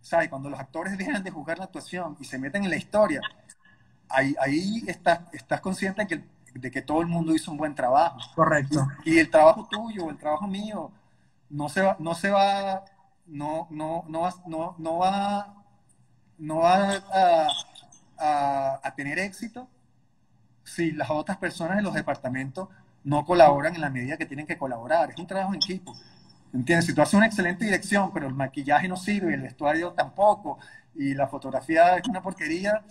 ¿sabes? 0.01 0.31
Cuando 0.31 0.49
los 0.49 0.59
actores 0.59 0.97
dejan 0.97 1.23
de 1.23 1.31
jugar 1.31 1.59
la 1.59 1.65
actuación 1.65 2.17
y 2.19 2.25
se 2.25 2.39
meten 2.39 2.65
en 2.65 2.71
la 2.71 2.77
historia, 2.77 3.21
ahí, 4.09 4.35
ahí 4.41 4.85
estás, 4.87 5.21
estás 5.35 5.61
consciente 5.61 6.01
de 6.01 6.09
que, 6.09 6.25
de 6.55 6.71
que 6.71 6.83
todo 6.83 7.01
el 7.01 7.07
mundo 7.07 7.35
hizo 7.35 7.51
un 7.51 7.57
buen 7.57 7.75
trabajo. 7.75 8.19
Correcto. 8.35 8.87
Y, 9.05 9.15
y 9.15 9.19
el 9.19 9.31
trabajo 9.31 9.69
tuyo, 9.71 10.11
el 10.11 10.19
trabajo 10.19 10.47
mío, 10.47 10.91
no 11.51 11.69
se 11.69 11.83
va, 11.83 11.97
no 11.99 12.15
se 12.15 12.31
va, 12.31 12.85
no, 13.27 13.67
no, 13.71 14.05
no 14.09 14.21
va, 14.23 14.35
no, 14.47 14.75
no 14.79 14.99
va, 14.99 15.55
no 16.39 16.57
va 16.57 16.93
a, 16.93 17.49
a, 18.19 18.81
a, 18.83 18.95
tener 18.95 19.19
éxito 19.19 19.69
si 20.65 20.93
las 20.93 21.11
otras 21.11 21.37
personas 21.39 21.79
en 21.79 21.85
los 21.85 21.95
departamentos 21.95 22.69
no 23.05 23.25
colaboran 23.25 23.75
en 23.75 23.81
la 23.81 23.91
medida 23.91 24.17
que 24.17 24.27
tienen 24.27 24.47
que 24.47 24.59
colaborar. 24.59 25.11
Es 25.11 25.19
un 25.19 25.27
trabajo 25.27 25.53
en 25.53 25.57
equipo. 25.57 25.95
¿Entiendes? 26.53 26.87
Si 26.87 26.95
tú 26.95 27.03
haces 27.03 27.15
una 27.15 27.27
excelente 27.27 27.65
dirección, 27.65 28.13
pero 28.13 28.27
el 28.27 28.35
maquillaje 28.35 28.87
no 28.87 28.97
sirve, 28.97 29.35
el 29.35 29.43
vestuario 29.43 29.93
tampoco, 29.93 30.59
y 30.95 31.15
la 31.15 31.27
fotografía 31.27 31.97
es 31.97 32.07
una 32.07 32.23
porquería, 32.23 32.85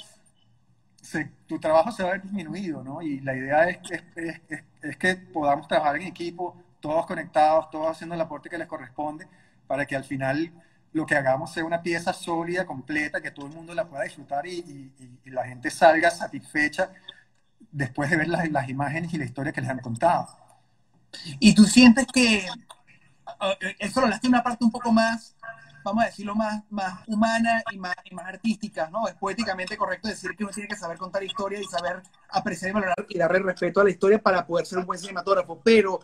tu 1.47 1.59
trabajo 1.59 1.91
se 1.91 2.03
va 2.03 2.09
a 2.09 2.11
ver 2.13 2.23
disminuido, 2.23 2.83
¿no? 2.83 3.01
Y 3.01 3.19
la 3.21 3.35
idea 3.35 3.69
es, 3.69 3.79
es, 4.15 4.63
es, 4.81 4.97
que 4.97 5.15
podamos 5.15 5.67
trabajar 5.67 5.95
en 5.97 6.03
equipo, 6.03 6.55
todos 6.79 7.05
conectados, 7.05 7.69
todos 7.69 7.91
haciendo 7.91 8.15
el 8.15 8.21
aporte 8.21 8.49
que 8.49 8.57
les 8.57 8.67
corresponde, 8.67 9.27
para 9.67 9.85
que 9.85 9.95
al 9.95 10.03
final 10.03 10.51
lo 10.93 11.05
que 11.05 11.15
hagamos 11.15 11.51
sea 11.51 11.63
una 11.63 11.81
pieza 11.81 12.13
sólida, 12.13 12.65
completa, 12.65 13.21
que 13.21 13.31
todo 13.31 13.47
el 13.47 13.53
mundo 13.53 13.73
la 13.73 13.87
pueda 13.87 14.03
disfrutar 14.03 14.45
y, 14.45 14.91
la 15.25 15.45
gente 15.45 15.69
salga 15.69 16.11
satisfecha 16.11 16.91
después 17.71 18.09
de 18.09 18.17
ver 18.17 18.27
las, 18.27 18.49
las, 18.49 18.67
imágenes 18.67 19.13
y 19.13 19.17
la 19.17 19.25
historia 19.25 19.53
que 19.53 19.61
les 19.61 19.69
han 19.69 19.79
contado. 19.79 20.27
Y 21.39 21.53
tú 21.53 21.65
sientes 21.65 22.05
que 22.07 22.45
eso 23.79 24.01
lo 24.01 24.07
hace 24.07 24.27
una 24.27 24.43
parte 24.43 24.63
un 24.63 24.71
poco 24.71 24.91
más 24.91 25.35
vamos 25.83 26.03
a 26.03 26.07
decirlo, 26.07 26.35
más, 26.35 26.63
más 26.69 27.07
humana 27.07 27.63
y 27.71 27.77
más, 27.77 27.95
y 28.03 28.15
más 28.15 28.25
artística, 28.25 28.89
¿no? 28.89 29.07
Es 29.07 29.15
poéticamente 29.15 29.77
correcto 29.77 30.07
decir 30.07 30.35
que 30.35 30.43
uno 30.43 30.53
tiene 30.53 30.69
que 30.69 30.75
saber 30.75 30.97
contar 30.97 31.23
historia 31.23 31.59
y 31.59 31.65
saber 31.65 32.01
apreciar 32.29 32.71
y 32.71 32.73
valorar 32.73 33.05
y 33.07 33.17
darle 33.17 33.39
respeto 33.39 33.81
a 33.81 33.83
la 33.83 33.89
historia 33.89 34.21
para 34.21 34.45
poder 34.45 34.65
ser 34.65 34.79
un 34.79 34.85
buen 34.85 34.99
cinematógrafo, 34.99 35.59
pero 35.63 35.99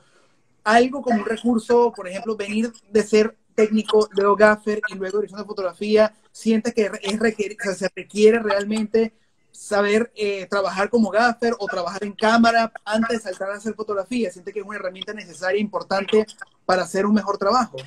algo 0.63 1.01
como 1.01 1.19
un 1.19 1.25
recurso, 1.25 1.93
por 1.95 2.07
ejemplo, 2.07 2.35
venir 2.35 2.71
de 2.91 3.03
ser 3.03 3.37
técnico, 3.55 4.07
luego 4.11 4.35
gaffer 4.35 4.81
y 4.89 4.95
luego 4.95 5.17
dirección 5.17 5.41
de 5.41 5.47
fotografía, 5.47 6.13
siente 6.31 6.73
que 6.73 6.91
es 7.01 7.19
requiere, 7.19 7.55
se 7.75 7.89
requiere 7.95 8.39
realmente 8.39 9.13
saber 9.57 10.11
eh, 10.15 10.45
trabajar 10.45 10.87
como 10.87 11.09
gaffer 11.09 11.53
o 11.57 11.65
trabajar 11.65 12.03
en 12.03 12.13
cámara 12.13 12.71
antes 12.85 13.17
de 13.17 13.19
saltar 13.23 13.49
a 13.49 13.55
hacer 13.55 13.73
fotografía? 13.73 14.29
¿Siente 14.29 14.53
que 14.53 14.59
es 14.59 14.65
una 14.65 14.77
herramienta 14.77 15.13
necesaria 15.13 15.57
e 15.57 15.61
importante 15.61 16.25
para 16.63 16.83
hacer 16.83 17.07
un 17.07 17.15
mejor 17.15 17.39
trabajo? 17.39 17.77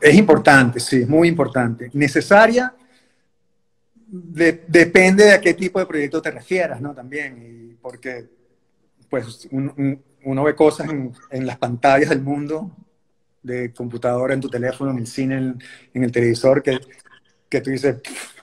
Es 0.00 0.14
importante, 0.16 0.80
sí, 0.80 1.06
muy 1.06 1.28
importante. 1.28 1.90
Necesaria 1.92 2.74
depende 4.08 5.24
de 5.24 5.32
a 5.32 5.40
qué 5.40 5.54
tipo 5.54 5.78
de 5.78 5.86
proyecto 5.86 6.20
te 6.20 6.32
refieras, 6.32 6.80
¿no? 6.80 6.92
También, 6.92 7.70
y 7.70 7.74
porque 7.76 8.28
pues 9.08 9.48
uno 9.52 10.42
ve 10.42 10.54
cosas 10.56 10.90
en, 10.90 11.12
en, 11.30 11.46
las 11.46 11.56
pantallas 11.56 12.10
del 12.10 12.20
mundo, 12.20 12.70
de 13.42 13.72
computadora, 13.72 14.34
en 14.34 14.40
tu 14.40 14.48
teléfono, 14.48 14.90
en 14.90 14.98
el 14.98 15.06
cine, 15.06 15.36
en, 15.36 15.62
en 15.94 16.04
el 16.04 16.10
televisor, 16.10 16.62
que, 16.62 16.78
que 17.48 17.60
tú 17.60 17.70
dices, 17.70 17.96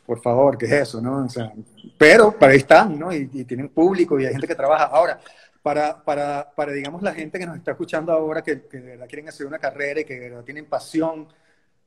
por 0.10 0.22
favor, 0.22 0.58
¿qué 0.58 0.66
es 0.66 0.72
eso? 0.72 1.00
¿no? 1.00 1.24
O 1.24 1.30
sea, 1.30 1.54
pero 1.96 2.32
para 2.32 2.54
ahí 2.54 2.58
están, 2.58 2.98
¿no? 2.98 3.14
Y, 3.14 3.28
tienen 3.46 3.70
público 3.70 4.20
y 4.20 4.26
hay 4.26 4.32
gente 4.32 4.48
que 4.48 4.56
trabaja. 4.56 4.86
Ahora, 4.86 5.20
para, 5.62 6.04
para, 6.04 6.52
para, 6.56 6.72
digamos, 6.72 7.04
la 7.04 7.14
gente 7.14 7.38
que 7.38 7.46
nos 7.46 7.56
está 7.56 7.72
escuchando 7.72 8.12
ahora, 8.12 8.42
que, 8.42 8.64
que 8.64 8.80
de 8.80 8.88
verdad 8.88 9.06
quieren 9.08 9.30
hacer 9.30 9.46
una 9.46 9.60
carrera 9.60 10.02
y 10.02 10.06
que 10.06 10.16
de 10.16 10.30
verdad 10.30 10.44
tienen 10.44 10.66
pasión 10.66 11.28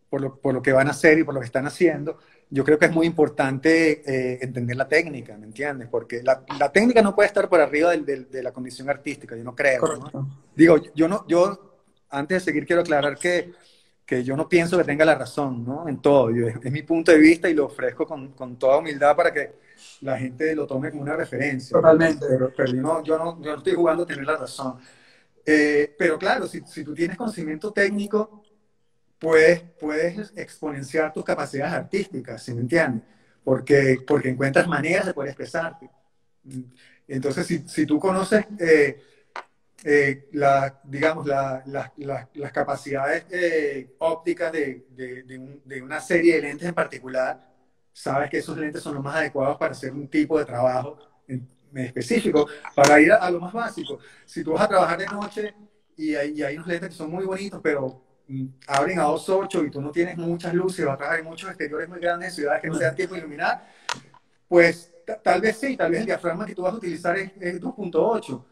por 0.08 0.20
lo, 0.20 0.36
por 0.36 0.54
lo 0.54 0.62
que 0.62 0.70
van 0.70 0.86
a 0.86 0.92
hacer 0.92 1.18
y 1.18 1.24
por 1.24 1.34
lo 1.34 1.40
que 1.40 1.46
están 1.46 1.66
haciendo, 1.66 2.18
yo 2.48 2.62
creo 2.62 2.78
que 2.78 2.86
es 2.86 2.92
muy 2.92 3.08
importante 3.08 4.04
eh, 4.06 4.38
entender 4.40 4.76
la 4.76 4.86
técnica, 4.86 5.36
¿me 5.36 5.46
entiendes? 5.46 5.88
Porque 5.88 6.22
la, 6.22 6.44
la, 6.60 6.70
técnica 6.70 7.02
no 7.02 7.16
puede 7.16 7.26
estar 7.26 7.48
por 7.48 7.60
arriba 7.60 7.90
del, 7.90 8.30
de 8.30 8.42
la 8.44 8.52
condición 8.52 8.88
artística, 8.88 9.34
yo 9.34 9.42
no 9.42 9.56
creo. 9.56 9.82
¿no? 10.12 10.28
Digo, 10.54 10.76
yo 10.94 11.08
no, 11.08 11.26
yo 11.26 11.80
antes 12.08 12.36
de 12.36 12.52
seguir 12.52 12.66
quiero 12.66 12.82
aclarar 12.82 13.18
que 13.18 13.50
que 14.04 14.24
yo 14.24 14.36
no 14.36 14.48
pienso 14.48 14.76
que 14.76 14.84
tenga 14.84 15.04
la 15.04 15.14
razón, 15.14 15.64
¿no? 15.64 15.88
En 15.88 16.00
todo. 16.00 16.30
es, 16.30 16.70
mi 16.70 16.82
punto 16.82 17.12
de 17.12 17.18
vista 17.18 17.48
y 17.48 17.54
lo 17.54 17.66
ofrezco 17.66 18.06
con, 18.06 18.32
con, 18.32 18.58
toda 18.58 18.78
humildad 18.78 19.16
para 19.16 19.32
que 19.32 19.52
la 20.00 20.18
gente 20.18 20.54
lo 20.54 20.66
tome 20.66 20.90
como 20.90 21.02
una 21.02 21.16
referencia. 21.16 21.74
Totalmente. 21.74 22.26
Pero, 22.28 22.52
pero 22.56 22.72
yo, 22.72 22.82
no, 22.82 23.02
yo, 23.02 23.18
no, 23.18 23.42
yo, 23.42 23.52
no, 23.52 23.58
estoy 23.58 23.74
jugando 23.74 24.02
a 24.02 24.06
tener 24.06 24.24
la 24.24 24.36
razón. 24.36 24.78
Eh, 25.44 25.94
pero 25.98 26.18
claro, 26.18 26.46
si, 26.46 26.60
si, 26.66 26.84
tú 26.84 26.94
tienes 26.94 27.16
conocimiento 27.16 27.72
técnico, 27.72 28.42
puedes, 29.18 29.62
puedes 29.80 30.32
exponenciar 30.36 31.12
tus 31.12 31.24
capacidades 31.24 31.74
artísticas, 31.74 32.42
¿sí 32.42 32.54
me 32.54 32.60
entiendes? 32.60 33.02
Porque, 33.44 33.98
porque 34.06 34.30
encuentras 34.30 34.66
maneras 34.68 35.06
de 35.06 35.14
poder 35.14 35.30
expresarte. 35.30 35.90
Entonces, 37.08 37.46
si, 37.46 37.58
si 37.68 37.86
tú 37.86 37.98
conoces... 37.98 38.46
Eh, 38.58 39.00
eh, 39.84 40.28
la, 40.32 40.80
digamos, 40.84 41.26
la, 41.26 41.62
las 41.66 42.52
capacidades 42.52 43.26
eh, 43.30 43.96
ópticas 43.98 44.52
de, 44.52 44.86
de, 44.94 45.82
una 45.82 46.00
serie 46.00 46.36
de 46.36 46.42
lentes 46.42 46.68
en 46.68 46.74
particular, 46.74 47.52
sabes 47.92 48.30
que 48.30 48.38
esos 48.38 48.56
lentes 48.56 48.82
son 48.82 48.94
los 48.94 49.02
más 49.02 49.16
adecuados 49.16 49.56
para 49.58 49.72
hacer 49.72 49.92
un 49.92 50.06
tipo 50.08 50.38
de 50.38 50.44
trabajo 50.44 50.98
en, 51.26 51.48
específico, 51.74 52.46
para 52.76 53.00
ir 53.00 53.12
a, 53.12 53.28
lo 53.30 53.40
más 53.40 53.52
básico. 53.52 53.98
Si 54.24 54.44
tú 54.44 54.52
vas 54.52 54.62
a 54.62 54.68
trabajar 54.68 54.98
de 54.98 55.06
noche 55.06 55.54
y 55.96 56.14
hay, 56.14 56.42
hay 56.42 56.56
unos 56.56 56.68
lentes 56.68 56.90
que 56.90 56.94
son 56.94 57.10
muy 57.10 57.24
bonitos, 57.24 57.60
pero 57.62 58.04
mm, 58.28 58.46
abren 58.68 59.00
a 59.00 59.06
2.8 59.06 59.66
y 59.66 59.70
tú 59.70 59.80
no 59.80 59.90
tienes 59.90 60.16
muchas 60.16 60.54
luces, 60.54 60.84
vas 60.84 60.94
a 60.94 60.98
trabajar 60.98 61.20
en 61.20 61.26
muchos 61.26 61.48
exteriores 61.48 61.88
muy 61.88 61.98
grandes, 61.98 62.28
en 62.28 62.34
ciudades 62.36 62.62
que 62.62 62.68
no 62.68 62.74
sean 62.76 62.94
tiempo 62.94 63.14
de 63.14 63.20
iluminar, 63.22 63.66
pues 64.46 64.92
tal 65.24 65.40
vez 65.40 65.56
sí, 65.56 65.76
tal 65.76 65.90
vez 65.90 66.00
el 66.00 66.06
diafragma 66.06 66.46
que 66.46 66.54
tú 66.54 66.62
vas 66.62 66.74
a 66.74 66.76
utilizar 66.76 67.16
es, 67.16 67.32
es 67.40 67.60
2.8 67.60 68.44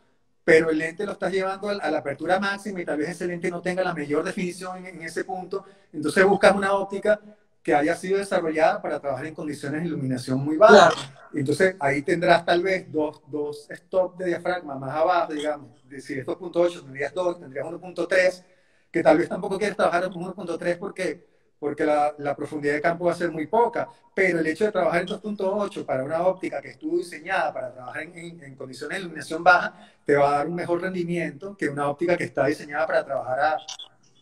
pero 0.50 0.70
el 0.70 0.78
lente 0.78 1.06
lo 1.06 1.12
estás 1.12 1.32
llevando 1.32 1.68
a 1.68 1.90
la 1.90 1.98
apertura 1.98 2.40
máxima 2.40 2.80
y 2.80 2.84
tal 2.84 2.98
vez 2.98 3.10
ese 3.10 3.26
lente 3.26 3.50
no 3.50 3.60
tenga 3.60 3.82
la 3.84 3.94
mayor 3.94 4.24
definición 4.24 4.84
en, 4.84 5.02
ese 5.02 5.24
punto. 5.24 5.64
Entonces 5.92 6.24
buscas 6.24 6.54
una 6.54 6.72
óptica 6.72 7.20
que 7.62 7.74
haya 7.74 7.94
sido 7.94 8.18
desarrollada 8.18 8.80
para 8.80 8.98
trabajar 8.98 9.26
en 9.26 9.34
condiciones 9.34 9.82
de 9.82 9.86
iluminación 9.86 10.38
muy 10.38 10.56
bajas. 10.56 10.94
Entonces 11.32 11.76
ahí 11.78 12.02
tendrás 12.02 12.44
tal 12.44 12.62
vez 12.62 12.90
dos, 12.90 13.22
dos 13.28 13.68
stops 13.70 14.18
de 14.18 14.26
diafragma 14.26 14.74
más 14.74 14.94
abajo, 14.94 15.32
digamos. 15.32 15.68
Si 15.88 16.14
es 16.14 16.26
2.8, 16.26 16.82
tendrías 16.82 17.14
2, 17.14 17.40
tendrías 17.40 17.66
1.3, 17.66 18.44
que 18.90 19.02
tal 19.02 19.18
vez 19.18 19.28
tampoco 19.28 19.58
quieres 19.58 19.76
trabajar 19.76 20.04
en 20.04 20.10
1.3 20.10 20.78
porque 20.78 21.24
porque 21.60 21.84
la, 21.84 22.14
la, 22.18 22.34
profundidad 22.34 22.72
de 22.72 22.80
campo 22.80 23.04
va 23.04 23.12
a 23.12 23.14
ser 23.14 23.30
muy 23.30 23.46
poca, 23.46 23.86
pero 24.14 24.40
el 24.40 24.46
hecho 24.46 24.64
de 24.64 24.72
trabajar 24.72 25.02
en 25.02 25.08
2.8 25.08 25.84
para 25.84 26.02
una 26.02 26.26
óptica 26.26 26.60
que 26.60 26.70
estuvo 26.70 26.96
diseñada 26.96 27.52
para 27.52 27.72
trabajar 27.72 28.02
en, 28.02 28.42
en, 28.42 28.56
condiciones 28.56 28.96
de 28.96 29.02
iluminación 29.02 29.44
baja, 29.44 29.74
te 30.06 30.16
va 30.16 30.30
a 30.30 30.36
dar 30.38 30.48
un 30.48 30.54
mejor 30.54 30.80
rendimiento 30.80 31.54
que 31.56 31.68
una 31.68 31.88
óptica 31.88 32.16
que 32.16 32.24
está 32.24 32.46
diseñada 32.46 32.86
para 32.86 33.04
trabajar 33.04 33.40
a 33.40 33.58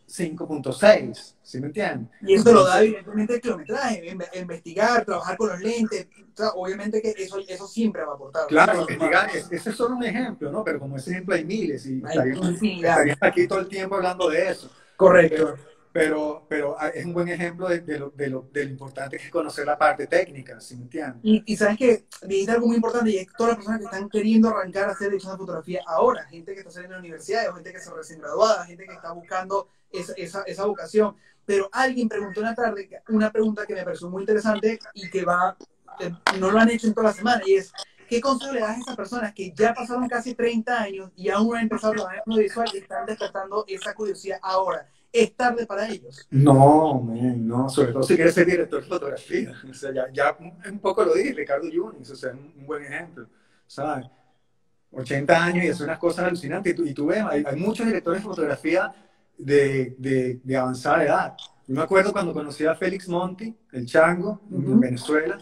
5.6, 0.09 1.35
¿sí 1.43 1.61
me 1.61 1.67
entiendes? 1.67 2.09
Y 2.23 2.35
eso 2.35 2.53
lo 2.53 2.65
da 2.65 2.83
evidentemente 2.83 3.35
el 3.35 3.41
kilometraje, 3.41 4.17
investigar, 4.35 5.05
trabajar 5.05 5.37
con 5.37 5.51
los 5.51 5.61
lentes, 5.61 6.09
obviamente 6.55 7.01
que 7.01 7.11
eso, 7.11 7.39
eso 7.47 7.69
siempre 7.69 8.03
va 8.05 8.13
a 8.13 8.15
aportar. 8.15 8.47
Claro, 8.49 8.81
investigar, 8.81 9.31
ese 9.31 9.71
es 9.71 9.77
solo 9.77 9.97
un 9.97 10.05
ejemplo, 10.05 10.51
¿no? 10.51 10.65
Pero 10.65 10.81
como 10.81 10.97
ese 10.97 11.13
ejemplo 11.13 11.35
hay 11.35 11.45
miles 11.45 11.87
y 11.87 12.03
estaríamos 12.05 12.57
aquí 13.21 13.47
todo 13.47 13.61
el 13.61 13.69
tiempo 13.69 13.97
hablando 13.97 14.29
de 14.29 14.49
eso. 14.49 14.71
Correcto 14.97 15.55
pero, 15.55 15.78
pero 16.49 16.77
ah, 16.79 16.89
es 16.89 17.05
un 17.05 17.13
buen 17.13 17.29
ejemplo 17.29 17.69
de, 17.69 17.81
de, 17.81 17.99
lo, 17.99 18.11
de, 18.11 18.29
lo, 18.29 18.49
de, 18.53 18.65
lo, 18.65 18.71
importante 18.71 19.17
que 19.19 19.25
es 19.25 19.31
conocer 19.31 19.67
la 19.67 19.79
parte 19.79 20.07
técnica, 20.07 20.61
¿sí 20.61 20.77
me 20.77 20.83
entiendes? 20.83 21.21
Y, 21.23 21.43
y, 21.47 21.57
sabes 21.57 21.79
que 21.79 22.07
dijiste 22.23 22.53
algo 22.53 22.67
muy 22.67 22.77
importante 22.77 23.11
y 23.11 23.19
es 23.19 23.29
todas 23.37 23.51
las 23.51 23.57
personas 23.57 23.81
que 23.81 23.85
están 23.87 24.09
queriendo 24.09 24.49
arrancar 24.49 24.89
a 24.89 24.93
hacer 24.93 25.13
edición 25.13 25.33
de 25.33 25.39
fotografía 25.39 25.81
ahora, 25.87 26.25
gente 26.25 26.53
que 26.53 26.61
está 26.61 26.71
saliendo 26.71 26.95
de 26.95 26.99
la 26.99 27.07
universidad, 27.07 27.55
gente 27.55 27.73
que 27.73 27.81
se 27.81 27.91
recién 27.93 28.21
graduada, 28.21 28.65
gente 28.67 28.87
que 28.87 28.95
está 28.95 29.13
buscando 29.13 29.69
esa, 29.93 30.13
esa, 30.17 30.43
esa 30.43 30.67
vocación. 30.67 31.17
Pero 31.45 31.69
alguien 31.73 32.09
preguntó 32.09 32.41
una 32.41 32.55
tarde 32.55 32.91
una 33.09 33.33
pregunta 33.33 33.67
que 33.67 33.75
me 33.75 33.83
pareció 33.83 34.11
muy 34.11 34.23
interesante 34.23 34.79
y 34.93 35.09
que 35.09 35.25
va, 35.25 35.57
eh, 36.01 36.13
no 36.39 36.51
lo 36.51 36.59
han 36.59 36.69
hecho 36.69 36.87
en 36.87 36.95
toda 36.95 37.09
la 37.09 37.15
semana 37.15 37.43
y 37.47 37.55
es, 37.55 37.73
¿qué 38.07 38.21
consejo 38.21 38.53
le 38.53 38.61
das 38.61 38.77
a 38.77 38.81
esas 38.81 38.97
personas 38.97 39.33
que 39.33 39.53
ya 39.53 39.73
pasaron 39.73 40.07
casi 40.09 40.35
30 40.35 40.79
años 40.79 41.11
y 41.17 41.31
aún 41.31 41.49
no 41.49 41.55
han 41.55 41.63
empezado 41.63 41.95
a 41.95 41.97
trabajar 41.97 42.23
en 42.27 42.33
audiovisual 42.33 42.69
y 42.75 42.79
están 42.79 43.07
despertando 43.07 43.65
esa 43.67 43.95
curiosidad 43.95 44.39
ahora? 44.43 44.87
Es 45.13 45.35
tarde 45.35 45.67
para 45.67 45.89
ellos. 45.89 46.27
No, 46.31 47.03
no, 47.05 47.69
sobre 47.69 47.93
todo 47.93 48.03
si 48.03 48.15
quieres 48.15 48.35
ser 48.35 48.47
director 48.47 48.83
de 48.83 48.89
fotografía. 48.89 49.53
O 49.71 49.75
sea, 49.75 49.93
ya, 49.93 50.13
ya 50.13 50.37
un 50.71 50.79
poco 50.81 51.05
lo 51.05 51.15
dije, 51.15 51.33
Ricardo 51.33 51.69
Yunis, 51.69 52.11
o 52.11 52.17
sea, 52.17 52.33
un, 52.33 52.53
un 52.57 52.67
buen 52.67 52.85
ejemplo, 52.85 53.27
¿sabes? 53.67 54.07
80 54.91 55.45
años 55.45 55.65
y 55.65 55.69
hace 55.69 55.85
unas 55.85 55.99
cosas 55.99 56.27
alucinantes. 56.27 56.73
Y 56.73 56.77
tú, 56.77 56.85
y 56.85 56.95
tú 56.95 57.07
ves, 57.07 57.23
hay, 57.29 57.45
hay, 57.47 57.57
muchos 57.57 57.87
directores 57.87 58.23
de 58.23 58.29
fotografía 58.29 58.93
de, 59.37 59.95
de, 59.99 60.41
de, 60.43 60.57
avanzada 60.57 61.05
edad. 61.05 61.37
Yo 61.67 61.75
me 61.75 61.83
acuerdo 61.83 62.13
cuando 62.13 62.33
conocí 62.33 62.65
a 62.65 62.75
Félix 62.75 63.09
Monti, 63.09 63.55
el 63.73 63.87
chango, 63.87 64.41
uh 64.51 64.59
-huh. 64.59 64.73
en 64.73 64.81
Venezuela. 64.81 65.39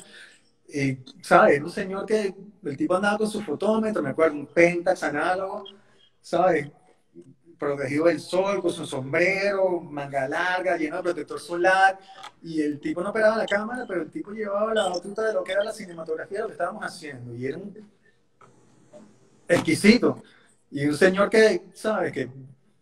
Y, 0.68 0.98
¿sabes? 1.22 1.56
Era 1.56 1.64
un 1.64 1.70
señor 1.70 2.04
que 2.06 2.34
el 2.64 2.76
tipo 2.76 2.94
andaba 2.96 3.18
con 3.18 3.30
su 3.30 3.40
fotómetro, 3.40 4.02
me 4.02 4.10
acuerdo, 4.10 4.36
un 4.36 4.46
Pentax 4.46 5.02
análogo, 5.04 5.64
¿sabes? 6.20 6.68
Protegido 7.58 8.06
del 8.06 8.20
sol, 8.20 8.60
con 8.60 8.70
su 8.70 8.86
sombrero, 8.86 9.80
manga 9.80 10.28
larga, 10.28 10.76
lleno 10.76 10.96
de 10.96 11.02
protector 11.02 11.40
solar, 11.40 11.98
y 12.42 12.60
el 12.60 12.78
tipo 12.80 13.02
no 13.02 13.10
operaba 13.10 13.36
la 13.36 13.46
cámara, 13.46 13.84
pero 13.86 14.02
el 14.02 14.10
tipo 14.10 14.32
llevaba 14.32 14.74
la 14.74 14.88
batuta 14.88 15.22
de 15.22 15.32
lo 15.32 15.42
que 15.42 15.52
era 15.52 15.64
la 15.64 15.72
cinematografía, 15.72 16.38
de 16.38 16.42
lo 16.42 16.48
que 16.48 16.52
estábamos 16.52 16.84
haciendo, 16.84 17.34
y 17.34 17.46
era 17.46 17.58
un 17.58 17.74
exquisito, 19.48 20.22
y 20.70 20.86
un 20.86 20.96
señor 20.96 21.30
que, 21.30 21.66
¿sabes? 21.72 22.12
Que 22.12 22.28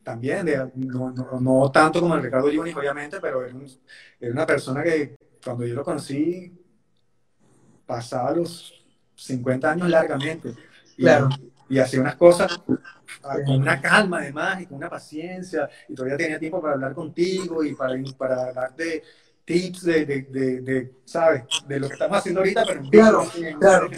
también, 0.02 0.44
de, 0.44 0.70
no, 0.74 1.10
no, 1.10 1.40
no, 1.40 1.70
tanto 1.70 2.00
como 2.00 2.14
el 2.14 2.22
Ricardo 2.22 2.50
Yunis, 2.50 2.76
obviamente, 2.76 3.20
pero 3.20 3.44
era, 3.44 3.54
un, 3.54 3.66
era 4.20 4.32
una 4.32 4.46
persona 4.46 4.82
que 4.82 5.16
cuando 5.42 5.66
yo 5.66 5.74
lo 5.74 5.84
conocí 5.84 6.52
pasaba 7.86 8.32
los 8.32 8.84
50 9.14 9.70
años 9.70 9.88
largamente. 9.88 10.54
Y, 10.96 11.02
claro. 11.02 11.28
y 11.68 11.78
hacía 11.78 12.00
unas 12.00 12.16
cosas 12.16 12.60
con 13.22 13.60
una 13.60 13.80
calma 13.80 14.18
además 14.18 14.62
y 14.62 14.66
con 14.66 14.76
una 14.78 14.90
paciencia, 14.90 15.68
y 15.88 15.94
todavía 15.94 16.16
tenía 16.16 16.38
tiempo 16.38 16.60
para 16.60 16.74
hablar 16.74 16.94
contigo 16.94 17.64
y 17.64 17.74
para, 17.74 17.94
para 18.16 18.52
darte 18.52 19.02
tips 19.44 19.84
de, 19.84 20.06
de, 20.06 20.60
de, 20.60 20.92
¿sabes? 21.04 21.44
De 21.66 21.78
lo 21.78 21.88
que 21.88 21.94
estamos 21.94 22.18
haciendo 22.18 22.40
ahorita, 22.40 22.64
pero 22.66 22.80
en 22.80 22.90
claro, 22.90 23.26
claro. 23.58 23.88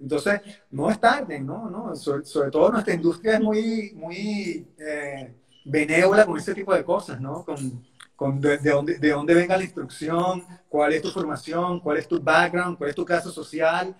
Entonces, 0.00 0.40
no 0.70 0.90
es 0.90 1.00
tarde, 1.00 1.40
¿no? 1.40 1.70
¿no? 1.70 1.94
Sobre, 1.94 2.50
todo 2.50 2.70
nuestra 2.72 2.94
industria 2.94 3.34
es 3.34 3.40
muy, 3.40 3.92
muy 3.94 4.66
eh, 4.78 5.34
benévola 5.64 6.26
con 6.26 6.38
ese 6.38 6.54
tipo 6.54 6.74
de 6.74 6.84
cosas, 6.84 7.20
¿no? 7.20 7.44
Con, 7.44 7.84
con 8.16 8.40
de, 8.40 8.58
dónde, 8.58 8.98
de 8.98 9.10
dónde 9.10 9.34
venga 9.34 9.56
la 9.56 9.64
instrucción, 9.64 10.44
cuál 10.68 10.92
es 10.92 11.02
tu 11.02 11.10
formación, 11.10 11.80
cuál 11.80 11.98
es 11.98 12.08
tu 12.08 12.20
background, 12.20 12.76
cuál 12.76 12.90
es 12.90 12.96
tu 12.96 13.04
caso 13.04 13.30
social, 13.30 13.94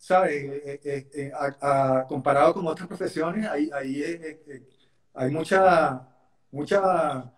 ¿sabes? 0.00 0.32
Eh, 0.32 0.80
eh, 0.82 1.10
eh, 1.14 1.32
comparado 2.08 2.54
con 2.54 2.66
otras 2.66 2.88
profesiones, 2.88 3.46
ahí, 3.46 3.70
ahí 3.72 4.02
hay 5.12 5.30
mucha, 5.30 6.08
mucha, 6.50 7.30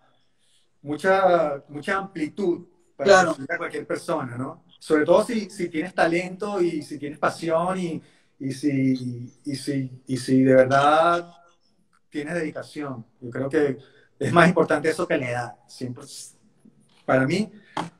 mucha, 0.81 1.63
mucha 1.67 1.97
amplitud 1.97 2.65
para 2.95 3.31
a 3.31 3.57
cualquier 3.57 3.85
persona, 3.85 4.37
¿no? 4.37 4.63
Sobre 4.79 5.03
todo 5.03 5.25
si, 5.25 5.49
si 5.49 5.67
tienes 5.67 5.93
talento 5.93 6.61
y 6.61 6.81
si 6.81 6.97
tienes 6.97 7.19
pasión 7.19 7.77
y, 7.77 8.01
y, 8.39 8.51
si, 8.53 9.29
y, 9.43 9.55
si, 9.55 10.01
y 10.07 10.17
si 10.17 10.43
de 10.43 10.55
verdad 10.55 11.33
tienes 12.09 12.33
dedicación. 12.33 13.05
Yo 13.19 13.29
creo 13.29 13.49
que 13.49 13.77
es 14.19 14.31
más 14.31 14.47
importante 14.47 14.89
eso 14.89 15.05
que 15.05 15.17
la 15.17 15.29
edad. 15.29 15.55
Siempre, 15.67 16.05
para 17.05 17.27
mí 17.27 17.51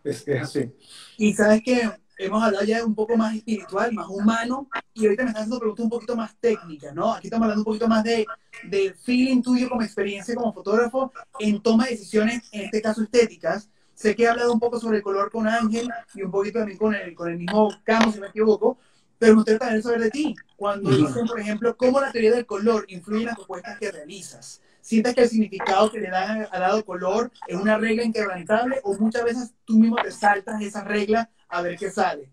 es, 0.06 0.26
es 0.26 0.42
así. 0.42 0.74
Y 1.18 1.34
sabes 1.34 1.62
que 1.64 2.03
hemos 2.26 2.44
hablado 2.44 2.64
ya 2.66 2.78
de 2.78 2.84
un 2.84 2.96
poco 2.96 3.16
más 3.16 3.36
espiritual, 3.36 3.94
más 3.94 4.08
humano, 4.08 4.70
y 4.94 5.06
ahorita 5.06 5.24
me 5.24 5.30
estás 5.30 5.44
haciendo 5.44 5.60
preguntas 5.60 5.84
un 5.84 5.90
poquito 5.90 6.16
más 6.16 6.36
técnicas, 6.40 6.94
¿no? 6.94 7.14
Aquí 7.14 7.28
estamos 7.28 7.46
hablando 7.46 7.62
un 7.62 7.66
poquito 7.66 7.88
más 7.88 8.04
de, 8.04 8.26
de 8.64 8.94
feeling 8.94 9.42
tuyo 9.42 9.70
como 9.70 9.82
experiencia 9.82 10.36
como 10.36 10.54
fotógrafo 10.54 11.12
en 11.40 11.62
toma 11.62 11.86
de 11.86 11.92
decisiones, 11.92 12.44
en 12.52 12.62
este 12.62 12.82
caso 12.82 13.04
estéticas. 13.04 13.70
Sé 13.94 14.16
que 14.16 14.24
he 14.24 14.28
hablado 14.28 14.52
un 14.54 14.60
poco 14.60 14.80
sobre 14.80 14.98
el 14.98 15.04
color 15.04 15.32
con 15.32 15.48
Ángel 15.48 15.90
y 16.14 16.24
un 16.24 16.32
poquito 16.32 16.60
también 16.60 16.78
con 16.78 16.96
el, 16.96 17.14
con 17.14 17.30
el 17.30 17.38
mismo 17.38 17.70
Camus, 17.84 18.16
si 18.16 18.20
me 18.20 18.28
equivoco, 18.28 18.78
pero 19.20 19.34
me 19.34 19.38
gustaría 19.38 19.60
también 19.60 19.84
saber 19.84 20.02
de 20.02 20.12
ti. 20.12 20.36
Cuando 20.58 20.90
dicen, 20.90 21.28
por 21.28 21.40
ejemplo, 21.40 21.78
cómo 21.78 22.02
la 22.02 22.12
teoría 22.12 22.34
del 22.34 22.46
color 22.46 22.86
influye 22.88 23.22
en 23.22 23.28
las 23.28 23.36
propuestas 23.36 23.78
que 23.78 23.92
realizas 23.92 24.62
sientes 24.84 25.16
que 25.16 25.22
el 25.22 25.30
significado 25.30 25.90
que 25.90 26.00
le 26.00 26.10
dan 26.10 26.46
al 26.52 26.60
lado 26.60 26.86
color 26.86 27.32
es 27.48 27.56
una 27.56 27.78
regla 27.78 28.04
inquebrantable 28.04 28.82
o 28.84 28.94
muchas 29.00 29.24
veces 29.24 29.54
tú 29.64 29.80
mismo 29.80 29.96
te 29.96 30.12
saltas 30.12 30.62
esa 30.62 30.84
regla 30.84 31.30
a 31.54 31.62
ver 31.62 31.78
qué 31.78 31.92
sale? 31.92 32.30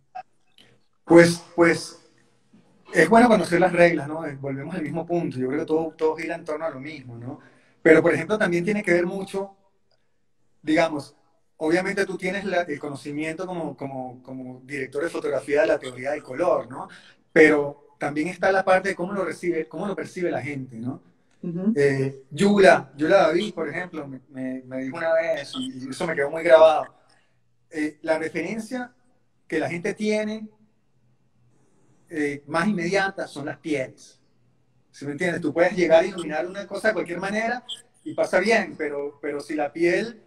Pues, 1.05 1.43
pues 1.55 2.01
es 2.93 3.09
bueno 3.09 3.29
conocer 3.29 3.61
las 3.61 3.73
reglas, 3.73 4.09
¿no? 4.09 4.23
Volvemos 4.41 4.75
al 4.75 4.83
mismo 4.83 5.07
punto. 5.07 5.39
Yo 5.39 5.49
creo 5.49 5.61
que 5.61 5.67
todo, 5.67 5.91
todo 5.97 6.17
gira 6.17 6.35
en 6.35 6.45
torno 6.45 6.65
a 6.65 6.71
lo 6.71 6.81
mismo, 6.81 7.17
¿no? 7.17 7.41
Pero, 7.83 8.03
por 8.03 8.15
ejemplo, 8.15 8.39
también 8.39 8.65
tiene 8.65 8.83
que 8.83 8.93
ver 8.93 9.07
mucho, 9.07 9.57
digamos, 10.63 11.15
obviamente 11.59 12.07
tú 12.07 12.17
tienes 12.17 12.45
el 12.45 12.79
conocimiento 12.79 13.47
como, 13.47 13.77
como, 13.77 14.23
como 14.23 14.61
director 14.65 15.03
de 15.03 15.11
fotografía 15.11 15.63
de 15.63 15.67
la 15.67 15.79
teoría 15.79 16.13
del 16.13 16.23
color, 16.23 16.71
¿no? 16.71 16.89
Pero 17.33 17.97
también 17.99 18.29
está 18.29 18.51
la 18.51 18.65
parte 18.65 18.91
de 18.91 18.95
cómo 18.95 19.13
lo 19.13 19.25
recibe, 19.25 19.69
cómo 19.69 19.87
lo 19.87 19.95
percibe 19.95 20.31
la 20.31 20.43
gente, 20.43 20.77
¿no? 20.77 21.03
Eh, 21.75 22.25
Yula, 22.31 22.93
Yula 22.97 23.29
David, 23.29 23.55
por 23.55 23.69
ejemplo, 23.69 24.07
me, 24.07 24.63
me, 24.63 24.79
dijo 24.79 24.97
una 24.99 25.15
vez, 25.15 25.53
y, 25.59 25.89
eso 25.89 26.07
me 26.07 26.15
quedó 26.15 26.31
muy 26.31 26.43
grabado, 26.43 26.95
eh, 27.71 27.99
la 28.03 28.19
referencia 28.19 28.93
que 29.51 29.59
la 29.59 29.69
gente 29.69 29.95
tiene 29.95 30.49
eh, 32.09 32.45
más 32.47 32.69
inmediata 32.69 33.27
son 33.27 33.47
las 33.47 33.59
pieles. 33.59 34.21
¿Sí 34.93 35.05
me 35.05 35.11
entiendes? 35.11 35.41
Tú 35.41 35.53
puedes 35.53 35.75
llegar 35.75 36.05
a 36.05 36.07
iluminar 36.07 36.47
una 36.47 36.69
cosa 36.69 36.89
de 36.89 36.95
cualquier 36.95 37.19
manera 37.19 37.65
y 38.05 38.15
pasa 38.15 38.39
bien, 38.39 38.77
pero, 38.79 39.19
pero 39.21 39.41
si 39.41 39.57
la 39.57 39.73
piel 39.73 40.23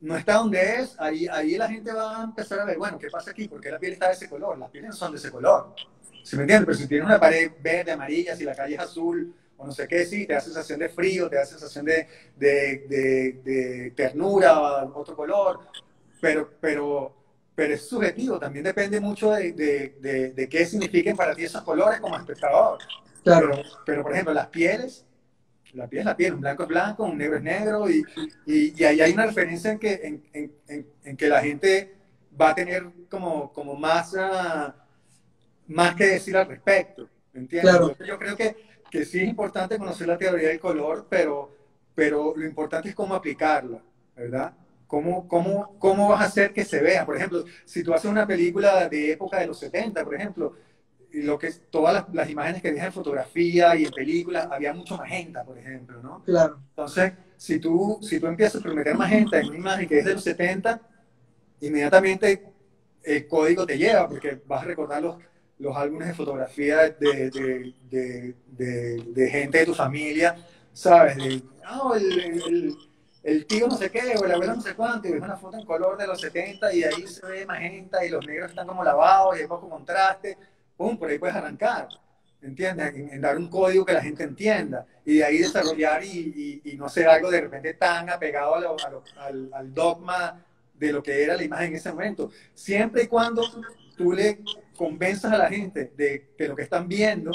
no 0.00 0.18
está 0.18 0.34
donde 0.34 0.60
es, 0.60 0.94
ahí, 1.00 1.26
ahí 1.28 1.56
la 1.56 1.66
gente 1.66 1.92
va 1.92 2.20
a 2.20 2.24
empezar 2.24 2.60
a 2.60 2.66
ver, 2.66 2.76
bueno, 2.76 2.98
¿qué 2.98 3.08
pasa 3.08 3.30
aquí? 3.30 3.48
¿Por 3.48 3.58
qué 3.58 3.70
la 3.70 3.78
piel 3.78 3.94
está 3.94 4.08
de 4.08 4.14
ese 4.14 4.28
color? 4.28 4.58
Las 4.58 4.70
pieles 4.70 4.90
no 4.90 4.96
son 4.96 5.12
de 5.12 5.18
ese 5.18 5.30
color. 5.30 5.74
¿Sí 6.22 6.36
me 6.36 6.42
entiendes? 6.42 6.66
Pero 6.66 6.78
si 6.78 6.86
tienes 6.86 7.06
una 7.06 7.18
pared 7.18 7.52
verde, 7.58 7.92
amarilla, 7.92 8.36
si 8.36 8.44
la 8.44 8.54
calle 8.54 8.74
es 8.74 8.80
azul, 8.80 9.34
o 9.56 9.64
no 9.64 9.72
sé 9.72 9.88
qué, 9.88 10.04
sí, 10.04 10.26
te 10.26 10.34
da 10.34 10.42
sensación 10.42 10.78
de 10.78 10.90
frío, 10.90 11.30
te 11.30 11.36
da 11.36 11.46
sensación 11.46 11.86
de, 11.86 12.06
de, 12.36 13.40
de, 13.42 13.92
ternura, 13.96 14.84
otro 14.94 15.16
color, 15.16 15.60
pero, 16.20 16.50
pero, 16.60 17.21
pero 17.54 17.74
es 17.74 17.86
subjetivo, 17.86 18.38
también 18.38 18.64
depende 18.64 19.00
mucho 19.00 19.30
de, 19.32 19.52
de, 19.52 20.48
qué 20.48 20.66
signifiquen 20.66 21.16
para 21.16 21.34
ti 21.34 21.44
esos 21.44 21.62
colores 21.62 22.00
como 22.00 22.16
espectador. 22.16 22.78
Claro. 23.22 23.62
Pero, 23.84 24.02
por 24.02 24.12
ejemplo, 24.12 24.34
las 24.34 24.48
pieles, 24.48 25.04
la 25.72 25.86
piel 25.86 26.00
es 26.00 26.06
la 26.06 26.16
piel, 26.16 26.34
un 26.34 26.40
blanco 26.40 26.62
es 26.64 26.68
blanco, 26.68 27.04
un 27.04 27.18
negro 27.18 27.36
es 27.36 27.42
negro, 27.42 27.90
y, 27.90 28.02
y, 28.46 28.80
y 28.80 28.84
ahí 28.84 29.00
hay 29.00 29.12
una 29.12 29.26
referencia 29.26 29.70
en 29.70 29.78
que, 29.78 30.00
en, 30.02 30.52
en, 30.68 30.86
en, 31.04 31.16
que 31.16 31.28
la 31.28 31.40
gente 31.40 31.94
va 32.40 32.50
a 32.50 32.54
tener 32.54 32.86
como, 33.08 33.52
como 33.52 33.74
más, 33.74 34.14
uh, 34.14 34.72
más 35.68 35.94
que 35.94 36.06
decir 36.06 36.36
al 36.36 36.48
respecto. 36.48 37.08
¿Entiendes? 37.34 37.70
Claro. 37.70 37.96
Yo 38.04 38.18
creo 38.18 38.36
que 38.36 38.56
que 38.92 39.06
sí 39.06 39.20
es 39.20 39.28
importante 39.28 39.78
conocer 39.78 40.06
la 40.06 40.18
teoría 40.18 40.48
del 40.48 40.60
color, 40.60 41.06
pero, 41.08 41.50
pero 41.94 42.34
lo 42.36 42.44
importante 42.44 42.90
es 42.90 42.94
cómo 42.94 43.14
aplicarla, 43.14 43.82
¿verdad? 44.14 44.52
¿Cómo, 44.92 45.26
cómo, 45.26 45.74
¿Cómo 45.78 46.10
vas 46.10 46.20
a 46.20 46.24
hacer 46.26 46.52
que 46.52 46.66
se 46.66 46.82
vea? 46.82 47.06
Por 47.06 47.16
ejemplo, 47.16 47.46
si 47.64 47.82
tú 47.82 47.94
haces 47.94 48.10
una 48.10 48.26
película 48.26 48.90
de 48.90 49.12
época 49.12 49.40
de 49.40 49.46
los 49.46 49.58
70, 49.58 50.04
por 50.04 50.14
ejemplo, 50.14 50.54
lo 51.12 51.38
que 51.38 51.50
todas 51.70 51.94
las, 51.94 52.14
las, 52.14 52.28
imágenes 52.28 52.60
que 52.60 52.72
ves 52.72 52.84
en 52.84 52.92
fotografía 52.92 53.74
y 53.74 53.86
en 53.86 53.90
películas, 53.90 54.48
había 54.50 54.74
mucho 54.74 54.98
magenta, 54.98 55.44
por 55.44 55.56
ejemplo, 55.56 56.02
¿no? 56.02 56.22
Claro. 56.24 56.58
Entonces, 56.68 57.14
si 57.38 57.58
tú, 57.58 58.00
si 58.02 58.20
tú 58.20 58.26
empiezas 58.26 58.62
a 58.66 58.68
meter 58.68 58.94
magenta 58.94 59.40
en 59.40 59.46
una 59.46 59.56
imagen 59.56 59.88
que 59.88 60.00
es 60.00 60.04
de 60.04 60.12
los 60.12 60.24
70, 60.24 60.78
inmediatamente 61.62 62.44
el 63.02 63.26
código 63.26 63.64
te 63.64 63.78
lleva, 63.78 64.06
porque 64.06 64.42
vas 64.46 64.62
a 64.62 64.66
recordar 64.66 65.02
los, 65.02 65.16
los 65.58 65.74
álbumes 65.74 66.08
de 66.08 66.14
fotografía 66.14 66.90
de, 66.90 67.30
de, 67.30 68.34
de, 68.50 69.02
de, 69.06 69.30
gente 69.30 69.56
de 69.56 69.64
tu 69.64 69.72
familia, 69.72 70.36
¿sabes? 70.74 71.16
oh, 71.80 71.94
el, 71.94 72.12
el, 72.12 72.76
tío 73.46 73.68
no 73.68 73.76
sé 73.76 73.90
qué, 73.90 74.14
o 74.16 74.24
el 74.24 74.32
abuelo 74.32 74.56
no 74.56 74.60
sé 74.60 74.74
cuánto, 74.74 75.08
y 75.08 75.12
ves 75.12 75.22
una 75.22 75.36
foto 75.36 75.56
en 75.56 75.64
color 75.64 75.96
de 75.96 76.06
los 76.06 76.20
70 76.20 76.72
y 76.74 76.82
ahí 76.82 77.06
se 77.06 77.24
ve 77.24 77.46
magenta 77.46 78.04
y 78.04 78.08
los 78.08 78.26
negros 78.26 78.50
están 78.50 78.66
como 78.66 78.82
lavados 78.82 79.36
y 79.36 79.42
hay 79.42 79.46
poco 79.46 79.68
contraste, 79.68 80.36
¡pum! 80.76 80.98
Por 80.98 81.08
ahí 81.08 81.18
puedes 81.18 81.36
arrancar, 81.36 81.88
¿entiendes? 82.40 82.94
En, 82.94 83.20
dar 83.20 83.36
un 83.36 83.48
código 83.48 83.84
que 83.84 83.92
la 83.92 84.02
gente 84.02 84.24
entienda 84.24 84.86
y 85.04 85.18
de 85.18 85.24
ahí 85.24 85.38
desarrollar 85.38 86.02
y, 86.04 86.62
y, 86.64 86.76
no 86.76 86.88
ser 86.88 87.08
algo 87.08 87.30
de 87.30 87.42
repente 87.42 87.74
tan 87.74 88.10
apegado 88.10 88.56
a 88.56 89.26
al, 89.26 89.50
al 89.52 89.72
dogma 89.72 90.44
de 90.74 90.92
lo 90.92 91.02
que 91.02 91.22
era 91.22 91.36
la 91.36 91.44
imagen 91.44 91.68
en 91.68 91.76
ese 91.76 91.92
momento. 91.92 92.30
Siempre 92.54 93.04
y 93.04 93.06
cuando 93.06 93.42
tú 93.96 94.12
le 94.12 94.40
convenzas 94.76 95.32
a 95.32 95.38
la 95.38 95.48
gente 95.48 95.92
de 95.96 96.32
que 96.36 96.48
lo 96.48 96.56
que 96.56 96.62
están 96.62 96.88
viendo 96.88 97.30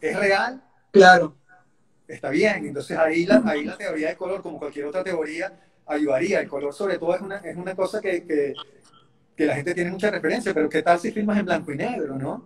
es 0.00 0.18
real, 0.18 0.62
claro. 0.90 1.36
Está 2.08 2.30
bien. 2.30 2.66
Entonces 2.66 2.96
ahí 2.96 3.26
la, 3.26 3.42
ahí 3.44 3.64
la 3.64 3.76
teoría 3.76 4.08
del 4.08 4.16
color, 4.16 4.42
como 4.42 4.58
cualquier 4.58 4.86
otra 4.86 5.04
teoría, 5.04 5.52
ayudaría. 5.86 6.40
El 6.40 6.48
color 6.48 6.72
sobre 6.72 6.98
todo 6.98 7.14
es 7.14 7.20
una, 7.20 7.36
es 7.36 7.56
una 7.56 7.74
cosa 7.74 8.00
que, 8.00 8.24
que, 8.24 8.54
que 9.36 9.46
la 9.46 9.54
gente 9.54 9.74
tiene 9.74 9.90
mucha 9.90 10.10
referencia, 10.10 10.52
pero 10.54 10.68
¿qué 10.68 10.82
tal 10.82 10.98
si 10.98 11.12
filmas 11.12 11.38
en 11.38 11.46
blanco 11.46 11.72
y 11.72 11.76
negro, 11.76 12.16
no? 12.16 12.44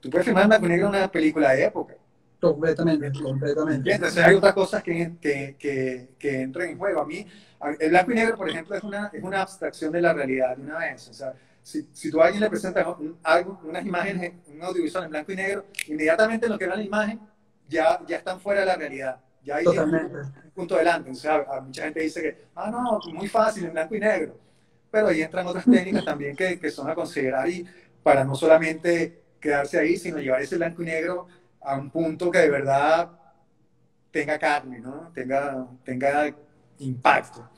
Tú 0.00 0.10
puedes 0.10 0.26
filmar 0.26 0.42
en 0.42 0.48
blanco 0.50 0.66
y 0.66 0.68
negro 0.68 0.88
una 0.88 1.10
película 1.10 1.52
de 1.52 1.64
época. 1.64 1.94
Completamente, 2.40 3.10
completamente. 3.22 3.92
Entonces 3.92 4.22
hay 4.22 4.34
otras 4.34 4.52
cosas 4.52 4.82
que, 4.82 5.12
que, 5.18 5.56
que, 5.58 6.10
que, 6.18 6.42
entran 6.42 6.68
en 6.68 6.78
juego. 6.78 7.00
A 7.00 7.06
mí, 7.06 7.26
el 7.80 7.88
blanco 7.88 8.12
y 8.12 8.14
negro, 8.14 8.36
por 8.36 8.50
ejemplo, 8.50 8.76
es 8.76 8.82
una, 8.82 9.10
es 9.14 9.22
una 9.22 9.40
abstracción 9.40 9.90
de 9.92 10.02
la 10.02 10.12
realidad 10.12 10.54
de 10.54 10.62
una 10.62 10.78
vez. 10.78 11.08
O 11.08 11.14
sea, 11.14 11.32
si, 11.62 11.88
si 11.94 12.10
tú 12.10 12.20
a 12.20 12.26
alguien 12.26 12.42
le 12.42 12.50
presentas 12.50 12.86
algo, 13.22 13.60
unas 13.64 13.86
imágenes, 13.86 14.34
un 14.52 14.62
audiovisual 14.62 15.04
en 15.04 15.10
blanco 15.10 15.32
y 15.32 15.36
negro, 15.36 15.64
inmediatamente 15.86 16.46
lo 16.46 16.58
que 16.58 16.66
ve 16.66 16.76
la 16.76 16.82
imagen 16.82 17.20
ya, 17.74 18.00
ya 18.06 18.16
están 18.18 18.40
fuera 18.40 18.60
de 18.60 18.66
la 18.66 18.76
realidad. 18.76 19.20
Ya 19.42 19.56
hay 19.56 19.66
un 19.66 20.32
punto 20.54 20.76
delante. 20.76 21.10
O 21.10 21.14
sea, 21.14 21.44
mucha 21.62 21.82
gente 21.84 22.00
dice 22.00 22.22
que, 22.22 22.44
ah, 22.54 22.70
no, 22.70 22.98
muy 23.12 23.28
fácil, 23.28 23.64
en 23.64 23.72
blanco 23.72 23.94
y 23.94 24.00
negro. 24.00 24.38
Pero 24.90 25.08
ahí 25.08 25.22
entran 25.22 25.46
otras 25.46 25.64
técnicas 25.64 26.04
también 26.04 26.36
que, 26.36 26.58
que 26.58 26.70
son 26.70 26.88
a 26.88 26.94
considerar 26.94 27.48
y 27.48 27.66
para 28.02 28.24
no 28.24 28.34
solamente 28.34 29.22
quedarse 29.40 29.78
ahí, 29.78 29.96
sino 29.96 30.18
llevar 30.18 30.40
ese 30.40 30.56
blanco 30.56 30.82
y 30.82 30.86
negro 30.86 31.26
a 31.60 31.76
un 31.76 31.90
punto 31.90 32.30
que 32.30 32.38
de 32.38 32.50
verdad 32.50 33.10
tenga 34.10 34.38
carne, 34.38 34.78
¿no? 34.78 35.10
Tenga, 35.12 35.66
tenga 35.84 36.34
impacto. 36.78 37.50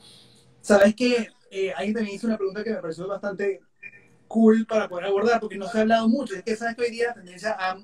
Sabes 0.61 0.95
que 0.95 1.27
eh, 1.51 1.71
alguien 1.73 1.93
también 1.93 2.15
hizo 2.15 2.27
una 2.27 2.37
pregunta 2.37 2.63
que 2.63 2.71
me 2.71 2.81
pareció 2.81 3.07
bastante 3.07 3.61
cool 4.27 4.65
para 4.65 4.87
poder 4.87 5.05
abordar, 5.05 5.39
porque 5.39 5.57
no 5.57 5.67
se 5.67 5.77
ha 5.77 5.81
hablado 5.81 6.07
mucho. 6.07 6.35
Es 6.35 6.43
que 6.43 6.55
sabes 6.55 6.75
que 6.75 6.83
hoy 6.83 6.91
día 6.91 7.07
la 7.07 7.13
tendencia 7.15 7.55
ha, 7.59 7.77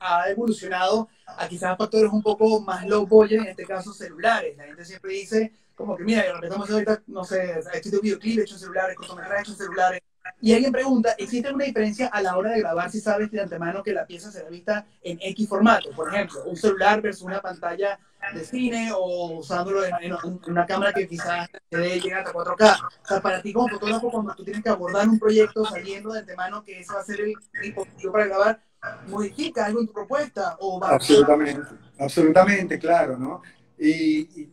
ha, 0.00 0.30
evolucionado 0.30 1.08
a 1.26 1.48
quizás 1.48 1.76
factores 1.76 2.12
un 2.12 2.22
poco 2.22 2.60
más 2.60 2.86
low 2.86 3.06
budget, 3.06 3.40
en 3.40 3.48
este 3.48 3.64
caso 3.64 3.92
celulares. 3.92 4.56
La 4.56 4.64
gente 4.64 4.84
siempre 4.84 5.12
dice, 5.12 5.52
como 5.74 5.96
que 5.96 6.04
mira, 6.04 6.24
repetamos 6.34 6.70
ahorita, 6.70 7.02
no 7.06 7.24
sé, 7.24 7.60
he 7.72 7.78
hecho 7.78 8.00
videoclip 8.00 8.40
hecho 8.40 8.54
en 8.54 8.60
celulares, 8.60 8.96
cortometrajes 8.96 9.42
hecho 9.42 9.52
en 9.52 9.58
celulares. 9.58 10.00
Y 10.40 10.52
alguien 10.54 10.72
pregunta, 10.72 11.14
¿existe 11.18 11.48
alguna 11.48 11.66
diferencia 11.66 12.06
a 12.08 12.22
la 12.22 12.36
hora 12.36 12.52
de 12.52 12.60
grabar 12.60 12.90
si 12.90 13.00
sabes 13.00 13.30
de 13.30 13.40
antemano 13.40 13.82
que 13.82 13.92
la 13.92 14.06
pieza 14.06 14.30
será 14.30 14.48
vista 14.48 14.86
en 15.02 15.18
X 15.20 15.48
formato? 15.48 15.90
Por 15.90 16.08
ejemplo, 16.08 16.44
un 16.44 16.56
celular 16.56 17.00
versus 17.02 17.22
una 17.22 17.40
pantalla 17.40 17.98
de 18.32 18.44
cine 18.44 18.90
o 18.92 19.38
usándolo 19.38 19.84
en, 19.84 20.14
una 20.46 20.66
cámara 20.66 20.92
que 20.92 21.06
quizás 21.06 21.48
te 21.68 21.76
llegue 21.76 22.14
hasta 22.14 22.32
4K. 22.32 22.88
O 23.02 23.06
sea, 23.06 23.20
para 23.20 23.42
ti 23.42 23.52
como 23.52 23.68
fotógrafo, 23.68 24.10
cuando 24.10 24.34
tú 24.34 24.44
tienes 24.44 24.62
que 24.62 24.68
abordar 24.68 25.08
un 25.08 25.18
proyecto 25.18 25.64
sabiendo 25.64 26.12
de 26.12 26.20
antemano 26.20 26.64
que 26.64 26.80
ese 26.80 26.92
va 26.92 27.00
a 27.00 27.04
ser 27.04 27.20
el 27.20 27.34
dispositivo 27.62 28.12
para 28.12 28.26
grabar, 28.26 28.60
¿modifica 29.08 29.66
algo 29.66 29.80
en 29.80 29.86
tu 29.86 29.92
propuesta? 29.92 30.56
O 30.60 30.80
va 30.80 30.90
absolutamente, 30.90 31.68
absolutamente, 31.98 32.78
claro, 32.78 33.18
¿no? 33.18 33.42
Y, 33.78 34.48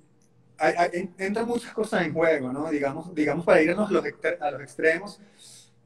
entran 1.18 1.48
muchas 1.48 1.74
cosas 1.74 2.04
en 2.04 2.14
juego, 2.14 2.52
¿no? 2.52 2.70
Digamos, 2.70 3.16
digamos 3.16 3.44
para 3.46 3.62
irnos 3.64 3.90
a 3.90 3.94
los, 3.94 4.06
a 4.40 4.52
los 4.52 4.62
extremos, 4.62 5.20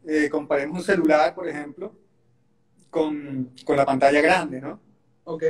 eh, 0.05 0.29
comparemos 0.29 0.79
un 0.79 0.83
celular, 0.83 1.33
por 1.33 1.47
ejemplo, 1.47 1.93
con, 2.89 3.53
con 3.65 3.77
la 3.77 3.85
pantalla 3.85 4.21
grande, 4.21 4.59
¿no? 4.59 4.79
Ok. 5.23 5.43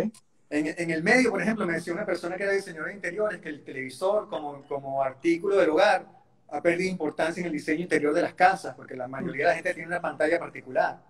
En, 0.50 0.68
en, 0.68 0.92
el 0.92 1.02
medio, 1.02 1.32
por 1.32 1.42
ejemplo, 1.42 1.66
me 1.66 1.74
decía 1.74 1.94
una 1.94 2.06
persona 2.06 2.38
que 2.38 2.44
era 2.44 2.52
diseñadora 2.52 2.90
de 2.90 2.96
interiores 2.96 3.42
que 3.42 3.50
el 3.50 3.64
televisor 3.64 4.30
como, 4.30 4.62
como 4.68 5.02
artículo 5.02 5.58
del 5.58 5.70
hogar 5.70 6.06
ha 6.50 6.62
perdido 6.62 6.92
importancia 6.92 7.42
en 7.42 7.48
el 7.48 7.54
diseño 7.54 7.82
interior 7.82 8.14
de 8.14 8.22
las 8.22 8.36
casas, 8.36 8.76
porque 8.76 8.96
la 8.96 9.08
mayoría 9.08 9.46
de 9.46 9.50
la 9.50 9.56
gente 9.56 9.74
tiene 9.74 9.88
una 9.88 10.02
pantalla 10.02 10.38
particular. 10.40 11.02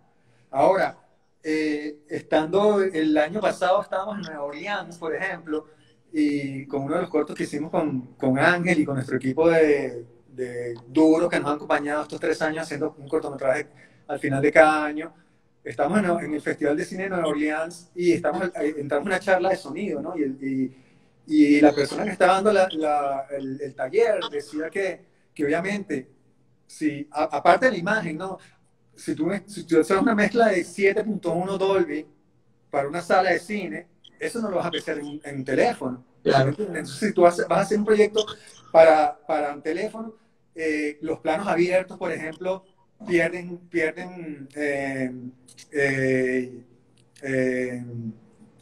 Ahora, 0.51 0.97
eh, 1.43 1.99
estando 2.07 2.81
el 2.81 3.17
año 3.17 3.41
pasado, 3.41 3.81
estábamos 3.81 4.17
en 4.17 4.23
Nueva 4.23 4.43
Orleans, 4.43 4.97
por 4.97 5.13
ejemplo, 5.13 5.67
y 6.13 6.65
con 6.67 6.83
uno 6.83 6.95
de 6.95 7.01
los 7.01 7.09
cortos 7.09 7.35
que 7.35 7.43
hicimos 7.43 7.69
con, 7.69 8.15
con 8.15 8.39
Ángel 8.39 8.79
y 8.79 8.85
con 8.85 8.95
nuestro 8.95 9.17
equipo 9.17 9.49
de, 9.49 10.05
de 10.29 10.75
duros 10.87 11.29
que 11.29 11.39
nos 11.39 11.49
han 11.49 11.55
acompañado 11.55 12.03
estos 12.03 12.19
tres 12.19 12.41
años 12.41 12.63
haciendo 12.63 12.95
un 12.97 13.07
cortometraje 13.07 13.67
al 14.07 14.19
final 14.19 14.41
de 14.41 14.51
cada 14.51 14.85
año 14.85 15.13
estamos 15.65 15.99
en, 16.23 16.33
el 16.33 16.41
Festival 16.41 16.77
de 16.77 16.85
Cine 16.85 17.03
de 17.03 17.09
Nueva 17.09 17.27
Orleans 17.27 17.89
y 17.95 18.13
estamos, 18.13 18.43
entramos 18.55 19.07
en 19.07 19.13
una 19.13 19.19
charla 19.19 19.49
de 19.49 19.57
sonido, 19.57 20.01
¿no? 20.01 20.13
Y, 20.17 20.71
y, 21.27 21.59
la 21.59 21.73
persona 21.73 22.03
que 22.03 22.11
estaba 22.11 22.35
dando 22.35 22.53
la, 22.53 23.27
el, 23.31 23.73
taller 23.75 24.19
decía 24.31 24.69
que, 24.69 25.01
que 25.33 25.43
obviamente, 25.43 26.07
si, 26.67 27.07
aparte 27.11 27.65
de 27.65 27.71
la 27.71 27.77
imagen, 27.79 28.17
¿no? 28.17 28.37
Si 28.95 29.15
tú, 29.15 29.29
si 29.47 29.65
tú 29.65 29.79
haces 29.79 29.97
una 29.97 30.13
mezcla 30.13 30.47
de 30.49 30.61
7.1 30.61 31.57
Dolby 31.57 32.05
para 32.69 32.87
una 32.87 33.01
sala 33.01 33.31
de 33.31 33.39
cine, 33.39 33.87
eso 34.19 34.39
no 34.39 34.49
lo 34.49 34.57
vas 34.57 34.65
a 34.65 34.67
apreciar 34.69 34.99
en, 34.99 35.19
un 35.23 35.43
teléfono. 35.43 36.05
Claro. 36.23 36.49
Entonces, 36.49 36.89
si 36.89 37.13
tú 37.13 37.21
vas, 37.21 37.37
vas, 37.47 37.59
a 37.59 37.61
hacer 37.61 37.79
un 37.79 37.85
proyecto 37.85 38.25
para, 38.71 39.19
para 39.27 39.53
un 39.53 39.61
teléfono, 39.61 40.15
eh, 40.53 40.97
los 41.01 41.19
planos 41.19 41.47
abiertos, 41.47 41.97
por 41.97 42.11
ejemplo, 42.11 42.63
pierden, 43.07 43.57
pierden 43.69 44.47
eh, 44.55 45.11
eh, 45.71 46.63
eh, 47.21 47.83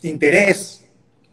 interés 0.01 0.85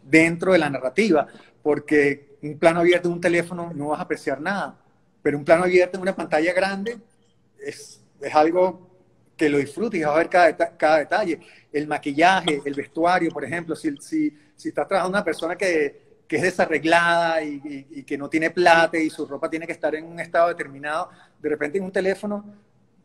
dentro 0.03 0.53
de 0.53 0.59
la 0.59 0.69
narrativa, 0.69 1.27
porque 1.61 2.37
un 2.41 2.57
plano 2.57 2.79
abierto 2.79 3.07
en 3.07 3.15
un 3.15 3.21
teléfono 3.21 3.71
no 3.73 3.89
vas 3.89 3.99
a 3.99 4.03
apreciar 4.03 4.41
nada, 4.41 4.77
pero 5.21 5.37
un 5.37 5.45
plano 5.45 5.63
abierto 5.63 5.97
en 5.97 6.01
una 6.01 6.15
pantalla 6.15 6.53
grande 6.53 6.97
es, 7.59 8.01
es 8.19 8.35
algo 8.35 8.89
que 9.37 9.49
lo 9.49 9.57
disfrutes 9.57 9.99
y 9.99 10.03
vas 10.03 10.13
a 10.13 10.17
ver 10.17 10.29
cada, 10.29 10.77
cada, 10.77 10.97
detalle. 10.97 11.39
El 11.71 11.87
maquillaje, 11.87 12.61
el 12.63 12.73
vestuario, 12.73 13.31
por 13.31 13.43
ejemplo, 13.43 13.75
si, 13.75 13.95
si, 13.97 14.37
si 14.55 14.69
estás 14.69 14.87
trabajando 14.87 15.17
una 15.17 15.25
persona 15.25 15.55
que, 15.55 16.23
que 16.27 16.35
es 16.35 16.41
desarreglada 16.43 17.43
y, 17.43 17.87
y, 17.89 18.03
que 18.03 18.17
no 18.17 18.29
tiene 18.29 18.51
plata 18.51 18.97
y 18.97 19.09
su 19.09 19.25
ropa 19.25 19.49
tiene 19.49 19.65
que 19.65 19.73
estar 19.73 19.93
en 19.95 20.05
un 20.05 20.19
estado 20.19 20.49
determinado, 20.49 21.09
de 21.39 21.49
repente 21.49 21.77
en 21.77 21.85
un 21.85 21.91
teléfono 21.91 22.45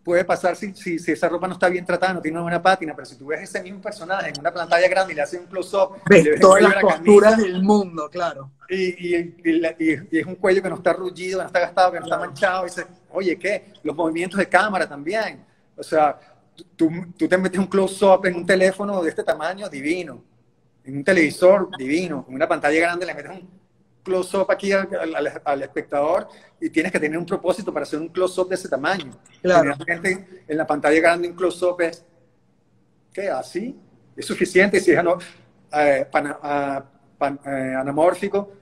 puede 0.07 0.25
pasar 0.25 0.55
si, 0.55 0.73
si, 0.73 1.01
si, 1.01 1.11
esa 1.11 1.29
ropa 1.29 1.49
no 1.49 1.55
está 1.55 1.69
bien 1.69 1.85
tratada, 1.85 2.15
no 2.15 2.23
tiene 2.23 2.37
una 2.37 2.43
buena 2.45 2.63
pátina, 2.63 2.95
pero 2.95 3.05
si 3.05 3.17
tú 3.17 3.27
ves 3.27 3.43
ese 3.43 3.61
mismo 3.61 3.81
personaje 3.81 4.29
en 4.29 4.39
una 4.39 4.55
pantalla 4.55 4.87
grande 4.87 5.13
y 5.13 5.17
le 5.17 5.23
haces 5.23 5.41
un 5.41 5.47
close-up... 5.47 5.97
Ves 6.09 6.39
todas 6.41 6.63
las 6.63 6.81
posturas 6.81 7.37
del 7.37 7.61
mundo, 7.61 8.09
claro. 8.09 8.53
Y, 8.69 9.17
y, 9.17 9.35
y, 9.45 10.19
es 10.19 10.25
un 10.25 10.37
cuello 10.37 10.63
que 10.63 10.69
no 10.69 10.77
está 10.77 10.93
rullido, 10.93 11.39
que 11.39 11.43
no 11.43 11.47
está 11.49 11.59
gastado, 11.59 11.91
que 11.91 11.99
no 11.99 12.07
está 12.07 12.19
manchado, 12.21 12.63
y 12.63 12.69
dices, 12.69 12.87
oye, 13.11 13.37
¿qué? 13.37 13.73
Los 13.83 13.97
movimientos 13.97 14.39
de 14.39 14.49
cámara 14.49 14.89
también. 14.89 15.45
O 15.77 15.83
sea, 15.83 16.21
tú, 16.77 16.89
tú 17.19 17.27
te 17.27 17.37
metes 17.37 17.59
un 17.59 17.67
close-up 17.67 18.27
en 18.27 18.37
un 18.37 18.47
teléfono 18.47 19.03
de 19.03 19.11
este 19.11 19.25
tamaño, 19.25 19.69
divino. 19.69 20.23
En 20.85 20.99
un 20.99 21.03
televisor, 21.03 21.69
divino. 21.77 22.27
En 22.29 22.35
una 22.37 22.47
pantalla 22.47 22.79
grande 22.79 23.07
le 23.07 23.13
metes 23.13 23.33
un 23.33 23.66
close-up 24.07 24.51
aquí 24.51 24.71
al, 24.73 25.63
espectador 25.63 26.29
y 26.61 26.71
tienes 26.71 26.93
que 26.93 27.01
tener 27.01 27.19
un 27.19 27.27
propósito 27.27 27.73
para 27.73 27.83
hacer 27.83 27.99
un 27.99 28.09
close-up 28.09 28.49
de 28.49 28.55
ese 28.55 28.69
tamaño. 28.69 29.11
Claro. 29.43 29.75
en 30.49 30.57
la 30.57 30.65
pantalla 30.65 31.01
grande 31.01 31.29
un 31.29 31.35
close-up 31.35 31.81
es, 31.81 32.05
¿qué? 33.13 33.29
¿Así? 33.29 33.77
Es 34.17 34.25
suficiente. 34.25 34.79
Si 34.79 34.93
es 34.93 34.99
eh, 35.73 36.09
eh, 36.13 37.75
anamórfico, 37.77 38.53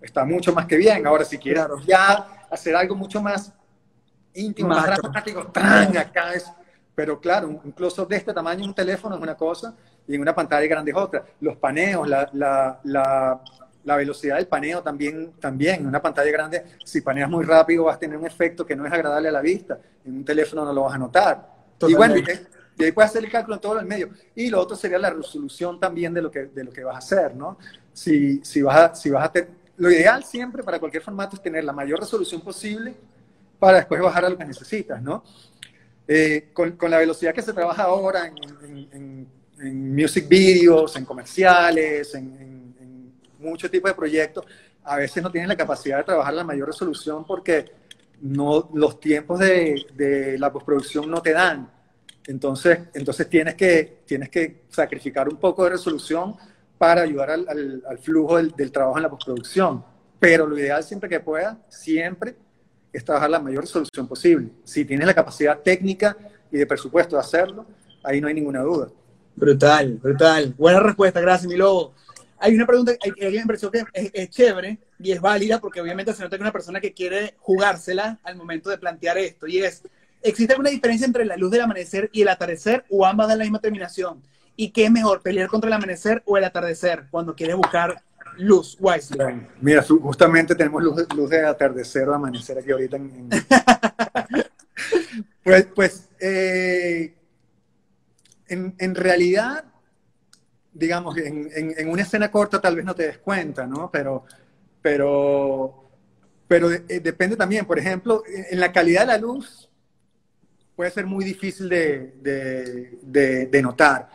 está 0.00 0.24
mucho 0.24 0.54
más 0.54 0.66
que 0.66 0.76
bien. 0.76 1.04
Ahora, 1.04 1.24
si 1.24 1.36
quieres 1.36 1.66
ya 1.84 2.46
hacer 2.48 2.76
algo 2.76 2.94
mucho 2.94 3.20
más 3.20 3.52
íntimo, 4.34 4.68
más, 4.68 4.86
dramático, 4.86 5.46
¡tan! 5.48 5.96
acá 5.96 6.32
es... 6.34 6.46
Pero 6.94 7.18
claro, 7.18 7.48
un 7.48 7.72
close-up 7.72 8.06
de 8.06 8.16
este 8.16 8.34
tamaño 8.34 8.62
en 8.62 8.68
un 8.68 8.74
teléfono 8.74 9.16
es 9.16 9.22
una 9.22 9.34
cosa 9.34 9.74
y 10.06 10.14
en 10.14 10.20
una 10.20 10.34
pantalla 10.34 10.66
grande 10.66 10.90
es 10.90 10.96
otra. 10.96 11.24
Los 11.40 11.56
paneos, 11.56 12.06
la, 12.06 12.28
la 12.34 12.80
la 12.84 13.40
velocidad 13.84 14.36
del 14.36 14.46
paneo 14.46 14.82
también, 14.82 15.32
también. 15.40 15.80
En 15.80 15.86
una 15.86 16.00
pantalla 16.00 16.30
grande, 16.30 16.64
si 16.84 17.00
paneas 17.00 17.28
muy 17.28 17.44
rápido, 17.44 17.84
vas 17.84 17.96
a 17.96 17.98
tener 17.98 18.16
un 18.16 18.26
efecto 18.26 18.64
que 18.64 18.76
no 18.76 18.86
es 18.86 18.92
agradable 18.92 19.28
a 19.28 19.32
la 19.32 19.40
vista. 19.40 19.78
En 20.04 20.16
un 20.16 20.24
teléfono 20.24 20.64
no 20.64 20.72
lo 20.72 20.82
vas 20.82 20.94
a 20.94 20.98
notar. 20.98 21.48
Y 21.88 21.94
bueno, 21.94 22.16
y, 22.16 22.84
ahí 22.84 22.92
puedes 22.92 23.10
hacer 23.10 23.24
el 23.24 23.30
cálculo 23.30 23.56
en 23.56 23.60
todo 23.60 23.78
el 23.78 23.86
medio. 23.86 24.10
Y 24.34 24.48
lo 24.48 24.60
otro 24.60 24.76
sería 24.76 24.98
la 24.98 25.10
resolución 25.10 25.78
también 25.80 26.14
de 26.14 26.22
lo 26.22 26.30
que, 26.30 26.46
de 26.46 26.64
lo 26.64 26.72
que 26.72 26.84
vas 26.84 26.94
a 26.94 26.98
hacer, 26.98 27.34
¿no? 27.34 27.58
Si, 27.92 28.42
si 28.44 28.62
vas 28.62 28.76
a, 28.76 28.94
si 28.94 29.10
vas 29.10 29.24
a 29.24 29.32
lo 29.76 29.90
ideal 29.90 30.22
siempre 30.22 30.62
para 30.62 30.78
cualquier 30.78 31.02
formato 31.02 31.36
es 31.36 31.42
tener 31.42 31.64
la 31.64 31.72
mayor 31.72 32.00
resolución 32.00 32.40
posible 32.40 32.94
para 33.58 33.78
después 33.78 34.00
bajar 34.00 34.24
a 34.24 34.28
lo 34.28 34.38
que 34.38 34.44
necesitas, 34.44 35.02
¿no? 35.02 35.24
Eh, 36.06 36.50
con, 36.52 36.72
con, 36.72 36.90
la 36.90 36.98
velocidad 36.98 37.32
que 37.32 37.42
se 37.42 37.52
trabaja 37.52 37.84
ahora 37.84 38.26
en, 38.26 38.88
en, 38.92 39.28
en 39.60 39.94
music 39.94 40.28
videos, 40.28 40.96
en 40.96 41.04
comerciales, 41.04 42.14
en 42.14 42.51
muchos 43.42 43.70
tipos 43.70 43.90
de 43.90 43.94
proyectos, 43.94 44.44
a 44.84 44.96
veces 44.96 45.22
no 45.22 45.30
tienen 45.30 45.48
la 45.48 45.56
capacidad 45.56 45.98
de 45.98 46.04
trabajar 46.04 46.34
la 46.34 46.44
mayor 46.44 46.68
resolución 46.68 47.24
porque 47.24 47.72
no, 48.20 48.70
los 48.74 49.00
tiempos 49.00 49.38
de, 49.40 49.84
de 49.94 50.38
la 50.38 50.52
postproducción 50.52 51.10
no 51.10 51.20
te 51.20 51.32
dan. 51.32 51.70
Entonces, 52.26 52.78
entonces 52.94 53.28
tienes, 53.28 53.54
que, 53.54 54.02
tienes 54.06 54.28
que 54.28 54.62
sacrificar 54.68 55.28
un 55.28 55.36
poco 55.36 55.64
de 55.64 55.70
resolución 55.70 56.36
para 56.78 57.02
ayudar 57.02 57.30
al, 57.30 57.82
al, 57.88 57.98
flujo 57.98 58.36
del, 58.36 58.52
del, 58.52 58.70
trabajo 58.70 58.96
en 58.96 59.02
la 59.02 59.10
postproducción. 59.10 59.84
Pero 60.20 60.46
lo 60.46 60.56
ideal 60.56 60.82
siempre 60.84 61.08
que 61.08 61.20
pueda, 61.20 61.58
siempre, 61.68 62.36
es 62.92 63.04
trabajar 63.04 63.30
la 63.30 63.40
mayor 63.40 63.62
resolución 63.62 64.06
posible. 64.06 64.50
Si 64.64 64.84
tienes 64.84 65.06
la 65.06 65.14
capacidad 65.14 65.58
técnica 65.58 66.16
y 66.50 66.58
de 66.58 66.66
presupuesto 66.66 67.16
de 67.16 67.20
hacerlo, 67.20 67.66
ahí 68.04 68.20
no 68.20 68.28
hay 68.28 68.34
ninguna 68.34 68.60
duda. 68.60 68.88
Brutal, 69.34 69.94
brutal. 69.94 70.54
Buena 70.56 70.80
respuesta, 70.80 71.20
gracias, 71.20 71.50
mi 71.50 71.56
lobo 71.56 71.94
hay 72.42 72.56
una 72.56 72.66
pregunta 72.66 72.92
que 72.96 73.26
a 73.26 73.30
mí 73.30 73.38
me 73.38 73.46
pareció 73.46 73.70
que 73.70 73.84
es, 73.92 74.30
chévere 74.30 74.78
y 74.98 75.12
es 75.12 75.20
válida 75.20 75.60
porque 75.60 75.80
obviamente 75.80 76.12
se 76.12 76.22
nota 76.24 76.36
que 76.36 76.42
una 76.42 76.52
persona 76.52 76.80
que 76.80 76.92
quiere 76.92 77.36
jugársela 77.38 78.18
al 78.24 78.34
momento 78.36 78.68
de 78.68 78.78
plantear 78.78 79.16
esto 79.16 79.46
y 79.46 79.58
es, 79.58 79.82
¿existe 80.20 80.52
alguna 80.52 80.70
diferencia 80.70 81.06
entre 81.06 81.24
la 81.24 81.36
luz 81.36 81.52
del 81.52 81.60
amanecer 81.60 82.10
y 82.12 82.22
el 82.22 82.28
atardecer 82.28 82.84
o 82.90 83.06
ambas 83.06 83.28
dan 83.28 83.38
la 83.38 83.44
misma 83.44 83.60
terminación? 83.60 84.20
¿Y 84.56 84.70
qué 84.70 84.86
es 84.86 84.90
mejor, 84.90 85.22
pelear 85.22 85.48
contra 85.48 85.68
el 85.68 85.74
amanecer 85.74 86.20
o 86.26 86.36
el 86.36 86.42
atardecer 86.42 87.04
cuando 87.12 87.36
quieres 87.36 87.54
buscar 87.54 88.02
luz, 88.38 88.76
Wisely? 88.80 89.18
Mira, 89.60 89.82
justamente 89.82 90.56
tenemos 90.56 90.82
luz, 90.82 91.30
de 91.30 91.46
atardecer 91.46 92.08
o 92.08 92.14
amanecer 92.14 92.58
aquí 92.58 92.72
ahorita. 92.72 92.98
Pues, 95.44 95.66
pues 95.74 96.08
eh, 96.20 97.14
en, 98.46 98.76
en 98.78 98.94
realidad 98.94 99.71
digamos, 100.72 101.16
en, 101.18 101.50
en, 101.54 101.88
una 101.88 102.02
escena 102.02 102.30
corta 102.30 102.60
tal 102.60 102.76
vez 102.76 102.84
no 102.84 102.94
te 102.94 103.06
des 103.06 103.18
cuenta, 103.18 103.66
¿no? 103.66 103.90
Pero, 103.90 104.24
pero, 104.80 105.90
pero 106.48 106.70
eh, 106.72 107.00
depende 107.02 107.36
también, 107.36 107.66
por 107.66 107.78
ejemplo, 107.78 108.22
en 108.26 108.58
la 108.58 108.72
calidad 108.72 109.02
de 109.02 109.06
la 109.06 109.18
luz 109.18 109.68
puede 110.74 110.90
ser 110.90 111.06
muy 111.06 111.24
difícil 111.24 111.68
de, 111.68 112.14
de, 113.02 113.46
de, 113.46 113.62
notar. 113.62 114.08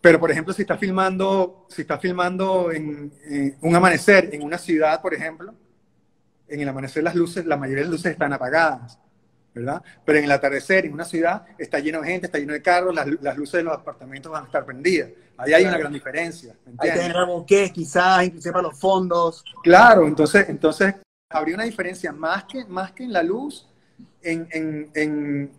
Pero, 0.00 0.18
por 0.20 0.30
ejemplo, 0.30 0.52
si 0.52 0.62
estás 0.62 0.78
filmando, 0.78 1.66
si 1.68 1.82
estás 1.82 2.00
filmando 2.00 2.70
en, 2.72 3.12
un 3.60 3.76
amanecer 3.76 4.30
en 4.34 4.42
una 4.42 4.58
ciudad, 4.58 5.00
por 5.00 5.14
ejemplo, 5.14 5.54
en 6.48 6.60
el 6.60 6.68
amanecer 6.68 7.02
las 7.02 7.14
luces, 7.14 7.46
la 7.46 7.56
mayoría 7.56 7.84
de 7.84 7.90
las 7.90 7.92
luces 7.92 8.12
están 8.12 8.32
apagadas. 8.32 8.98
¿Verdad? 9.54 9.82
Pero 10.04 10.18
en 10.18 10.24
el 10.24 10.30
atardecer, 10.30 10.86
en 10.86 10.92
una 10.92 11.04
ciudad, 11.04 11.46
está 11.58 11.78
lleno 11.78 12.00
de 12.00 12.08
gente, 12.08 12.26
está 12.26 12.38
lleno 12.38 12.52
de 12.52 12.62
carros, 12.62 12.94
las, 12.94 13.06
las 13.20 13.36
luces 13.36 13.54
de 13.54 13.62
los 13.64 13.74
apartamentos 13.74 14.30
van 14.30 14.44
a 14.44 14.46
estar 14.46 14.64
prendidas. 14.64 15.10
Ahí 15.36 15.52
hay 15.52 15.64
una 15.64 15.78
gran 15.78 15.92
diferencia. 15.92 16.54
Hay 16.78 16.90
que 16.90 16.98
tener 16.98 17.16
qué, 17.46 17.72
quizás, 17.72 18.24
inclusive 18.24 18.52
para 18.52 18.62
los 18.62 18.78
fondos. 18.78 19.44
Claro, 19.62 20.06
entonces, 20.06 20.48
entonces 20.48 20.94
habría 21.30 21.54
una 21.54 21.64
diferencia 21.64 22.12
más 22.12 22.44
que, 22.44 22.64
más 22.64 22.92
que 22.92 23.04
en 23.04 23.12
la 23.12 23.22
luz, 23.22 23.68
en, 24.22 24.48
en, 24.50 24.90
en, 24.94 25.52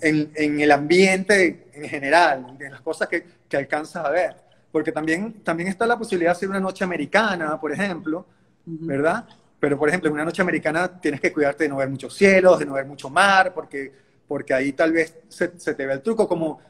en, 0.00 0.60
el 0.60 0.72
ambiente 0.72 1.68
en 1.72 1.88
general, 1.88 2.56
en 2.58 2.72
las 2.72 2.80
cosas 2.80 3.08
que, 3.08 3.24
que 3.48 3.56
alcanzas 3.56 4.04
a 4.04 4.10
ver. 4.10 4.36
Porque 4.72 4.92
también, 4.92 5.42
también 5.42 5.68
está 5.68 5.86
la 5.86 5.98
posibilidad 5.98 6.30
de 6.30 6.36
hacer 6.36 6.48
una 6.48 6.60
noche 6.60 6.84
americana, 6.84 7.60
por 7.60 7.72
ejemplo, 7.72 8.26
¿verdad? 8.66 9.26
Pero, 9.60 9.78
por 9.78 9.88
ejemplo, 9.88 10.08
en 10.08 10.14
una 10.14 10.24
noche 10.24 10.40
americana 10.42 10.88
tienes 11.00 11.20
que 11.20 11.32
cuidarte 11.32 11.64
de 11.64 11.68
no 11.68 11.76
ver 11.76 11.88
muchos 11.88 12.14
cielos, 12.14 12.58
de 12.58 12.64
no 12.66 12.72
ver 12.72 12.86
mucho 12.86 13.10
mar, 13.10 13.52
porque, 13.54 13.92
porque 14.26 14.54
ahí 14.54 14.72
tal 14.72 14.92
vez 14.92 15.18
se, 15.28 15.52
se 15.58 15.74
te 15.74 15.86
ve 15.86 15.92
el 15.92 16.00
truco, 16.00 16.26
como 16.26 16.60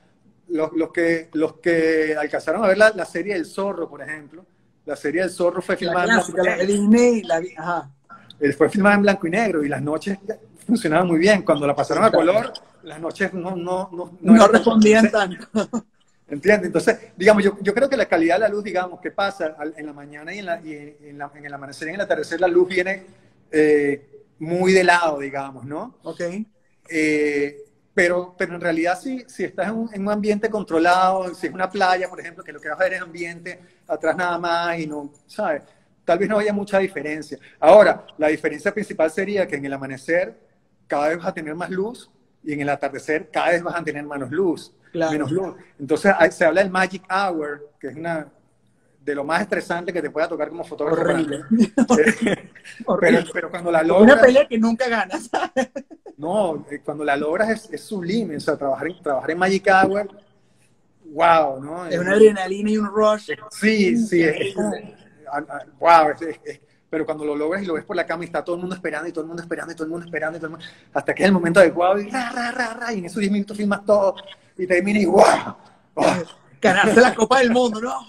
los, 0.49 0.73
los, 0.73 0.91
que, 0.91 1.29
los 1.35 1.55
que 1.55 2.17
alcanzaron 2.19 2.65
a 2.65 2.69
ver 2.69 2.79
la, 2.79 2.91
la, 2.91 3.05
serie 3.05 3.35
El 3.35 3.47
Zorro, 3.47 3.89
por 3.89 4.03
ejemplo. 4.03 4.45
La 4.85 4.97
serie 4.97 5.23
El 5.23 5.31
Zorro 5.31 5.63
fue 5.63 5.77
filmada 5.77 6.21
en 6.59 6.67
Disney, 6.67 7.23
la, 7.23 7.41
ajá. 7.57 7.91
Fue 8.57 8.69
filmada 8.71 8.97
en 8.97 9.03
blanco 9.03 9.27
y 9.27 9.31
negro 9.31 9.63
y 9.63 9.69
las 9.69 9.83
noches 9.83 10.19
funcionaban 10.67 11.07
muy 11.07 11.19
bien. 11.19 11.43
Cuando 11.43 11.67
la 11.67 11.77
pasaron 11.77 12.05
a 12.05 12.11
color, 12.11 12.53
las 12.83 12.99
noches 13.01 13.33
no, 13.35 13.55
no, 13.55 13.91
no, 13.93 14.19
no, 14.21 14.49
respondían 14.49 15.11
tanto. 15.11 15.47
¿Entiendes? 16.31 16.67
Entonces, 16.67 16.97
digamos, 17.17 17.43
yo, 17.43 17.59
yo, 17.61 17.75
creo 17.75 17.89
que 17.89 17.97
la 17.97 18.07
calidad 18.07 18.37
de 18.37 18.41
la 18.41 18.49
luz, 18.49 18.63
digamos, 18.63 19.01
que 19.01 19.11
pasa 19.11 19.57
en 19.77 19.85
la 19.85 19.93
mañana 19.93 20.33
y 20.33 20.39
en, 20.39 20.47
la, 20.47 20.61
y 20.61 20.97
en, 21.03 21.19
la, 21.19 21.31
en 21.35 21.45
el 21.45 21.53
amanecer 21.53 21.89
y 21.89 21.91
en 21.91 21.95
el 21.97 22.01
atardecer, 22.03 22.41
la 22.41 22.47
luz 22.47 22.69
viene 22.69 23.03
eh, 23.51 24.25
muy 24.39 24.73
de 24.73 24.85
lado, 24.85 25.19
digamos, 25.19 25.65
¿no? 25.65 25.99
Ok. 26.05 26.21
Eh, 26.89 27.65
pero, 27.93 28.35
pero 28.39 28.55
en 28.55 28.61
realidad, 28.61 28.99
si, 28.99 29.25
si 29.27 29.43
estás 29.43 29.69
en 29.69 29.75
un, 29.75 29.91
en 29.93 30.03
un, 30.03 30.13
ambiente 30.13 30.49
controlado, 30.49 31.35
si 31.35 31.49
es 31.49 31.53
una 31.53 31.69
playa, 31.69 32.09
por 32.09 32.21
ejemplo, 32.21 32.45
que 32.45 32.53
lo 32.53 32.61
que 32.61 32.69
vas 32.69 32.81
a 32.81 32.85
ver 32.85 32.95
es 32.95 33.03
ambiente, 33.03 33.59
atrás 33.89 34.17
nada 34.17 34.39
más 34.39 34.79
y 34.79 34.87
no, 34.87 35.13
¿sabes? 35.27 35.63
Tal 36.05 36.19
vez 36.19 36.29
no 36.29 36.39
haya 36.39 36.53
mucha 36.53 36.79
diferencia. 36.79 37.39
Ahora, 37.59 38.07
la 38.19 38.29
diferencia 38.29 38.73
principal 38.73 39.11
sería 39.11 39.47
que 39.49 39.57
en 39.57 39.65
el 39.65 39.73
amanecer 39.73 40.35
cada 40.87 41.09
vez 41.09 41.19
vas 41.19 41.27
a 41.27 41.35
tener 41.35 41.55
más 41.55 41.71
luz 41.71 42.11
y 42.43 42.53
en 42.53 42.61
el 42.61 42.69
atardecer 42.69 43.31
cada 43.31 43.51
vez 43.51 43.63
vas 43.63 43.75
a 43.75 43.85
tener 43.85 44.05
menos 44.05 44.31
luz. 44.31 44.73
Claro. 44.93 45.13
Menos 45.13 45.31
luz. 45.31 45.55
Entonces 45.79 46.13
se 46.31 46.45
habla 46.45 46.63
del 46.63 46.71
Magic 46.71 47.05
Hour, 47.11 47.71
que 47.79 47.89
es 47.89 47.97
una 47.97 48.27
de 49.01 49.15
lo 49.15 49.25
más 49.25 49.43
estresante 49.43 49.93
que 49.93 50.03
te 50.03 50.11
pueda 50.11 50.29
tocar 50.29 50.49
como 50.49 50.65
fotógrafo. 50.65 51.03
Horrible. 51.03 51.45
pero, 53.01 53.19
pero, 53.33 53.51
cuando 53.51 53.71
la 53.71 53.83
logras... 53.83 54.15
Una 54.15 54.23
pelea 54.23 54.47
que 54.47 54.59
nunca 54.59 54.89
ganas. 54.89 55.31
no, 56.17 56.67
eh, 56.71 56.81
cuando 56.85 57.05
la 57.05 57.17
logras 57.17 57.51
es, 57.51 57.73
es, 57.73 57.81
sublime. 57.83 58.37
O 58.37 58.41
sea, 58.41 58.57
trabajar 58.57 58.89
en, 58.89 59.03
trabajar 59.03 59.31
en 59.31 59.39
Magic 59.39 59.67
Hour, 59.69 60.09
wow, 61.07 61.63
¿no? 61.63 61.87
Es 61.87 61.99
una 61.99 62.13
adrenalina 62.13 62.71
y 62.71 62.77
un 62.77 62.87
rush. 62.87 63.31
Sí, 63.51 63.97
sí, 63.97 64.23
es, 64.23 64.55
wow, 65.79 66.09
pero 66.91 67.07
cuando 67.07 67.25
lo 67.25 67.37
logras 67.37 67.63
y 67.63 67.67
lo 67.67 67.75
ves 67.75 67.85
por 67.85 67.95
la 67.95 68.05
cama 68.05 68.25
y 68.25 68.27
está 68.27 68.45
todo 68.45 68.57
el 68.57 68.61
mundo 68.61 68.75
esperando 68.75 69.09
y 69.09 69.13
todo 69.13 69.23
el 69.23 69.29
mundo 69.29 69.43
esperando 69.43 69.73
y 69.73 69.77
todo 69.77 69.85
el 69.85 69.91
mundo 69.91 70.07
esperando 70.07 70.37
y 70.37 70.41
todo 70.41 70.47
el 70.49 70.53
mundo, 70.53 70.67
hasta 70.93 71.15
que 71.15 71.23
es 71.23 71.27
el 71.29 71.33
momento 71.33 71.61
adecuado 71.61 72.01
y 72.01 72.11
ra, 72.11 72.31
ra, 72.31 72.51
ra, 72.51 72.75
ra, 72.75 72.93
y 72.93 72.99
en 72.99 73.05
esos 73.05 73.21
10 73.21 73.31
minutos 73.31 73.57
filmas 73.57 73.85
todo 73.85 74.17
y 74.61 74.67
termina 74.67 74.99
y 74.99 75.07
wow. 75.07 75.25
Oh. 75.95 76.23
Ganarse 76.61 77.01
la 77.01 77.15
Copa 77.15 77.39
del 77.39 77.51
Mundo, 77.51 77.81
no 77.81 78.07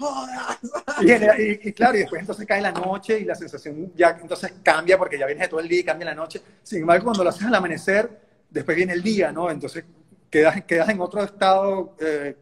Y, 1.01 1.11
y, 1.11 1.59
y, 1.63 1.73
claro, 1.73 1.95
y 1.95 1.99
después 2.01 2.19
entonces 2.19 2.45
cae 2.45 2.61
la 2.61 2.71
noche 2.71 3.19
y 3.19 3.23
la 3.23 3.33
sensación 3.33 3.93
ya 3.95 4.17
entonces 4.21 4.53
cambia 4.61 4.97
porque 4.97 5.17
ya 5.17 5.25
vienes 5.25 5.43
de 5.43 5.47
todo 5.47 5.61
el 5.61 5.69
día 5.69 5.79
y 5.79 5.83
cambia 5.83 6.07
la 6.07 6.15
noche. 6.15 6.41
Sin 6.61 6.81
embargo, 6.81 7.05
cuando 7.05 7.23
lo 7.23 7.29
haces 7.29 7.47
al 7.47 7.55
amanecer, 7.55 8.09
después 8.49 8.75
viene 8.75 8.91
el 8.91 9.01
día, 9.01 9.31
¿no? 9.31 9.49
Entonces 9.49 9.85
quedas, 10.29 10.61
quedas 10.65 10.89
en 10.89 10.99
otro 10.99 11.23
estado 11.23 11.95
eh, 11.99 12.35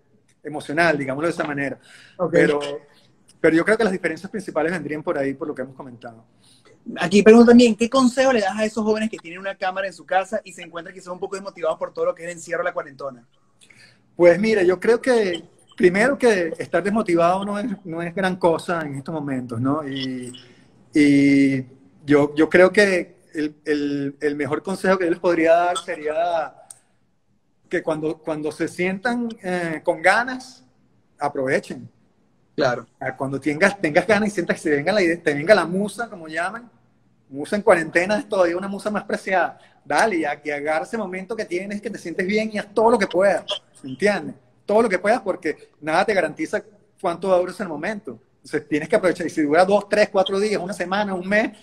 emocional, 0.44 0.98
digámoslo 0.98 1.28
de 1.28 1.34
esa 1.34 1.44
manera. 1.44 1.80
Okay. 2.18 2.42
Pero, 2.42 2.60
pero 3.40 3.56
yo 3.56 3.64
creo 3.64 3.78
que 3.78 3.84
las 3.84 3.94
diferencias 3.94 4.32
principales 4.32 4.72
vendrían 4.72 5.04
por 5.04 5.16
ahí, 5.16 5.36
por 5.36 5.48
lo 5.48 5.54
que 5.54 5.62
hemos 5.62 5.76
comentado. 5.76 6.26
Aquí 6.98 7.22
pregunto 7.22 7.50
también, 7.52 7.76
¿qué 7.76 7.90
consejo 7.90 8.34
le 8.34 8.42
das 8.42 8.58
a 8.58 8.66
esos 8.66 8.84
jóvenes 8.84 9.10
que 9.10 9.18
tienen 9.18 9.40
una 9.40 9.56
cámara 9.56 9.86
en 9.86 9.94
su 9.94 10.06
casa 10.06 10.42
y 10.44 10.54
se 10.54 10.64
encuentran 10.64 10.94
quizás 10.94 11.10
un 11.10 11.20
poco 11.20 11.36
desmotivados 11.36 11.78
por 11.78 11.94
todo 11.94 12.06
lo 12.06 12.16
que 12.16 12.24
es 12.24 12.30
el 12.30 12.38
encierro 12.38 12.64
la 12.64 12.74
cuarentona? 12.74 13.28
Pues 14.20 14.38
mira, 14.38 14.64
yo 14.64 14.82
creo 14.82 15.02
que 15.02 15.46
primero 15.78 16.18
que 16.18 16.52
estar 16.60 16.84
desmotivado 16.84 17.46
no 17.46 17.58
es, 17.58 17.68
no 17.86 18.02
es 18.02 18.14
gran 18.14 18.36
cosa 18.36 18.82
en 18.82 18.96
estos 18.96 19.16
momentos, 19.16 19.62
¿no? 19.62 19.88
Y, 19.88 20.34
y 20.94 21.66
yo, 22.06 22.36
yo 22.36 22.50
creo 22.50 22.70
que 22.70 23.16
el, 23.34 23.56
el, 23.64 24.18
el, 24.20 24.36
mejor 24.36 24.62
consejo 24.62 24.98
que 24.98 25.06
yo 25.06 25.12
les 25.12 25.22
podría 25.22 25.54
dar 25.54 25.78
sería 25.78 26.54
que 27.70 27.82
cuando, 27.82 28.18
cuando 28.18 28.52
se 28.52 28.68
sientan 28.68 29.30
eh, 29.42 29.80
con 29.86 30.02
ganas, 30.02 30.66
aprovechen. 31.18 31.90
Claro. 32.58 32.88
Cuando 33.18 33.40
tengas, 33.40 33.80
tengas 33.80 34.06
ganas 34.06 34.28
y 34.28 34.32
sientas 34.32 34.58
que 34.58 34.64
se 34.64 34.72
venga 34.72 34.92
la, 34.92 35.00
te 35.00 35.34
venga 35.34 35.56
la 35.56 35.66
musa, 35.66 36.10
como 36.10 36.28
llaman, 36.28 36.70
musa 37.30 37.56
en 37.56 37.62
cuarentena 37.62 38.18
es 38.18 38.28
todavía 38.28 38.58
una 38.58 38.68
musa 38.68 38.90
más 38.90 39.04
preciada. 39.04 39.60
Dale, 39.86 40.18
y, 40.18 40.22
y 40.22 40.52
agarra 40.52 40.84
ese 40.84 40.98
momento 40.98 41.36
que 41.36 41.46
tienes, 41.46 41.82
que 41.82 41.90
te 41.90 41.98
sientes 41.98 42.26
bien 42.28 42.50
y 42.54 42.58
haz 42.58 42.74
todo 42.74 42.92
lo 42.92 43.00
que 43.00 43.08
puedas, 43.08 43.46
¿entiendes? 43.84 44.36
Todo 44.66 44.84
lo 44.84 44.90
que 44.90 45.00
puedas 45.00 45.22
porque 45.22 45.72
nada 45.82 46.06
te 46.06 46.14
garantiza 46.14 46.62
cuánto 47.02 47.30
va 47.30 47.36
a 47.36 47.40
durar 47.40 47.54
ese 47.54 47.66
momento. 47.66 48.20
Entonces 48.36 48.68
tienes 48.68 48.90
que 48.90 48.96
aprovechar. 48.96 49.26
Y 49.28 49.30
si 49.30 49.42
dura 49.42 49.66
dos, 49.66 49.88
tres, 49.90 50.10
cuatro 50.10 50.40
días, 50.40 50.62
una 50.62 50.74
semana, 50.74 51.14
un 51.14 51.28
mes, 51.28 51.58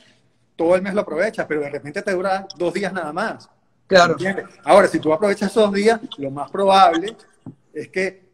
todo 0.57 0.75
el 0.75 0.83
mes 0.83 0.95
lo 0.95 1.03
aprovechas, 1.03 1.47
pero 1.47 1.61
de 1.61 1.71
repente 1.71 2.03
te 2.03 2.13
dura 2.13 2.47
dos 2.57 2.75
días 2.75 2.93
nada 2.93 3.13
más. 3.13 3.49
Claro. 3.87 4.13
¿entiendes? 4.15 4.47
Ahora, 4.65 4.89
si 4.89 4.99
tú 4.99 5.13
aprovechas 5.13 5.51
esos 5.51 5.73
días, 5.73 6.01
lo 6.19 6.31
más 6.31 6.51
probable 6.51 7.17
es 7.73 7.89
que 7.89 8.27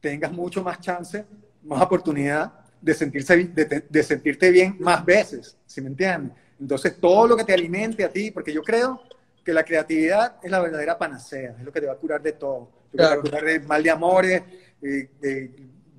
tengas 0.00 0.30
mucho 0.30 0.62
más 0.62 0.80
chance 0.80 1.24
más 1.62 1.82
oportunidad 1.82 2.52
de, 2.80 2.94
sentirse, 2.94 3.36
de, 3.36 3.84
de, 3.88 4.02
sentirte 4.02 4.50
bien 4.50 4.76
más 4.80 5.04
veces, 5.04 5.56
¿sí 5.66 5.80
me 5.80 5.88
entiendes? 5.88 6.32
Entonces, 6.60 7.00
todo 7.00 7.26
lo 7.26 7.36
que 7.36 7.44
te 7.44 7.54
alimente 7.54 8.04
a 8.04 8.10
ti, 8.10 8.30
porque 8.30 8.52
yo 8.52 8.62
creo 8.62 9.02
que 9.44 9.52
la 9.52 9.64
creatividad 9.64 10.36
es 10.42 10.50
la 10.50 10.60
verdadera 10.60 10.98
panacea, 10.98 11.56
es 11.58 11.64
lo 11.64 11.72
que 11.72 11.80
te 11.80 11.86
va 11.86 11.94
a 11.94 11.96
curar 11.96 12.20
de 12.22 12.32
todo. 12.32 12.70
Claro. 12.92 13.22
Te 13.22 13.30
va 13.30 13.38
a 13.38 13.40
curar 13.40 13.44
de 13.44 13.66
mal 13.66 13.82
de 13.82 13.90
amores, 13.90 14.42
de, 14.80 15.10
de 15.20 15.50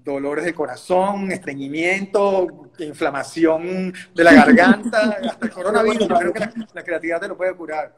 dolores 0.03 0.45
de 0.45 0.53
corazón, 0.53 1.31
estreñimiento, 1.31 2.71
inflamación 2.79 3.93
de 4.13 4.23
la 4.23 4.33
garganta, 4.33 5.17
hasta 5.29 5.45
el 5.45 5.51
coronavirus. 5.51 6.07
Yo 6.07 6.17
creo 6.17 6.33
que 6.33 6.39
la, 6.39 6.53
la, 6.73 6.83
creatividad 6.83 7.21
te 7.21 7.27
lo 7.27 7.37
puede 7.37 7.53
curar, 7.55 7.95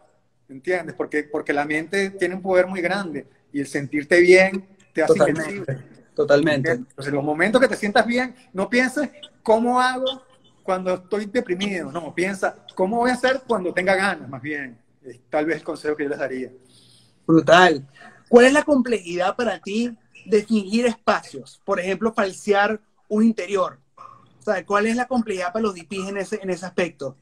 ¿entiendes? 0.49 0.95
Porque, 0.95 1.24
porque 1.24 1.53
la 1.53 1.66
mente 1.66 2.11
tiene 2.11 2.36
un 2.36 2.41
poder 2.41 2.68
muy 2.68 2.82
grande 2.82 3.26
y 3.51 3.59
el 3.59 3.68
sentirte 3.68 4.20
bien 4.20 4.66
te 4.93 5.03
hace 5.03 5.14
Totalmente. 5.14 5.51
invencible. 5.51 5.93
Totalmente. 6.14 6.72
Entonces, 6.72 7.07
en 7.07 7.16
los 7.16 7.24
momentos 7.24 7.59
que 7.59 7.68
te 7.68 7.76
sientas 7.76 8.05
bien, 8.05 8.36
no 8.53 8.70
pienses 8.70 9.09
cómo 9.41 9.82
hago 9.82 10.24
cuando 10.64 10.93
estoy 10.93 11.26
deprimido, 11.26 11.91
no, 11.91 12.14
piensa 12.16 12.55
cómo 12.74 12.97
voy 12.97 13.11
a 13.11 13.14
hacer 13.14 13.41
cuando 13.45 13.74
tenga 13.74 13.95
ganas, 13.95 14.30
más 14.30 14.41
bien. 14.41 14.78
Es 15.03 15.20
tal 15.30 15.45
vez 15.45 15.57
el 15.57 15.64
consejo 15.64 15.95
que 15.95 16.03
yo 16.03 16.09
les 16.09 16.20
daría. 16.20 16.49
Brutal. 17.28 17.86
¿Cuál 18.30 18.45
es 18.45 18.53
la 18.53 18.64
complejidad 18.64 19.36
para 19.36 19.59
ti 19.59 19.95
de 20.26 20.43
fingir 20.43 20.86
espacios? 20.86 21.61
Por 21.66 21.80
ejemplo, 21.80 22.14
falsear 22.14 22.80
un 23.09 23.24
interior. 23.24 23.78
O 24.39 24.43
sea, 24.43 24.66
¿cuál 24.66 24.88
es 24.88 24.95
la 24.95 25.07
complejidad 25.07 25.51
para 25.51 25.64
los 25.64 25.76
DPs 25.76 26.09
en 26.09 26.18
ese, 26.18 26.39
en 26.41 26.49
ese 26.49 26.66
aspecto? 26.66 27.18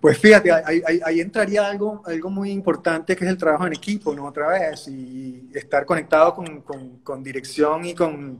Pues 0.00 0.18
fíjate, 0.18 0.52
ahí, 0.52 0.82
ahí, 0.86 1.00
ahí, 1.02 1.20
entraría 1.20 1.66
algo, 1.66 2.02
algo 2.04 2.28
muy 2.28 2.50
importante 2.50 3.16
que 3.16 3.24
es 3.24 3.30
el 3.30 3.38
trabajo 3.38 3.66
en 3.66 3.72
equipo, 3.72 4.14
¿no? 4.14 4.26
Otra 4.26 4.48
vez, 4.48 4.86
y 4.88 5.50
estar 5.54 5.86
conectado 5.86 6.34
con, 6.34 6.60
con, 6.60 6.98
con 6.98 7.22
dirección 7.22 7.86
y 7.86 7.94
con, 7.94 8.38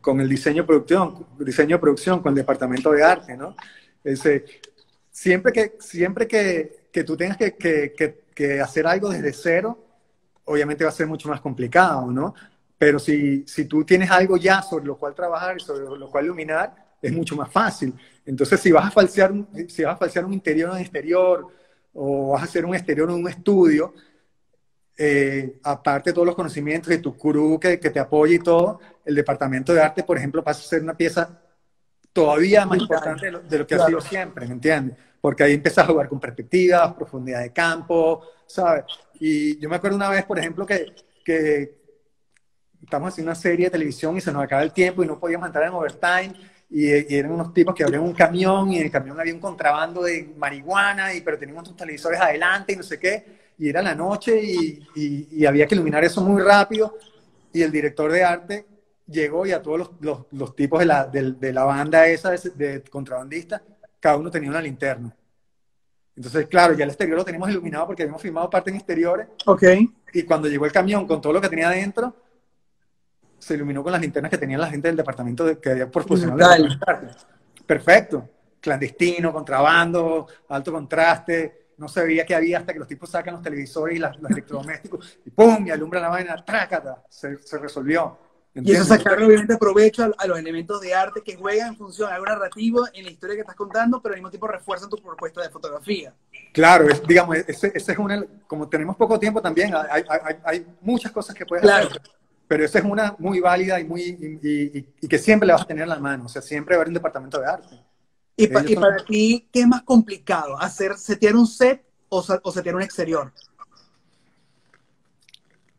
con 0.00 0.20
el 0.20 0.28
diseño 0.28 0.66
producción, 0.66 1.26
diseño 1.38 1.76
de 1.76 1.80
producción, 1.80 2.20
con 2.20 2.30
el 2.30 2.36
departamento 2.36 2.90
de 2.92 3.04
arte, 3.04 3.36
¿no? 3.36 3.54
Ese, 4.02 4.44
siempre 5.10 5.52
que, 5.52 5.76
siempre 5.80 6.26
que, 6.26 6.88
que 6.92 7.04
tú 7.04 7.16
tengas 7.16 7.36
que, 7.36 7.54
que, 7.54 8.24
que, 8.34 8.60
hacer 8.60 8.86
algo 8.86 9.10
desde 9.10 9.32
cero, 9.32 9.78
obviamente 10.44 10.84
va 10.84 10.90
a 10.90 10.94
ser 10.94 11.06
mucho 11.06 11.28
más 11.28 11.40
complicado, 11.40 12.10
¿no? 12.10 12.34
Pero 12.78 12.98
si, 12.98 13.44
si 13.46 13.66
tú 13.66 13.84
tienes 13.84 14.10
algo 14.10 14.36
ya 14.36 14.62
sobre 14.62 14.86
lo 14.86 14.96
cual 14.96 15.14
trabajar 15.14 15.56
y 15.56 15.60
sobre 15.60 15.84
lo 15.84 16.10
cual 16.10 16.24
iluminar, 16.24 16.74
es 17.02 17.12
mucho 17.12 17.36
más 17.36 17.50
fácil. 17.50 17.94
Entonces, 18.24 18.60
si 18.60 18.72
vas 18.72 18.86
a 18.86 18.90
falsear, 18.90 19.32
si 19.68 19.84
vas 19.84 19.94
a 19.94 19.98
falsear 19.98 20.24
un 20.24 20.32
interior 20.32 20.70
en 20.70 20.76
un 20.76 20.80
exterior 20.80 21.46
o 21.92 22.32
vas 22.32 22.42
a 22.42 22.44
hacer 22.44 22.64
un 22.64 22.74
exterior 22.74 23.10
en 23.10 23.16
un 23.16 23.28
estudio, 23.28 23.94
eh, 25.02 25.58
aparte 25.62 26.10
de 26.10 26.14
todos 26.14 26.26
los 26.26 26.34
conocimientos 26.34 26.90
de 26.90 26.98
tu 26.98 27.16
crew 27.16 27.58
que, 27.58 27.80
que, 27.80 27.88
te 27.88 27.98
apoya 27.98 28.34
y 28.34 28.38
todo, 28.38 28.80
el 29.02 29.14
departamento 29.14 29.72
de 29.72 29.80
arte, 29.80 30.02
por 30.02 30.18
ejemplo, 30.18 30.44
pasa 30.44 30.60
a 30.60 30.68
ser 30.68 30.82
una 30.82 30.94
pieza 30.94 31.40
todavía 32.12 32.66
más 32.66 32.80
importante 32.80 33.24
de 33.24 33.32
lo, 33.32 33.40
de 33.40 33.58
lo 33.60 33.66
que 33.66 33.76
claro. 33.76 33.84
ha 33.84 33.86
sido 33.86 34.00
siempre, 34.02 34.46
¿me 34.46 34.52
entiendes? 34.52 34.98
Porque 35.18 35.42
ahí 35.42 35.54
empiezas 35.54 35.84
a 35.84 35.86
jugar 35.86 36.06
con 36.06 36.20
perspectivas, 36.20 36.92
profundidad 36.92 37.40
de 37.40 37.50
campo, 37.50 38.20
¿sabes? 38.46 38.84
Y 39.18 39.58
yo 39.58 39.70
me 39.70 39.76
acuerdo 39.76 39.96
una 39.96 40.10
vez, 40.10 40.26
por 40.26 40.38
ejemplo, 40.38 40.66
que, 40.66 40.94
que 41.24 41.80
estamos 42.82 43.08
haciendo 43.08 43.30
una 43.30 43.40
serie 43.40 43.66
de 43.66 43.70
televisión 43.70 44.18
y 44.18 44.20
se 44.20 44.30
nos 44.30 44.44
acaba 44.44 44.62
el 44.62 44.74
tiempo 44.74 45.02
y 45.02 45.06
no 45.06 45.18
podíamos 45.18 45.46
entrar 45.46 45.66
en 45.66 45.72
overtime 45.72 46.34
y, 46.68 46.90
y, 46.90 47.16
eran 47.16 47.32
unos 47.32 47.54
tipos 47.54 47.74
que 47.74 47.84
abrían 47.84 48.02
un 48.02 48.12
camión 48.12 48.70
y 48.70 48.76
en 48.76 48.82
el 48.84 48.90
camión 48.90 49.18
había 49.18 49.32
un 49.32 49.40
contrabando 49.40 50.02
de 50.02 50.34
marihuana, 50.36 51.14
y, 51.14 51.22
pero 51.22 51.38
teníamos 51.38 51.64
tus 51.64 51.76
televisores 51.76 52.20
adelante 52.20 52.74
y 52.74 52.76
no 52.76 52.82
sé 52.82 52.98
qué, 52.98 53.39
y 53.60 53.68
era 53.68 53.82
la 53.82 53.94
noche 53.94 54.42
y, 54.42 54.82
y, 54.94 55.28
y, 55.32 55.44
había 55.44 55.66
que 55.66 55.74
iluminar 55.74 56.02
eso 56.02 56.22
muy 56.22 56.40
rápido 56.40 56.96
y 57.52 57.60
el 57.60 57.70
director 57.70 58.10
de 58.10 58.24
arte 58.24 58.66
llegó 59.06 59.44
y 59.44 59.52
a 59.52 59.60
todos 59.60 59.78
los, 59.78 59.90
los, 60.00 60.18
los 60.30 60.56
tipos 60.56 60.80
de 60.80 60.86
la, 60.86 61.04
de, 61.04 61.32
de 61.32 61.52
la, 61.52 61.64
banda 61.64 62.06
esa 62.06 62.30
de, 62.30 62.38
de 62.56 62.82
contrabandistas, 62.84 63.60
cada 64.00 64.16
uno 64.16 64.30
tenía 64.30 64.48
una 64.48 64.62
linterna. 64.62 65.14
Entonces, 66.16 66.46
claro, 66.46 66.72
ya 66.72 66.84
el 66.84 66.90
exterior 66.90 67.18
lo 67.18 67.24
teníamos 67.24 67.50
iluminado 67.50 67.86
porque 67.86 68.02
habíamos 68.02 68.22
filmado 68.22 68.48
parte 68.48 68.70
en 68.70 68.76
exteriores. 68.76 69.28
Ok. 69.44 69.62
Y 70.14 70.22
cuando 70.22 70.48
llegó 70.48 70.64
el 70.64 70.72
camión 70.72 71.06
con 71.06 71.20
todo 71.20 71.34
lo 71.34 71.40
que 71.42 71.50
tenía 71.50 71.68
adentro, 71.68 72.16
se 73.38 73.54
iluminó 73.54 73.82
con 73.82 73.92
las 73.92 74.00
linternas 74.00 74.30
que 74.30 74.38
tenía 74.38 74.56
la 74.56 74.70
gente 74.70 74.88
del 74.88 74.96
departamento 74.96 75.44
de, 75.44 75.58
que 75.58 75.70
había 75.70 75.90
proporcionado. 75.90 76.66
Perfecto. 77.66 78.26
Clandestino, 78.58 79.34
contrabando, 79.34 80.26
alto 80.48 80.72
contraste. 80.72 81.59
No 81.80 81.88
se 81.88 82.04
veía 82.04 82.26
que 82.26 82.34
había 82.34 82.58
hasta 82.58 82.72
que 82.72 82.78
los 82.78 82.86
tipos 82.86 83.10
sacan 83.10 83.34
los 83.34 83.42
televisores 83.42 83.96
y 83.96 83.98
los 83.98 84.16
electrodomésticos 84.28 85.18
y 85.24 85.30
¡pum! 85.30 85.66
y 85.66 85.70
alumbran 85.70 86.02
la 86.02 86.10
vaina, 86.10 86.36
trácata. 86.44 87.02
Se, 87.08 87.38
se 87.38 87.58
resolvió. 87.58 88.18
Y 88.54 88.72
eso 88.72 88.84
sacarle 88.84 89.26
obviamente 89.26 89.56
provecho 89.56 90.12
a, 90.18 90.26
los 90.26 90.38
elementos 90.38 90.80
de 90.80 90.92
arte 90.92 91.22
que 91.22 91.36
juegan 91.36 91.68
en 91.68 91.76
función 91.76 92.08
de 92.08 92.16
algo 92.16 92.26
narrativo 92.26 92.84
en 92.92 93.04
la 93.04 93.10
historia 93.10 93.36
que 93.36 93.42
estás 93.42 93.54
contando, 93.54 94.02
pero 94.02 94.14
al 94.14 94.20
mismo 94.20 94.30
tiempo 94.30 94.48
refuerzan 94.48 94.90
tu 94.90 94.96
propuesta 94.96 95.40
de 95.40 95.50
fotografía. 95.50 96.12
Claro, 96.52 96.86
digamos, 97.06 97.36
ese, 97.36 97.72
es 97.74 97.88
una, 97.98 98.24
como 98.46 98.68
tenemos 98.68 98.96
poco 98.96 99.18
tiempo 99.20 99.40
también, 99.40 99.72
hay, 99.74 100.04
hay, 100.08 100.36
hay 100.44 100.66
muchas 100.80 101.12
cosas 101.12 101.34
que 101.34 101.46
puedes 101.46 101.64
hacer, 101.64 102.02
pero 102.48 102.64
esa 102.64 102.80
es 102.80 102.84
una 102.84 103.14
muy 103.20 103.38
válida 103.38 103.78
y, 103.78 103.84
muy, 103.84 104.18
y, 104.42 105.08
que 105.08 105.18
siempre 105.18 105.46
le 105.46 105.52
vas 105.52 105.62
a 105.62 105.66
tener 105.66 105.84
en 105.84 105.88
la 105.88 106.00
mano, 106.00 106.26
o 106.26 106.28
sea, 106.28 106.42
siempre 106.42 106.74
va 106.74 106.78
a 106.78 106.82
haber 106.82 106.88
un 106.88 106.94
departamento 106.94 107.40
de 107.40 107.46
arte. 107.46 107.80
¿Y, 108.44 108.76
para 108.76 109.04
ti 109.04 109.48
qué 109.52 109.60
es 109.60 109.66
más 109.66 109.82
complicado? 109.82 110.58
¿Hacer, 110.58 110.96
setear 110.96 111.36
un 111.36 111.46
set 111.46 111.84
o, 112.08 112.24
o 112.42 112.52
setear 112.52 112.74
un 112.74 112.82
exterior? 112.82 113.32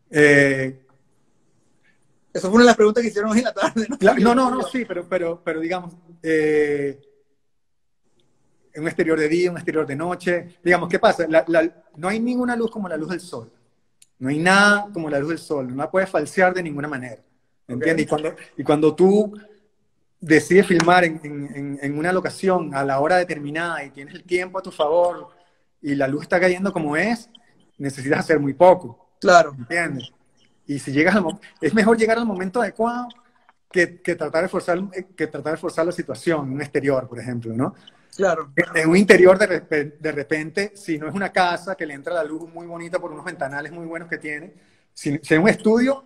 Eh, 0.10 0.86
esa 2.34 2.48
fue 2.48 2.56
una 2.56 2.64
de 2.64 2.68
las 2.68 2.76
preguntas 2.76 3.02
que 3.02 3.10
hicieron 3.10 3.32
hoy 3.32 3.40
en 3.40 3.46
la 3.46 3.54
tarde. 3.54 3.88
No, 4.20 4.36
no, 4.36 4.50
no, 4.50 4.64
sí, 4.64 4.86
pero, 4.86 5.08
pero, 5.08 5.42
pero 5.44 5.60
digamos, 5.60 5.94
eh, 6.22 7.02
un 8.76 8.88
exterior 8.88 9.20
de 9.20 9.28
día, 9.28 9.52
un 9.52 9.58
exterior 9.58 9.86
de 9.86 9.96
noche. 9.96 10.58
Digamos, 10.64 10.90
¿qué 10.90 11.00
pasa? 11.00 11.28
no 11.96 12.08
hay 12.08 12.20
ninguna 12.20 12.56
luz 12.56 12.72
como 12.72 12.88
la 12.88 12.98
luz 12.98 13.10
del 13.10 13.20
sol. 13.20 13.52
No 14.20 14.30
hay 14.30 14.38
nada 14.38 14.88
como 14.94 15.10
la 15.10 15.20
luz 15.20 15.30
del 15.30 15.40
sol. 15.40 15.68
No 15.68 15.76
la 15.76 15.92
puedes 15.92 16.10
falsear 16.10 16.54
de 16.54 16.64
ninguna 16.64 16.88
manera. 16.88 17.22
¿Entiendes? 17.68 18.06
Y, 18.06 18.10
cuando, 18.10 18.36
y 18.58 18.64
cuando 18.64 18.96
tú 18.96 19.34
decides 20.22 20.68
filmar 20.68 21.04
en, 21.04 21.80
en, 21.82 21.98
una 21.98 22.14
locación 22.14 22.74
a 22.74 22.86
la 22.86 23.00
hora 23.00 23.18
determinada 23.18 23.84
y 23.84 23.90
tienes 23.90 24.14
el 24.14 24.24
tiempo 24.24 24.60
a 24.60 24.62
tu 24.62 24.72
favor 24.72 25.30
y 25.82 25.96
la 25.96 26.08
luz 26.08 26.24
está 26.24 26.40
cayendo 26.40 26.72
como 26.72 26.96
es, 26.96 27.30
necesitas 27.78 28.20
hacer 28.20 28.40
muy 28.40 28.54
poco. 28.54 29.10
Claro. 29.20 29.54
¿Entiendes? 29.58 30.12
Y 30.68 30.80
si 30.80 30.92
llegas 30.92 31.16
al 31.16 31.26
es 31.60 31.74
mejor 31.74 31.98
llegar 31.98 32.18
al 32.18 32.26
momento 32.26 32.62
adecuado 32.62 33.08
que, 33.72 34.00
que, 34.02 34.16
tratar 34.16 34.44
de 34.44 34.50
forzar, 34.50 34.80
que 35.16 35.28
tratar 35.28 35.54
de 35.54 35.58
forzar 35.58 35.86
la 35.86 35.92
situación, 35.92 36.48
en 36.48 36.54
un 36.54 36.62
exterior, 36.62 37.08
por 37.08 37.20
ejemplo, 37.20 37.54
¿no? 37.54 37.74
Claro. 38.16 38.52
En 38.76 38.90
un 38.90 38.98
interior, 38.98 39.38
de, 39.38 39.98
de 39.98 40.12
repente, 40.12 40.74
si 40.76 40.98
no 40.98 41.08
es 41.08 41.16
una 41.16 41.32
casa 41.32 41.76
que 41.76 41.86
le 41.86 41.94
entra 41.94 42.14
la 42.14 42.24
luz 42.24 42.48
muy 42.54 42.68
bonita 42.68 43.00
por 43.00 43.12
unos 43.12 43.26
ventanales 43.26 43.72
muy 43.72 43.86
buenos 43.86 44.10
que 44.10 44.18
tiene, 44.18 44.54
si, 44.94 45.20
es 45.22 45.32
un 45.32 45.50
estudio, 45.50 46.06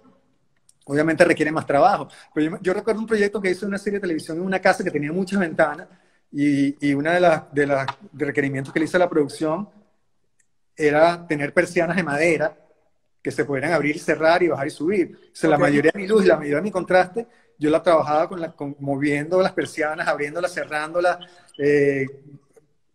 obviamente 0.86 1.26
requiere 1.26 1.52
más 1.52 1.66
trabajo. 1.66 2.08
Pero 2.34 2.58
yo, 2.62 2.74
recuerdo 2.74 3.02
un 3.02 3.08
proyecto 3.08 3.42
que 3.42 3.52
hice 3.52 3.66
una 3.66 3.78
serie 3.78 4.00
de 4.00 4.02
televisión 4.02 4.38
en 4.38 4.44
una 4.44 4.60
casa 4.60 4.84
que 4.84 4.92
tenía 4.92 5.12
muchas 5.12 5.40
ventanas 5.40 5.88
y, 6.32 6.88
y 6.88 6.94
una 6.94 7.14
de 7.52 7.68
las 7.68 7.86
requerimientos 8.14 8.74
que 8.74 8.80
le 8.80 8.86
hice 8.86 8.98
a 8.98 9.02
la 9.02 9.10
producción 9.10 9.70
era 10.76 11.26
tener 11.28 11.54
persianas 11.54 11.96
de 11.96 12.04
madera 12.04 12.58
que 13.26 13.32
se 13.32 13.44
pudieran 13.44 13.74
abrir 13.74 13.96
y 13.96 14.00
cerrar 14.00 14.44
y 14.44 14.50
bajar 14.50 14.68
y 14.68 14.70
subir. 14.70 15.18
O 15.34 15.36
sea, 15.36 15.50
la 15.50 15.58
mayoría 15.58 15.92
de 15.92 16.00
mi 16.00 16.08
luz 16.08 16.24
y 16.24 16.28
la 16.28 16.38
mayoría 16.38 16.58
de 16.58 16.62
mi 16.62 16.72
contraste, 16.72 17.26
yo 17.58 17.72
la 17.72 17.82
trabajaba 17.82 18.30
con, 18.30 18.40
la, 18.40 18.54
moviendo 18.80 19.42
las 19.42 19.54
persianas, 19.54 20.08
abriéndolas, 20.08 20.54
cerrándolas, 20.54 21.18
eh, 21.58 22.06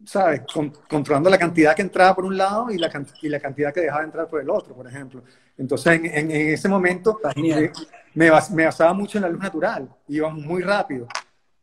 ¿sabes? 0.05 0.43
controlando 0.89 1.29
la 1.29 1.37
cantidad 1.39 1.75
que 1.75 1.83
entraba 1.83 2.15
por 2.15 2.25
un 2.25 2.37
lado 2.37 2.71
y 2.71 2.79
la, 2.79 2.93
y 3.23 3.29
la 3.29 3.41
cantidad 3.41 3.75
que 3.75 3.81
dejaba 3.81 4.05
entrar 4.05 4.29
por 4.29 4.41
el 4.41 4.51
otro, 4.51 4.73
por 4.73 4.87
ejemplo. 4.87 5.25
Entonces, 5.61 6.01
en, 6.03 6.07
en, 6.07 6.31
ese 6.31 6.71
momento 6.71 7.21
eh, 7.37 7.71
me, 8.15 8.31
me, 8.55 8.65
basaba 8.65 8.95
mucho 8.95 9.19
en 9.19 9.23
la 9.23 9.29
luz 9.29 9.43
natural, 9.43 9.95
íbamos 10.09 10.43
muy 10.43 10.63
rápido, 10.63 11.07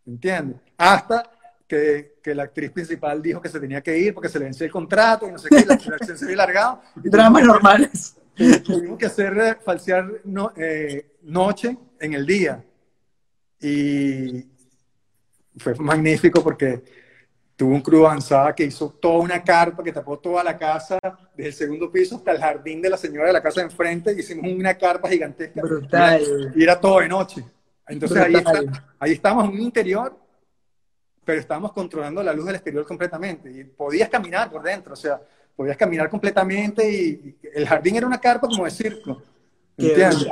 ¿entiendes? 0.06 0.58
Hasta 0.78 1.24
que, 1.68 2.20
que, 2.22 2.36
la 2.36 2.44
actriz 2.44 2.70
principal 2.70 3.20
dijo 3.24 3.42
que 3.42 3.50
se 3.50 3.60
tenía 3.60 3.82
que 3.82 3.98
ir 3.98 4.14
porque 4.14 4.30
se 4.30 4.38
le 4.38 4.46
vencía 4.46 4.66
el 4.66 4.72
contrato 4.72 5.28
y 5.28 5.32
no 5.32 5.40
sé 5.40 5.50
qué, 5.50 5.66
la, 5.66 5.80
se 5.80 6.26
había 6.26 6.38
largado. 6.38 6.82
Dramas 6.96 7.44
normales. 7.44 8.16
tuvimos 8.64 9.00
que 9.00 9.08
hacer 9.08 9.36
eh, 9.36 9.58
falsear 9.66 10.08
no, 10.26 10.54
eh, 10.56 11.18
noche 11.24 11.76
en 12.00 12.14
el 12.14 12.24
día. 12.24 12.64
Y 13.60 14.46
fue 15.58 15.74
magnífico 15.74 16.44
porque 16.44 16.84
tuvo 17.58 17.74
un 17.74 17.82
crew 17.82 18.06
avanzada 18.06 18.54
que 18.54 18.64
hizo 18.64 18.92
toda 19.02 19.18
una 19.18 19.44
carpa 19.44 19.84
que 19.84 19.92
tapó 19.92 20.20
toda 20.20 20.44
la 20.44 20.56
casa, 20.56 21.00
desde 21.36 21.50
el 21.50 21.54
segundo 21.54 21.92
piso 21.92 22.18
hasta 22.18 22.32
el 22.32 22.38
jardín 22.38 22.82
de 22.84 22.90
la 22.92 22.98
señora 22.98 23.28
de 23.28 23.34
la 23.34 23.42
casa 23.42 23.62
de 23.62 23.66
enfrente. 23.66 24.14
Hicimos 24.14 24.46
una 24.54 24.76
carpa 24.76 25.10
gigantesca. 25.10 25.62
Brutal. 25.62 26.54
Y 26.56 26.64
era 26.64 26.80
todo 26.80 27.00
de 27.00 27.08
noche. 27.08 27.44
Entonces 27.88 28.18
ahí, 28.18 28.36
ahí 29.00 29.12
estamos 29.14 29.46
en 29.46 29.52
un 29.52 29.62
interior, 29.62 30.16
pero 31.26 31.40
estábamos 31.40 31.74
controlando 31.74 32.22
la 32.22 32.32
luz 32.32 32.46
del 32.46 32.56
exterior 32.56 32.86
completamente. 32.86 33.52
Y 33.52 33.64
podías 33.64 34.08
caminar 34.08 34.52
por 34.52 34.62
dentro, 34.62 34.94
o 34.94 34.98
sea, 34.98 35.20
podías 35.56 35.78
caminar 35.78 36.10
completamente 36.12 36.90
y, 36.90 37.38
el 37.56 37.68
jardín 37.68 37.96
era 37.96 38.06
una 38.06 38.22
carpa 38.22 38.48
como 38.48 38.66
de 38.66 38.72
circo. 38.72 39.20
¿entiendes? 39.76 40.28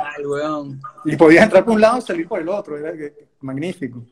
Y 1.04 1.16
podías 1.16 1.42
entrar 1.42 1.64
por 1.64 1.74
un 1.74 1.80
lado 1.80 1.98
y 1.98 2.02
salir 2.02 2.28
por 2.28 2.40
el 2.40 2.48
otro, 2.48 2.78
era 2.78 2.92
magnífico. 3.40 4.04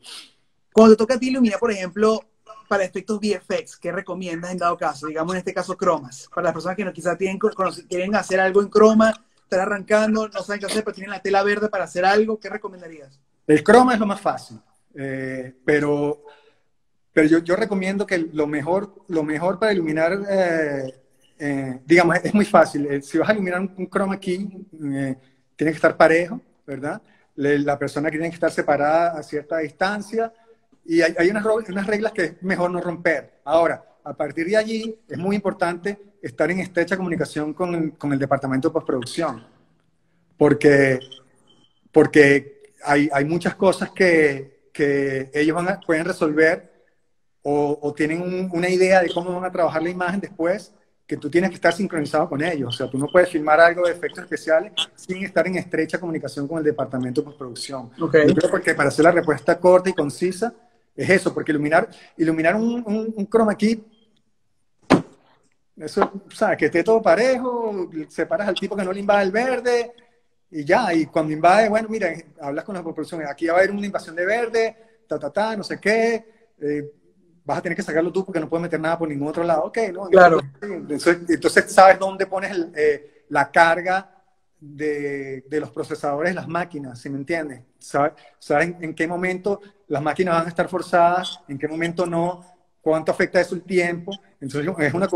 Cuando 0.73 0.95
te 0.95 0.97
toca 0.97 1.13
a 1.13 1.19
ti 1.19 1.29
iluminar, 1.29 1.59
por 1.59 1.71
ejemplo, 1.71 2.19
para 2.67 2.83
efectos 2.83 3.19
VFX, 3.19 3.77
¿qué 3.77 3.91
recomiendas 3.91 4.51
en 4.51 4.57
dado 4.57 4.77
caso? 4.77 5.07
Digamos 5.07 5.33
en 5.33 5.39
este 5.39 5.53
caso 5.53 5.75
cromas. 5.75 6.29
Para 6.33 6.45
las 6.45 6.53
personas 6.53 6.77
que 6.77 6.85
no, 6.85 6.93
quizás 6.93 7.17
tienen, 7.17 7.39
quieren 7.87 8.15
hacer 8.15 8.39
algo 8.39 8.61
en 8.61 8.69
croma, 8.69 9.13
están 9.43 9.61
arrancando, 9.61 10.27
no 10.27 10.41
saben 10.41 10.59
qué 10.59 10.65
hacer, 10.65 10.83
pero 10.83 10.95
tienen 10.95 11.11
la 11.11 11.21
tela 11.21 11.43
verde 11.43 11.69
para 11.69 11.83
hacer 11.83 12.05
algo, 12.05 12.39
¿qué 12.39 12.49
recomendarías? 12.49 13.19
El 13.47 13.63
croma 13.63 13.93
es 13.93 13.99
lo 13.99 14.07
más 14.07 14.19
fácil, 14.19 14.59
eh, 14.95 15.53
pero, 15.63 16.23
pero 17.13 17.27
yo, 17.27 17.39
yo, 17.39 17.55
recomiendo 17.55 18.07
que 18.07 18.17
lo 18.17 18.47
mejor, 18.47 18.95
lo 19.07 19.23
mejor 19.23 19.59
para 19.59 19.71
iluminar 19.71 20.19
eh, 20.27 21.05
eh, 21.37 21.79
digamos, 21.85 22.17
es 22.23 22.33
muy 22.33 22.45
fácil. 22.45 22.85
Eh, 22.87 23.01
si 23.01 23.17
vas 23.17 23.29
a 23.29 23.33
iluminar 23.33 23.61
un, 23.61 23.89
chroma 23.89 24.19
key, 24.19 24.49
eh, 24.73 25.17
tiene 25.55 25.71
que 25.71 25.75
estar 25.75 25.95
parejo, 25.95 26.41
¿verdad? 26.65 27.01
la 27.37 27.77
persona 27.77 28.09
tiene 28.09 28.29
que 28.29 28.35
estar 28.35 28.49
separada 28.49 29.19
a 29.19 29.21
cierta 29.21 29.57
distancia 29.57 30.31
y 30.85 31.01
hay, 31.01 31.29
unas, 31.29 31.45
unas, 31.45 31.87
reglas 31.87 32.11
que 32.11 32.23
es 32.23 32.43
mejor 32.43 32.69
no 32.69 32.79
romper. 32.79 33.39
Ahora, 33.43 33.83
a 34.03 34.13
partir 34.13 34.45
de 34.47 34.57
allí 34.57 34.99
es 35.07 35.17
muy 35.17 35.35
importante 35.35 35.97
estar 36.21 36.49
en 36.51 36.59
estrecha 36.59 36.95
comunicación 36.95 37.53
con, 37.53 37.91
con 37.91 38.13
el 38.13 38.19
departamento 38.19 38.69
de 38.69 38.73
postproducción, 38.73 39.43
porque, 40.37 40.99
porque 41.91 42.71
hay, 42.83 43.09
hay 43.11 43.25
muchas 43.25 43.55
cosas 43.55 43.89
que, 43.91 44.69
que 44.71 45.31
ellos 45.33 45.55
van 45.55 45.79
pueden 45.85 46.05
resolver 46.05 46.71
o, 47.41 47.79
o 47.81 47.93
tienen 47.93 48.49
una 48.51 48.69
idea 48.69 49.01
de 49.01 49.11
cómo 49.11 49.33
van 49.33 49.45
a 49.45 49.51
trabajar 49.51 49.81
la 49.81 49.89
imagen 49.89 50.19
después 50.19 50.71
que 51.07 51.17
tú 51.17 51.29
tienes 51.29 51.51
que 51.51 51.55
estar 51.55 51.73
sincronizado 51.73 52.27
con 52.27 52.43
ellos. 52.43 52.73
O 52.73 52.77
sea, 52.77 52.89
tú 52.89 52.97
no 52.97 53.07
puedes 53.07 53.29
filmar 53.29 53.59
algo 53.59 53.85
de 53.85 53.93
efectos 53.93 54.23
especiales 54.23 54.73
sin 54.95 55.23
estar 55.23 55.45
en 55.45 55.55
estrecha 55.55 55.99
comunicación 55.99 56.47
con 56.47 56.57
el 56.57 56.63
departamento 56.63 57.21
de 57.21 57.25
postproducción. 57.25 57.91
Okay. 57.99 58.27
Yo 58.27 58.49
creo 58.49 58.61
que 58.61 58.73
para 58.73 58.89
hacer 58.89 59.03
la 59.03 59.11
respuesta 59.11 59.59
corta 59.59 59.89
y 59.89 59.93
concisa 59.93 60.53
es 60.95 61.09
eso, 61.09 61.33
porque 61.33 61.51
iluminar, 61.51 61.89
iluminar 62.17 62.55
un, 62.55 63.13
un, 63.15 63.27
chroma 63.27 63.55
key, 63.55 63.83
eso, 65.77 66.23
o 66.27 66.31
sea, 66.31 66.55
que 66.55 66.65
esté 66.65 66.83
todo 66.83 67.01
parejo, 67.01 67.89
separas 68.07 68.47
al 68.47 68.55
tipo 68.55 68.75
que 68.75 68.83
no 68.83 68.93
le 68.93 69.01
invade 69.01 69.23
el 69.23 69.31
verde 69.31 69.93
y 70.51 70.63
ya, 70.63 70.93
y 70.93 71.05
cuando 71.07 71.33
invade, 71.33 71.67
bueno, 71.67 71.89
mira, 71.89 72.13
hablas 72.39 72.63
con 72.63 72.75
la 72.75 72.83
postproducción, 72.83 73.23
aquí 73.27 73.47
va 73.47 73.55
a 73.55 73.57
haber 73.57 73.71
una 73.71 73.85
invasión 73.85 74.15
de 74.15 74.25
verde, 74.25 74.77
ta, 75.07 75.19
ta, 75.19 75.29
ta, 75.31 75.55
no 75.57 75.63
sé 75.63 75.79
qué, 75.79 76.53
eh, 76.61 76.91
vas 77.43 77.59
a 77.59 77.61
tener 77.61 77.75
que 77.75 77.83
sacarlo 77.83 78.11
tú 78.11 78.25
porque 78.25 78.39
no 78.39 78.49
puedes 78.49 78.63
meter 78.63 78.79
nada 78.79 78.97
por 78.97 79.07
ningún 79.07 79.27
otro 79.27 79.43
lado. 79.43 79.65
Ok, 79.65 79.77
¿no? 79.93 80.05
Claro. 80.09 80.41
Entonces, 80.61 81.71
sabes 81.71 81.99
dónde 81.99 82.25
pones 82.25 82.51
eh, 82.75 83.25
la 83.29 83.51
carga 83.51 84.14
de, 84.59 85.43
de, 85.47 85.59
los 85.59 85.69
procesadores 85.71 86.33
las 86.33 86.47
máquinas, 86.47 86.99
¿sí 86.99 87.09
me 87.09 87.17
entiendes? 87.17 87.61
Sabes, 87.79 88.13
en, 88.49 88.93
qué 88.93 89.07
momento 89.07 89.61
las 89.87 90.01
máquinas 90.01 90.35
van 90.35 90.45
a 90.45 90.49
estar 90.49 90.67
forzadas, 90.67 91.39
en 91.47 91.57
qué 91.57 91.67
momento 91.67 92.05
no, 92.05 92.43
cuánto 92.81 93.11
afecta 93.11 93.39
eso 93.39 93.55
el 93.55 93.63
tiempo. 93.63 94.11
Entonces 94.39 94.71
es 94.79 94.93
una, 94.93 95.07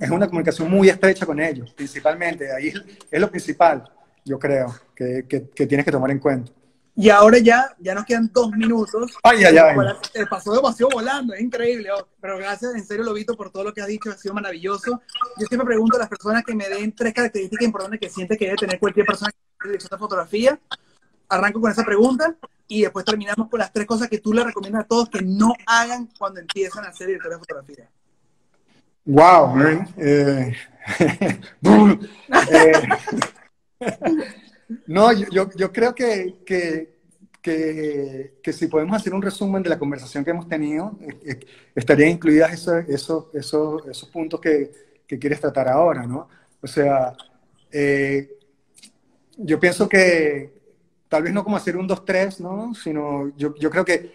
es 0.00 0.10
una 0.10 0.26
comunicación 0.26 0.70
muy 0.70 0.88
estrecha 0.88 1.26
con 1.26 1.40
ellos, 1.40 1.72
principalmente. 1.72 2.52
Ahí 2.52 2.68
es, 3.10 3.20
lo 3.20 3.30
principal, 3.30 3.84
yo 4.24 4.38
creo, 4.38 4.74
que, 4.94 5.26
que 5.26 5.66
tienes 5.66 5.84
que 5.84 5.92
tomar 5.92 6.10
en 6.10 6.18
cuenta. 6.18 6.52
Y 6.94 7.08
ahora 7.08 7.38
ya, 7.38 7.74
ya 7.78 7.94
nos 7.94 8.04
quedan 8.04 8.30
dos 8.32 8.50
minutos. 8.50 9.16
Ay, 9.22 9.44
ay, 9.44 9.56
ay. 9.56 9.76
Te 10.12 10.26
pasó 10.26 10.52
demasiado 10.52 10.90
volando, 10.92 11.32
es 11.32 11.40
increíble. 11.40 11.88
Oh. 11.90 12.06
Pero 12.20 12.36
gracias, 12.36 12.74
en 12.74 12.84
serio, 12.84 13.04
Lobito, 13.04 13.34
por 13.34 13.50
todo 13.50 13.64
lo 13.64 13.72
que 13.72 13.80
has 13.80 13.86
dicho, 13.86 14.10
ha 14.10 14.16
sido 14.16 14.34
maravilloso. 14.34 15.00
Yo 15.38 15.46
siempre 15.46 15.66
pregunto 15.66 15.96
a 15.96 16.00
las 16.00 16.08
personas 16.08 16.44
que 16.44 16.54
me 16.54 16.68
den 16.68 16.92
tres 16.94 17.14
características 17.14 17.64
importantes 17.64 17.98
que 17.98 18.10
siente 18.10 18.36
que 18.36 18.44
debe 18.44 18.58
tener 18.58 18.78
cualquier 18.78 19.06
persona 19.06 19.30
que 19.30 19.68
dirección 19.68 19.88
de 19.90 19.98
fotografía. 19.98 20.60
Arranco 21.28 21.62
con 21.62 21.70
esa 21.70 21.82
pregunta 21.82 22.36
y 22.68 22.82
después 22.82 23.06
terminamos 23.06 23.48
con 23.48 23.58
las 23.58 23.72
tres 23.72 23.86
cosas 23.86 24.08
que 24.08 24.18
tú 24.18 24.34
le 24.34 24.44
recomiendas 24.44 24.84
a 24.84 24.86
todos 24.86 25.08
que 25.08 25.22
no 25.22 25.54
hagan 25.66 26.10
cuando 26.18 26.40
empiezan 26.40 26.84
a 26.84 26.88
hacer 26.88 27.06
director 27.06 27.32
de 27.32 27.38
fotografía. 27.38 27.88
Wow, 29.06 29.60
eh, 29.60 29.86
eh, 30.98 32.88
no, 34.86 35.12
yo, 35.12 35.48
yo, 35.56 35.72
creo 35.72 35.94
que, 35.94 36.36
que, 36.44 36.94
que, 37.40 38.52
si 38.52 38.66
podemos 38.66 38.96
hacer 38.96 39.14
un 39.14 39.22
resumen 39.22 39.62
de 39.62 39.70
la 39.70 39.78
conversación 39.78 40.24
que 40.24 40.30
hemos 40.30 40.48
tenido, 40.48 40.98
eh, 41.24 41.40
estarían 41.74 42.10
incluidas 42.10 42.52
esos, 42.52 42.88
esos, 42.88 43.24
esos, 43.34 43.86
esos 43.88 44.08
puntos 44.08 44.40
que, 44.40 44.70
quieres 45.06 45.40
tratar 45.40 45.68
ahora, 45.68 46.06
¿no? 46.06 46.26
O 46.62 46.66
sea, 46.66 47.14
yo 49.36 49.60
pienso 49.60 49.86
que 49.86 50.62
tal 51.06 51.22
vez 51.22 51.34
no 51.34 51.44
como 51.44 51.58
hacer 51.58 51.76
un 51.76 51.86
2-3, 51.86 52.40
¿no? 52.40 52.74
Sino 52.74 53.30
yo, 53.36 53.54
yo 53.56 53.68
creo 53.68 53.84
que 53.84 54.10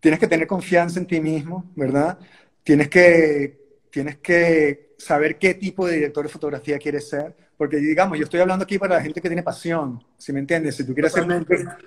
tienes 0.00 0.18
que 0.18 0.26
tener 0.26 0.46
confianza 0.46 0.98
en 0.98 1.06
ti 1.06 1.20
mismo, 1.20 1.70
¿verdad? 1.76 2.18
Tienes 2.64 2.88
que, 2.88 3.80
tienes 3.90 4.18
que 4.18 4.85
saber 4.96 5.38
qué 5.38 5.54
tipo 5.54 5.86
de 5.86 5.94
director 5.94 6.24
de 6.24 6.32
fotografía 6.32 6.78
quieres 6.78 7.08
ser, 7.08 7.34
porque 7.56 7.76
digamos, 7.76 8.18
yo 8.18 8.24
estoy 8.24 8.40
hablando 8.40 8.64
aquí 8.64 8.78
para 8.78 8.96
la 8.96 9.02
gente 9.02 9.20
que 9.20 9.28
tiene 9.28 9.42
pasión, 9.42 10.02
si 10.16 10.32
me 10.32 10.40
entiendes? 10.40 10.76
Si 10.76 10.84
tú 10.84 10.94
quieres 10.94 11.12
ser 11.12 11.24
un, 11.24 11.46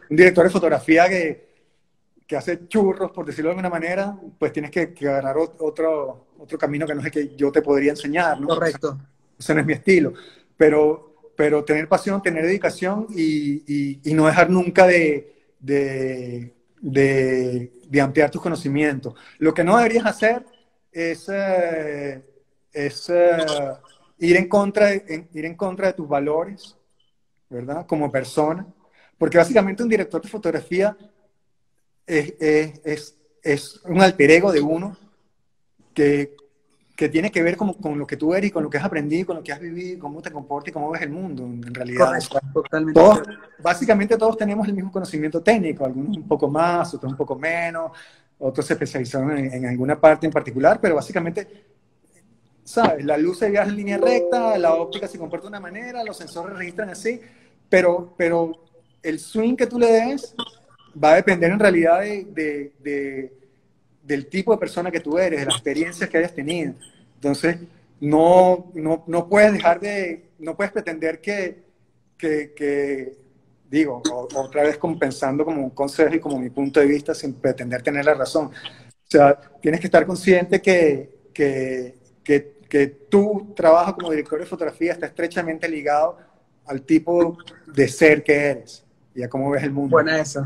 director 0.10 0.44
de 0.44 0.50
fotografía 0.50 1.08
que, 1.08 1.50
que 2.26 2.36
hace 2.36 2.68
churros, 2.68 3.12
por 3.12 3.26
decirlo 3.26 3.50
de 3.50 3.52
alguna 3.54 3.70
manera, 3.70 4.18
pues 4.38 4.52
tienes 4.54 4.72
que, 4.72 4.94
que, 4.94 5.08
agarrar 5.08 5.38
otro, 5.38 6.28
otro 6.38 6.58
camino 6.58 6.86
que 6.86 6.94
no 6.94 7.02
es 7.02 7.08
el 7.08 7.12
que 7.12 7.36
yo 7.36 7.52
te 7.52 7.62
podría 7.62 7.92
enseñar, 7.92 8.40
¿no? 8.40 8.48
Correcto. 8.48 9.00
ese 9.38 9.54
no 9.54 9.62
es 9.62 9.66
mi 9.66 9.74
estilo. 9.74 10.14
Pero, 10.58 11.32
pero 11.36 11.64
tener 11.64 11.88
pasión, 11.88 12.22
tener 12.22 12.46
dedicación 12.46 13.08
y, 13.16 14.00
y, 14.04 14.14
no 14.14 14.28
dejar 14.28 14.50
nunca 14.50 14.86
de, 14.86 15.54
de, 15.60 16.54
de, 16.82 17.72
de 17.88 18.02
ampliar 18.02 18.30
tus 18.30 18.42
conocimientos. 18.42 19.14
Lo 19.38 19.54
que 19.54 19.64
no 19.64 19.78
deberías 19.78 20.06
hacer 20.06 20.46
es, 20.92 21.30
eh, 21.32 22.24
es 22.72 23.12
ir, 24.18 24.38
en 24.38 24.48
contra 24.48 24.88
de, 24.88 25.28
ir 25.34 25.46
en 25.46 25.56
contra 25.56 25.88
de 25.88 25.94
tus 25.94 26.08
valores, 26.08 26.76
¿verdad? 27.50 27.86
Como 27.86 28.12
persona. 28.12 28.66
Porque 29.18 29.38
básicamente 29.38 29.84
un 29.84 29.90
director 29.90 30.22
de 30.22 30.30
fotografía 30.30 30.98
es, 32.06 32.34
es, 32.40 33.18
es 33.44 33.82
un 33.86 34.02
alter 34.02 34.32
ego 34.32 34.52
de 34.52 34.62
uno 34.62 34.98
que, 35.94 36.36
que 37.00 37.08
tiene 37.08 37.32
que 37.32 37.42
ver 37.42 37.56
con, 37.56 37.74
con, 37.76 37.98
lo 37.98 38.06
que 38.06 38.18
tú 38.18 38.34
eres 38.34 38.50
y 38.50 38.52
con 38.52 38.62
lo 38.62 38.70
que 38.70 38.78
has 38.78 38.84
aprendido, 38.84 39.28
con 39.28 39.38
lo 39.38 39.42
que 39.42 39.54
has 39.54 39.60
vivido, 39.62 40.00
cómo 40.00 40.22
te 40.22 40.32
comportas 40.32 40.68
y 40.68 40.74
cómo 40.74 40.92
ves 40.92 41.02
el 41.02 41.10
mundo, 41.12 41.44
en 41.46 41.74
realidad. 41.74 42.12
totalmente. 42.54 43.00
básicamente 43.64 44.18
todos 44.18 44.36
tenemos 44.36 44.68
el 44.68 44.74
mismo 44.74 44.92
conocimiento 44.92 45.42
técnico, 45.42 45.86
algunos 45.86 46.18
un 46.18 46.28
poco 46.28 46.50
más, 46.50 46.94
otros 46.94 47.14
un 47.14 47.18
poco 47.18 47.38
menos, 47.38 47.92
otros 48.38 48.66
se 48.66 48.74
especializaron 48.74 49.38
en, 49.38 49.66
alguna 49.66 49.98
parte 49.98 50.26
en 50.26 50.34
particular, 50.34 50.80
pero 50.82 50.96
básicamente, 50.96 51.48
¿sabes? 52.70 53.04
La 53.04 53.18
luz 53.18 53.40
se 53.40 53.50
viaja 53.50 53.68
en 53.68 53.78
línea 53.78 53.98
recta, 53.98 54.56
la 54.60 54.76
óptica 54.76 55.08
se 55.08 55.18
comporta 55.18 55.46
de 55.46 55.50
una 55.50 55.60
manera, 55.60 56.04
los 56.04 56.16
sensores 56.16 56.56
registran 56.56 56.90
así, 56.90 57.20
pero, 57.68 58.14
pero 58.16 58.64
el 59.02 59.20
swing 59.20 59.56
que 59.56 59.66
tú 59.66 59.80
le 59.80 59.92
des 59.92 60.36
va 61.04 61.14
a 61.14 61.16
depender 61.16 61.50
en 61.52 61.58
realidad 61.58 62.02
de, 62.02 62.72
de, 62.80 63.34
del 64.04 64.28
tipo 64.28 64.52
de 64.52 64.60
persona 64.60 64.92
que 64.92 65.00
tú 65.00 65.18
eres, 65.18 65.40
de 65.40 65.46
las 65.48 65.56
experiencias 65.56 66.08
que 66.08 66.20
hayas 66.20 66.36
tenido. 66.36 66.76
Entonces, 67.16 67.58
no, 68.02 68.72
no, 68.76 69.04
no 69.08 69.28
puedes 69.28 69.52
dejar 69.52 69.80
de, 69.80 70.30
no 70.38 70.56
puedes 70.56 70.72
pretender 70.72 71.20
que, 71.22 71.64
que, 72.20 72.54
que 72.56 73.18
digo, 73.68 74.04
otra 74.36 74.62
vez 74.62 74.78
compensando 74.78 75.44
como 75.44 75.64
un 75.64 75.72
consejo 75.72 76.14
y 76.14 76.20
como 76.20 76.38
mi 76.38 76.52
punto 76.52 76.80
de 76.80 76.86
vista 76.86 77.16
sin 77.16 77.34
pretender 77.34 77.82
tener 77.82 78.06
la 78.06 78.14
razón. 78.14 78.46
O 78.46 79.12
sea, 79.12 79.36
tienes 79.60 79.80
que 79.80 79.88
estar 79.88 80.06
consciente 80.06 80.62
que, 80.62 81.18
que, 81.34 81.96
que, 82.24 82.59
que 82.70 82.88
tu 82.88 83.52
trabajo 83.56 83.96
como 83.96 84.12
director 84.12 84.40
de 84.40 84.46
fotografía 84.46 84.94
está 84.94 85.08
estrechamente 85.08 85.68
ligado 85.68 86.18
al 86.66 86.84
tipo 86.84 87.38
de 87.66 87.88
ser 87.88 88.24
que 88.24 88.36
eres 88.36 88.86
y 89.16 89.24
a 89.24 89.30
cómo 89.30 89.50
ves 89.50 89.64
el 89.64 89.72
mundo. 89.72 89.90
Buena 89.90 90.20
eso. 90.20 90.46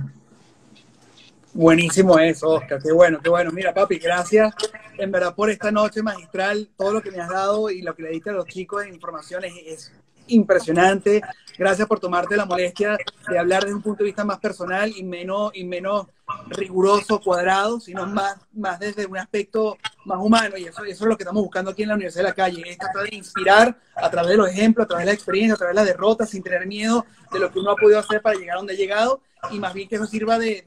Buenísimo 1.54 2.18
eso, 2.18 2.50
Oscar. 2.50 2.82
Qué 2.82 2.92
bueno, 2.92 3.20
qué 3.22 3.30
bueno. 3.30 3.52
Mira, 3.52 3.74
papi, 3.74 4.00
gracias 4.00 4.56
en 4.98 5.12
verdad 5.12 5.36
por 5.36 5.50
esta 5.50 5.72
noche 5.72 6.02
magistral. 6.02 6.70
Todo 6.76 6.94
lo 6.94 7.02
que 7.02 7.12
me 7.12 7.20
has 7.20 7.30
dado 7.30 7.70
y 7.70 7.82
lo 7.82 7.94
que 7.94 8.04
le 8.04 8.10
diste 8.10 8.32
a 8.32 8.34
los 8.34 8.46
chicos 8.46 8.84
de 8.84 8.90
información 8.90 9.44
es 9.44 9.92
impresionante. 10.28 11.22
Gracias 11.58 11.88
por 11.88 12.00
tomarte 12.00 12.36
la 12.36 12.46
molestia 12.46 12.98
de 13.30 13.38
hablar 13.38 13.64
desde 13.64 13.76
un 13.76 13.82
punto 13.82 14.04
de 14.04 14.06
vista 14.06 14.24
más 14.24 14.40
personal 14.40 14.92
y 14.96 15.04
menos, 15.04 15.52
y 15.54 15.64
menos 15.64 16.08
riguroso, 16.50 17.20
cuadrado, 17.20 17.80
sino 17.80 18.06
más, 18.06 18.38
más 18.54 18.80
desde 18.80 19.06
un 19.06 19.18
aspecto 19.18 19.78
más 20.06 20.20
humano. 20.20 20.58
Y 20.58 20.66
eso, 20.66 20.84
eso 20.84 21.04
es 21.04 21.10
lo 21.10 21.18
que 21.18 21.24
estamos 21.24 21.44
buscando 21.44 21.72
aquí 21.72 21.84
en 21.84 21.90
la 21.90 21.96
Universidad 21.96 22.24
de 22.24 22.30
la 22.30 22.36
Calle. 22.36 22.64
Es 22.66 22.78
tratar 22.78 23.10
de 23.10 23.16
inspirar 23.16 23.78
a 23.96 24.10
través 24.10 24.32
de 24.32 24.38
los 24.38 24.50
ejemplos, 24.50 24.86
a 24.86 24.88
través 24.88 25.06
de 25.06 25.12
la 25.12 25.16
experiencia, 25.16 25.54
a 25.56 25.58
través 25.58 25.76
de 25.76 25.82
las 25.82 25.88
derrotas, 25.88 26.30
sin 26.30 26.44
tener 26.44 26.66
miedo 26.66 27.06
de 27.32 27.40
lo 27.40 27.52
que 27.52 27.60
uno 27.60 27.72
ha 27.72 27.76
podido 27.76 28.00
hacer 28.00 28.22
para 28.22 28.38
llegar 28.38 28.56
a 28.56 28.60
donde 28.60 28.74
ha 28.74 28.78
llegado. 28.78 29.22
Y 29.52 29.60
más 29.60 29.74
bien 29.74 29.90
que 29.90 29.96
eso 29.96 30.06
sirva 30.06 30.40
de, 30.40 30.64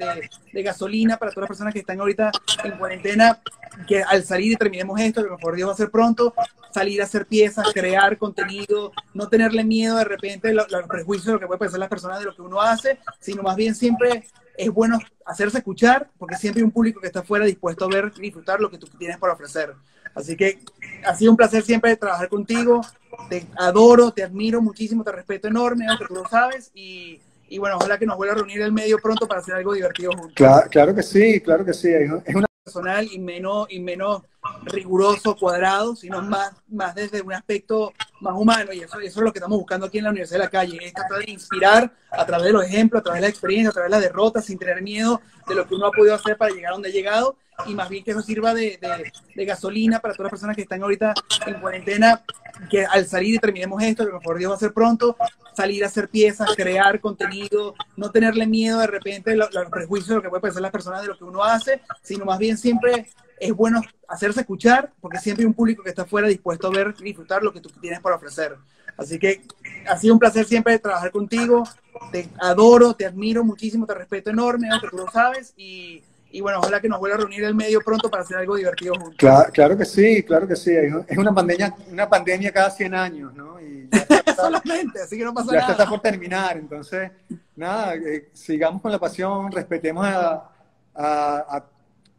de, 0.52 0.62
gasolina 0.62 1.16
para 1.16 1.32
todas 1.32 1.44
las 1.44 1.48
personas 1.48 1.72
que 1.72 1.80
están 1.80 1.98
ahorita 1.98 2.30
en 2.62 2.72
cuarentena, 2.72 3.40
que 3.88 4.02
al 4.02 4.22
salir 4.22 4.52
y 4.52 4.56
terminemos 4.56 5.00
esto, 5.00 5.24
que 5.24 5.30
mejor 5.30 5.56
Dios 5.56 5.70
va 5.70 5.72
a 5.72 5.76
ser 5.76 5.90
pronto, 5.90 6.34
salir 6.74 7.00
a 7.00 7.04
hacer 7.04 7.24
piezas, 7.26 7.72
crear 7.72 8.18
contenido, 8.18 8.92
no 9.14 9.28
tenerle 9.30 9.64
miedo 9.64 9.96
de 9.96 10.04
repente 10.04 10.52
los 10.52 10.66
prejuicios 10.88 11.26
de 11.26 11.32
lo 11.32 11.40
que 11.40 11.46
puede 11.46 11.60
pensar 11.60 11.80
las 11.80 11.88
personas 11.88 12.18
de 12.18 12.26
lo 12.26 12.34
que 12.34 12.42
uno 12.42 12.60
hace, 12.60 12.98
sino 13.18 13.42
más 13.42 13.56
bien 13.56 13.74
siempre 13.74 14.24
es 14.56 14.70
bueno 14.70 14.98
hacerse 15.24 15.58
escuchar, 15.58 16.08
porque 16.18 16.36
siempre 16.36 16.60
hay 16.60 16.64
un 16.64 16.70
público 16.70 17.00
que 17.00 17.06
está 17.06 17.20
afuera 17.20 17.44
dispuesto 17.44 17.84
a 17.84 17.88
ver 17.88 18.12
y 18.16 18.22
disfrutar 18.22 18.60
lo 18.60 18.70
que 18.70 18.78
tú 18.78 18.86
tienes 18.98 19.18
para 19.18 19.32
ofrecer. 19.32 19.74
Así 20.14 20.36
que 20.36 20.60
ha 21.04 21.14
sido 21.14 21.30
un 21.30 21.36
placer 21.36 21.62
siempre 21.62 21.94
trabajar 21.96 22.28
contigo, 22.28 22.80
te 23.28 23.46
adoro, 23.58 24.12
te 24.12 24.22
admiro 24.22 24.62
muchísimo, 24.62 25.04
te 25.04 25.12
respeto 25.12 25.48
enorme, 25.48 25.86
aunque 25.88 26.06
tú 26.06 26.14
lo 26.14 26.28
sabes, 26.28 26.70
y, 26.74 27.20
y 27.48 27.58
bueno, 27.58 27.76
ojalá 27.76 27.98
que 27.98 28.06
nos 28.06 28.16
vuelva 28.16 28.34
a 28.34 28.36
reunir 28.38 28.62
el 28.62 28.72
medio 28.72 28.98
pronto 28.98 29.28
para 29.28 29.40
hacer 29.40 29.54
algo 29.54 29.74
divertido 29.74 30.12
juntos. 30.12 30.32
Claro, 30.34 30.68
claro 30.70 30.94
que 30.94 31.02
sí, 31.02 31.40
claro 31.40 31.64
que 31.64 31.74
sí, 31.74 31.90
es 31.90 32.34
una 32.34 32.46
personal 32.66 33.08
y 33.12 33.20
menos, 33.20 33.68
y 33.70 33.78
menos 33.78 34.22
riguroso, 34.64 35.36
cuadrado, 35.36 35.94
sino 35.94 36.20
más, 36.20 36.50
más 36.68 36.96
desde 36.96 37.22
un 37.22 37.32
aspecto 37.32 37.92
más 38.20 38.34
humano. 38.34 38.72
Y 38.72 38.80
eso, 38.80 38.98
eso 38.98 39.20
es 39.20 39.24
lo 39.24 39.32
que 39.32 39.38
estamos 39.38 39.56
buscando 39.56 39.86
aquí 39.86 39.98
en 39.98 40.04
la 40.04 40.10
Universidad 40.10 40.40
de 40.40 40.44
la 40.46 40.50
Calle, 40.50 40.78
es 40.82 40.92
tratar 40.92 41.24
de 41.24 41.30
inspirar 41.30 41.92
a 42.10 42.26
través 42.26 42.46
de 42.46 42.52
los 42.52 42.64
ejemplos, 42.64 43.00
a 43.00 43.04
través 43.04 43.20
de 43.20 43.28
la 43.28 43.30
experiencia, 43.30 43.70
a 43.70 43.72
través 43.72 43.90
de 43.92 43.96
las 43.96 44.02
derrotas, 44.02 44.44
sin 44.44 44.58
tener 44.58 44.82
miedo 44.82 45.20
de 45.46 45.54
lo 45.54 45.66
que 45.68 45.76
uno 45.76 45.86
ha 45.86 45.92
podido 45.92 46.16
hacer 46.16 46.36
para 46.36 46.52
llegar 46.52 46.72
a 46.72 46.74
donde 46.74 46.88
ha 46.88 46.92
llegado. 46.92 47.36
Y 47.66 47.74
más 47.74 47.88
bien 47.88 48.04
que 48.04 48.10
eso 48.10 48.22
sirva 48.22 48.52
de, 48.52 48.78
de, 48.80 49.12
de 49.34 49.44
gasolina 49.44 50.00
para 50.00 50.14
todas 50.14 50.26
las 50.26 50.30
personas 50.30 50.56
que 50.56 50.62
están 50.62 50.82
ahorita 50.82 51.14
en 51.46 51.60
cuarentena, 51.60 52.22
que 52.70 52.84
al 52.84 53.06
salir 53.06 53.34
y 53.34 53.38
terminemos 53.38 53.82
esto, 53.82 54.06
que 54.06 54.12
mejor 54.12 54.38
Dios 54.38 54.50
va 54.50 54.56
a 54.56 54.58
ser 54.58 54.72
pronto, 54.72 55.16
salir 55.56 55.82
a 55.82 55.86
hacer 55.86 56.08
piezas, 56.08 56.54
crear 56.54 57.00
contenido, 57.00 57.74
no 57.96 58.10
tenerle 58.10 58.46
miedo 58.46 58.78
de 58.80 58.86
repente 58.86 59.34
los 59.34 59.48
prejuicios 59.70 60.08
de 60.10 60.14
lo 60.16 60.22
que 60.22 60.28
puede 60.28 60.42
pensar 60.42 60.62
las 60.62 60.70
personas 60.70 61.02
de 61.02 61.08
lo 61.08 61.16
que 61.16 61.24
uno 61.24 61.42
hace, 61.42 61.80
sino 62.02 62.24
más 62.24 62.38
bien 62.38 62.58
siempre 62.58 63.06
es 63.38 63.52
bueno 63.52 63.80
hacerse 64.08 64.40
escuchar, 64.40 64.92
porque 65.00 65.18
siempre 65.18 65.42
hay 65.42 65.46
un 65.46 65.54
público 65.54 65.82
que 65.82 65.90
está 65.90 66.02
afuera 66.02 66.28
dispuesto 66.28 66.68
a 66.68 66.70
ver 66.70 66.94
y 67.00 67.04
disfrutar 67.04 67.42
lo 67.42 67.52
que 67.52 67.60
tú 67.60 67.70
tienes 67.80 68.00
para 68.00 68.16
ofrecer. 68.16 68.56
Así 68.96 69.18
que 69.18 69.42
ha 69.88 69.96
sido 69.98 70.14
un 70.14 70.20
placer 70.20 70.46
siempre 70.46 70.78
trabajar 70.78 71.10
contigo, 71.10 71.64
te 72.12 72.28
adoro, 72.38 72.94
te 72.94 73.04
admiro 73.04 73.44
muchísimo, 73.44 73.86
te 73.86 73.94
respeto 73.94 74.30
enorme, 74.30 74.68
aunque 74.70 74.88
tú 74.88 74.96
lo 74.96 75.10
sabes, 75.10 75.52
y, 75.56 76.02
y 76.30 76.40
bueno, 76.40 76.58
ojalá 76.58 76.80
que 76.80 76.88
nos 76.88 76.98
vuelva 76.98 77.16
a 77.16 77.18
reunir 77.20 77.44
el 77.44 77.54
medio 77.54 77.80
pronto 77.80 78.10
para 78.10 78.22
hacer 78.22 78.36
algo 78.36 78.56
divertido 78.56 78.94
juntos. 78.94 79.14
Claro, 79.16 79.50
claro 79.52 79.78
que 79.78 79.84
sí, 79.84 80.22
claro 80.22 80.46
que 80.46 80.56
sí. 80.56 80.72
Es 81.06 81.18
una 81.18 81.32
pandemia, 81.32 81.74
una 81.90 82.08
pandemia 82.08 82.52
cada 82.52 82.70
100 82.70 82.94
años, 82.94 83.34
¿no? 83.34 83.60
Y 83.60 83.88
está, 83.90 84.22
Solamente, 84.36 85.00
así 85.02 85.16
que 85.16 85.24
no 85.24 85.32
pasa 85.32 85.52
ya 85.52 85.58
nada. 85.60 85.66
Ya 85.68 85.72
está 85.72 85.88
por 85.88 86.00
terminar, 86.00 86.56
entonces, 86.56 87.10
nada, 87.54 87.94
eh, 87.94 88.28
sigamos 88.32 88.82
con 88.82 88.92
la 88.92 88.98
pasión, 88.98 89.50
respetemos 89.50 90.06
a, 90.06 90.50
a, 90.94 91.56
a, 91.56 91.64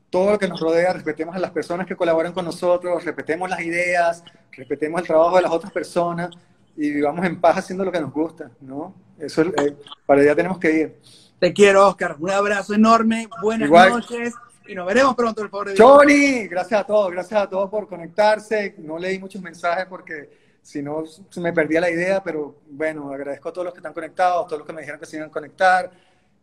todo 0.10 0.32
lo 0.32 0.40
que 0.40 0.48
nos 0.48 0.60
rodea, 0.60 0.94
respetemos 0.94 1.36
a 1.36 1.40
las 1.40 1.52
personas 1.52 1.86
que 1.86 1.96
colaboran 1.96 2.34
con 2.34 2.46
nosotros, 2.46 3.04
respetemos 3.04 3.50
las 3.50 3.60
ideas, 3.62 4.24
respetemos 4.52 5.02
el 5.02 5.08
trabajo 5.08 5.36
de 5.36 5.42
las 5.44 5.52
otras 5.52 5.72
personas 5.72 6.32
y 6.76 6.92
vivamos 6.92 7.26
en 7.26 7.42
paz 7.42 7.58
haciendo 7.58 7.84
lo 7.84 7.92
que 7.92 8.00
nos 8.00 8.14
gusta, 8.14 8.50
¿no? 8.62 8.96
Eso, 9.20 9.42
eh, 9.42 9.76
para 10.06 10.22
allá 10.22 10.36
tenemos 10.36 10.60
que 10.60 10.72
ir. 10.72 11.00
Te 11.40 11.54
quiero, 11.54 11.88
Oscar. 11.88 12.16
Un 12.20 12.32
abrazo 12.32 12.74
enorme. 12.74 13.30
Buenas 13.42 13.68
Igual. 13.68 13.90
noches. 13.92 14.34
Y 14.68 14.74
nos 14.74 14.88
veremos 14.88 15.16
pronto, 15.16 15.44
el 15.44 15.50
pobre 15.50 15.76
Johnny, 15.78 16.48
gracias 16.48 16.82
a 16.82 16.84
todos, 16.84 17.10
gracias 17.12 17.42
a 17.42 17.48
todos 17.48 17.70
por 17.70 17.88
conectarse. 17.88 18.76
No 18.80 18.98
leí 18.98 19.18
muchos 19.18 19.42
mensajes 19.42 19.86
porque 19.86 20.30
si 20.62 20.82
no 20.82 21.06
se 21.06 21.40
me 21.40 21.54
perdía 21.54 21.80
la 21.80 21.90
idea, 21.90 22.22
pero 22.22 22.58
bueno, 22.70 23.14
agradezco 23.14 23.48
a 23.48 23.54
todos 23.54 23.66
los 23.66 23.74
que 23.74 23.80
están 23.80 23.94
conectados, 23.94 24.44
a 24.44 24.48
todos 24.48 24.60
los 24.60 24.68
que 24.68 24.74
me 24.74 24.82
dijeron 24.82 25.00
que 25.00 25.06
se 25.06 25.16
iban 25.16 25.30
a 25.30 25.32
conectar 25.32 25.90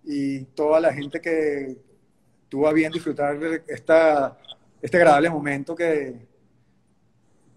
y 0.05 0.45
toda 0.45 0.81
la 0.81 0.93
gente 0.93 1.21
que 1.21 1.77
tuvo 2.49 2.67
a 2.67 2.73
bien 2.73 2.91
disfrutar 2.91 3.37
esta, 3.67 4.39
este 4.81 4.97
agradable 4.97 5.29
momento 5.29 5.75
que 5.75 6.27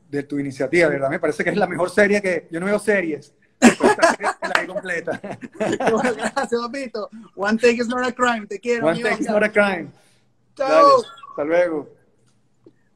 de 0.09 0.23
tu 0.23 0.37
iniciativa, 0.37 0.89
¿verdad? 0.89 1.09
Me 1.09 1.19
parece 1.19 1.45
que 1.45 1.51
es 1.51 1.57
la 1.57 1.67
mejor 1.67 1.89
serie 1.89 2.21
que 2.21 2.47
yo 2.51 2.59
no 2.59 2.65
veo 2.65 2.79
series 2.79 3.33
la 4.41 4.67
completa. 4.67 5.19
Gracias, 5.59 6.61
papito. 6.61 7.09
One 7.35 7.57
take 7.57 7.81
is 7.81 7.87
not 7.87 8.07
a 8.07 8.11
crime. 8.11 8.47
Te 8.47 8.59
quiero. 8.59 8.85
One 8.85 9.01
take 9.01 9.21
is 9.21 9.27
not 9.27 9.43
a 9.43 9.49
crime. 9.49 9.91
Chao. 10.55 11.03
hasta 11.29 11.43
luego. 11.43 11.89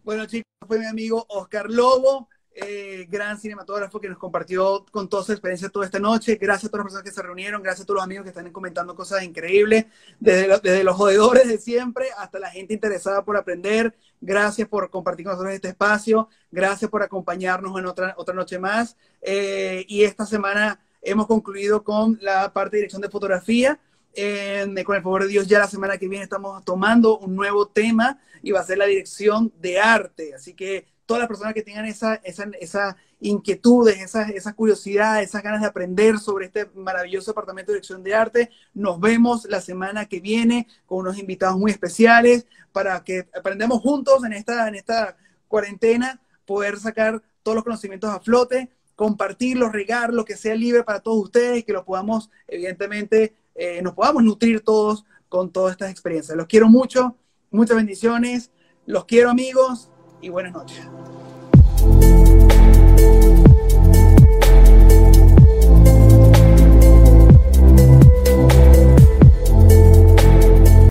Bueno, 0.03 0.25
chicos. 0.25 0.51
fue 0.67 0.79
mi 0.79 0.85
amigo 0.85 1.25
Oscar 1.29 1.69
Lobo, 1.69 2.29
eh, 2.53 3.07
gran 3.09 3.39
cinematógrafo 3.39 4.01
que 4.01 4.09
nos 4.09 4.17
compartió 4.17 4.85
con 4.91 5.07
toda 5.07 5.23
su 5.23 5.31
experiencia 5.31 5.69
toda 5.69 5.85
esta 5.85 5.99
noche. 5.99 6.35
Gracias 6.35 6.65
a 6.65 6.69
todas 6.69 6.83
las 6.85 6.93
personas 6.93 7.03
que 7.09 7.15
se 7.15 7.21
reunieron, 7.21 7.63
gracias 7.63 7.83
a 7.83 7.85
todos 7.85 7.99
los 7.99 8.03
amigos 8.03 8.23
que 8.23 8.29
están 8.29 8.51
comentando 8.51 8.93
cosas 8.93 9.23
increíbles, 9.23 9.85
desde, 10.19 10.83
los 10.83 10.95
jodedores 10.97 11.47
de 11.47 11.57
siempre 11.57 12.07
hasta 12.17 12.39
la 12.39 12.49
gente 12.49 12.73
interesada 12.73 13.23
por 13.23 13.37
aprender. 13.37 13.95
Gracias 14.19 14.67
por 14.67 14.89
compartir 14.89 15.25
con 15.25 15.33
nosotros 15.33 15.53
este 15.53 15.69
espacio, 15.69 16.27
gracias 16.51 16.91
por 16.91 17.01
acompañarnos 17.03 17.79
en 17.79 17.85
otra, 17.85 18.15
otra 18.17 18.35
noche 18.35 18.59
más. 18.59 18.97
Eh, 19.21 19.85
y 19.87 20.03
esta 20.03 20.25
semana 20.25 20.79
hemos 21.01 21.27
concluido 21.27 21.83
con 21.85 22.19
la 22.21 22.51
parte 22.51 22.75
de 22.75 22.81
dirección 22.81 23.01
de 23.01 23.09
fotografía. 23.09 23.79
con 24.13 24.95
el 24.95 25.03
favor 25.03 25.23
de 25.23 25.29
Dios, 25.29 25.47
ya 25.47 25.59
la 25.59 25.67
semana 25.67 25.97
que 25.97 26.09
viene 26.09 26.23
estamos 26.23 26.65
tomando 26.65 27.17
un 27.17 27.33
nuevo 27.33 27.67
tema 27.67 28.19
y 28.43 28.51
va 28.51 28.59
a 28.59 28.65
ser 28.65 28.77
la 28.77 28.85
dirección 28.85 29.53
de 29.61 29.79
arte. 29.79 30.35
Así 30.35 30.53
que 30.53 30.85
todas 31.11 31.23
las 31.23 31.27
personas 31.27 31.53
que 31.53 31.61
tengan 31.61 31.83
esa, 31.83 32.15
esa, 32.23 32.45
esa 32.61 32.95
inquietudes, 33.19 33.99
esas, 33.99 34.29
esa 34.29 34.53
curiosidad, 34.53 35.21
esas 35.21 35.43
ganas 35.43 35.59
de 35.59 35.67
aprender 35.67 36.17
sobre 36.19 36.45
este 36.45 36.67
maravilloso 36.73 37.31
departamento 37.31 37.73
de 37.73 37.79
dirección 37.79 38.01
de 38.01 38.15
arte, 38.15 38.49
nos 38.73 38.97
vemos 38.97 39.45
la 39.49 39.59
semana 39.59 40.05
que 40.05 40.21
viene 40.21 40.67
con 40.85 40.99
unos 40.99 41.17
invitados 41.17 41.57
muy 41.57 41.69
especiales 41.69 42.47
para 42.71 43.03
que 43.03 43.27
aprendamos 43.37 43.81
juntos 43.81 44.23
en 44.23 44.31
esta, 44.31 44.69
en 44.69 44.75
esta 44.75 45.17
cuarentena, 45.49 46.21
poder 46.45 46.79
sacar 46.79 47.21
todos 47.43 47.55
los 47.55 47.65
conocimientos 47.65 48.09
a 48.09 48.21
flote, 48.21 48.69
compartirlos, 48.95 49.73
regar, 49.73 50.13
lo 50.13 50.23
que 50.23 50.37
sea 50.37 50.55
libre 50.55 50.85
para 50.85 51.01
todos 51.01 51.21
ustedes, 51.25 51.65
que 51.65 51.73
lo 51.73 51.83
podamos, 51.83 52.29
evidentemente, 52.47 53.35
eh, 53.55 53.81
nos 53.81 53.95
podamos 53.95 54.23
nutrir 54.23 54.61
todos 54.61 55.03
con 55.27 55.51
todas 55.51 55.73
estas 55.73 55.91
experiencias. 55.91 56.37
Los 56.37 56.47
quiero 56.47 56.69
mucho, 56.69 57.17
muchas 57.49 57.75
bendiciones, 57.75 58.49
los 58.85 59.03
quiero 59.03 59.29
amigos 59.29 59.90
y 60.21 60.29
buenas 60.29 60.53
noches. 60.53 60.87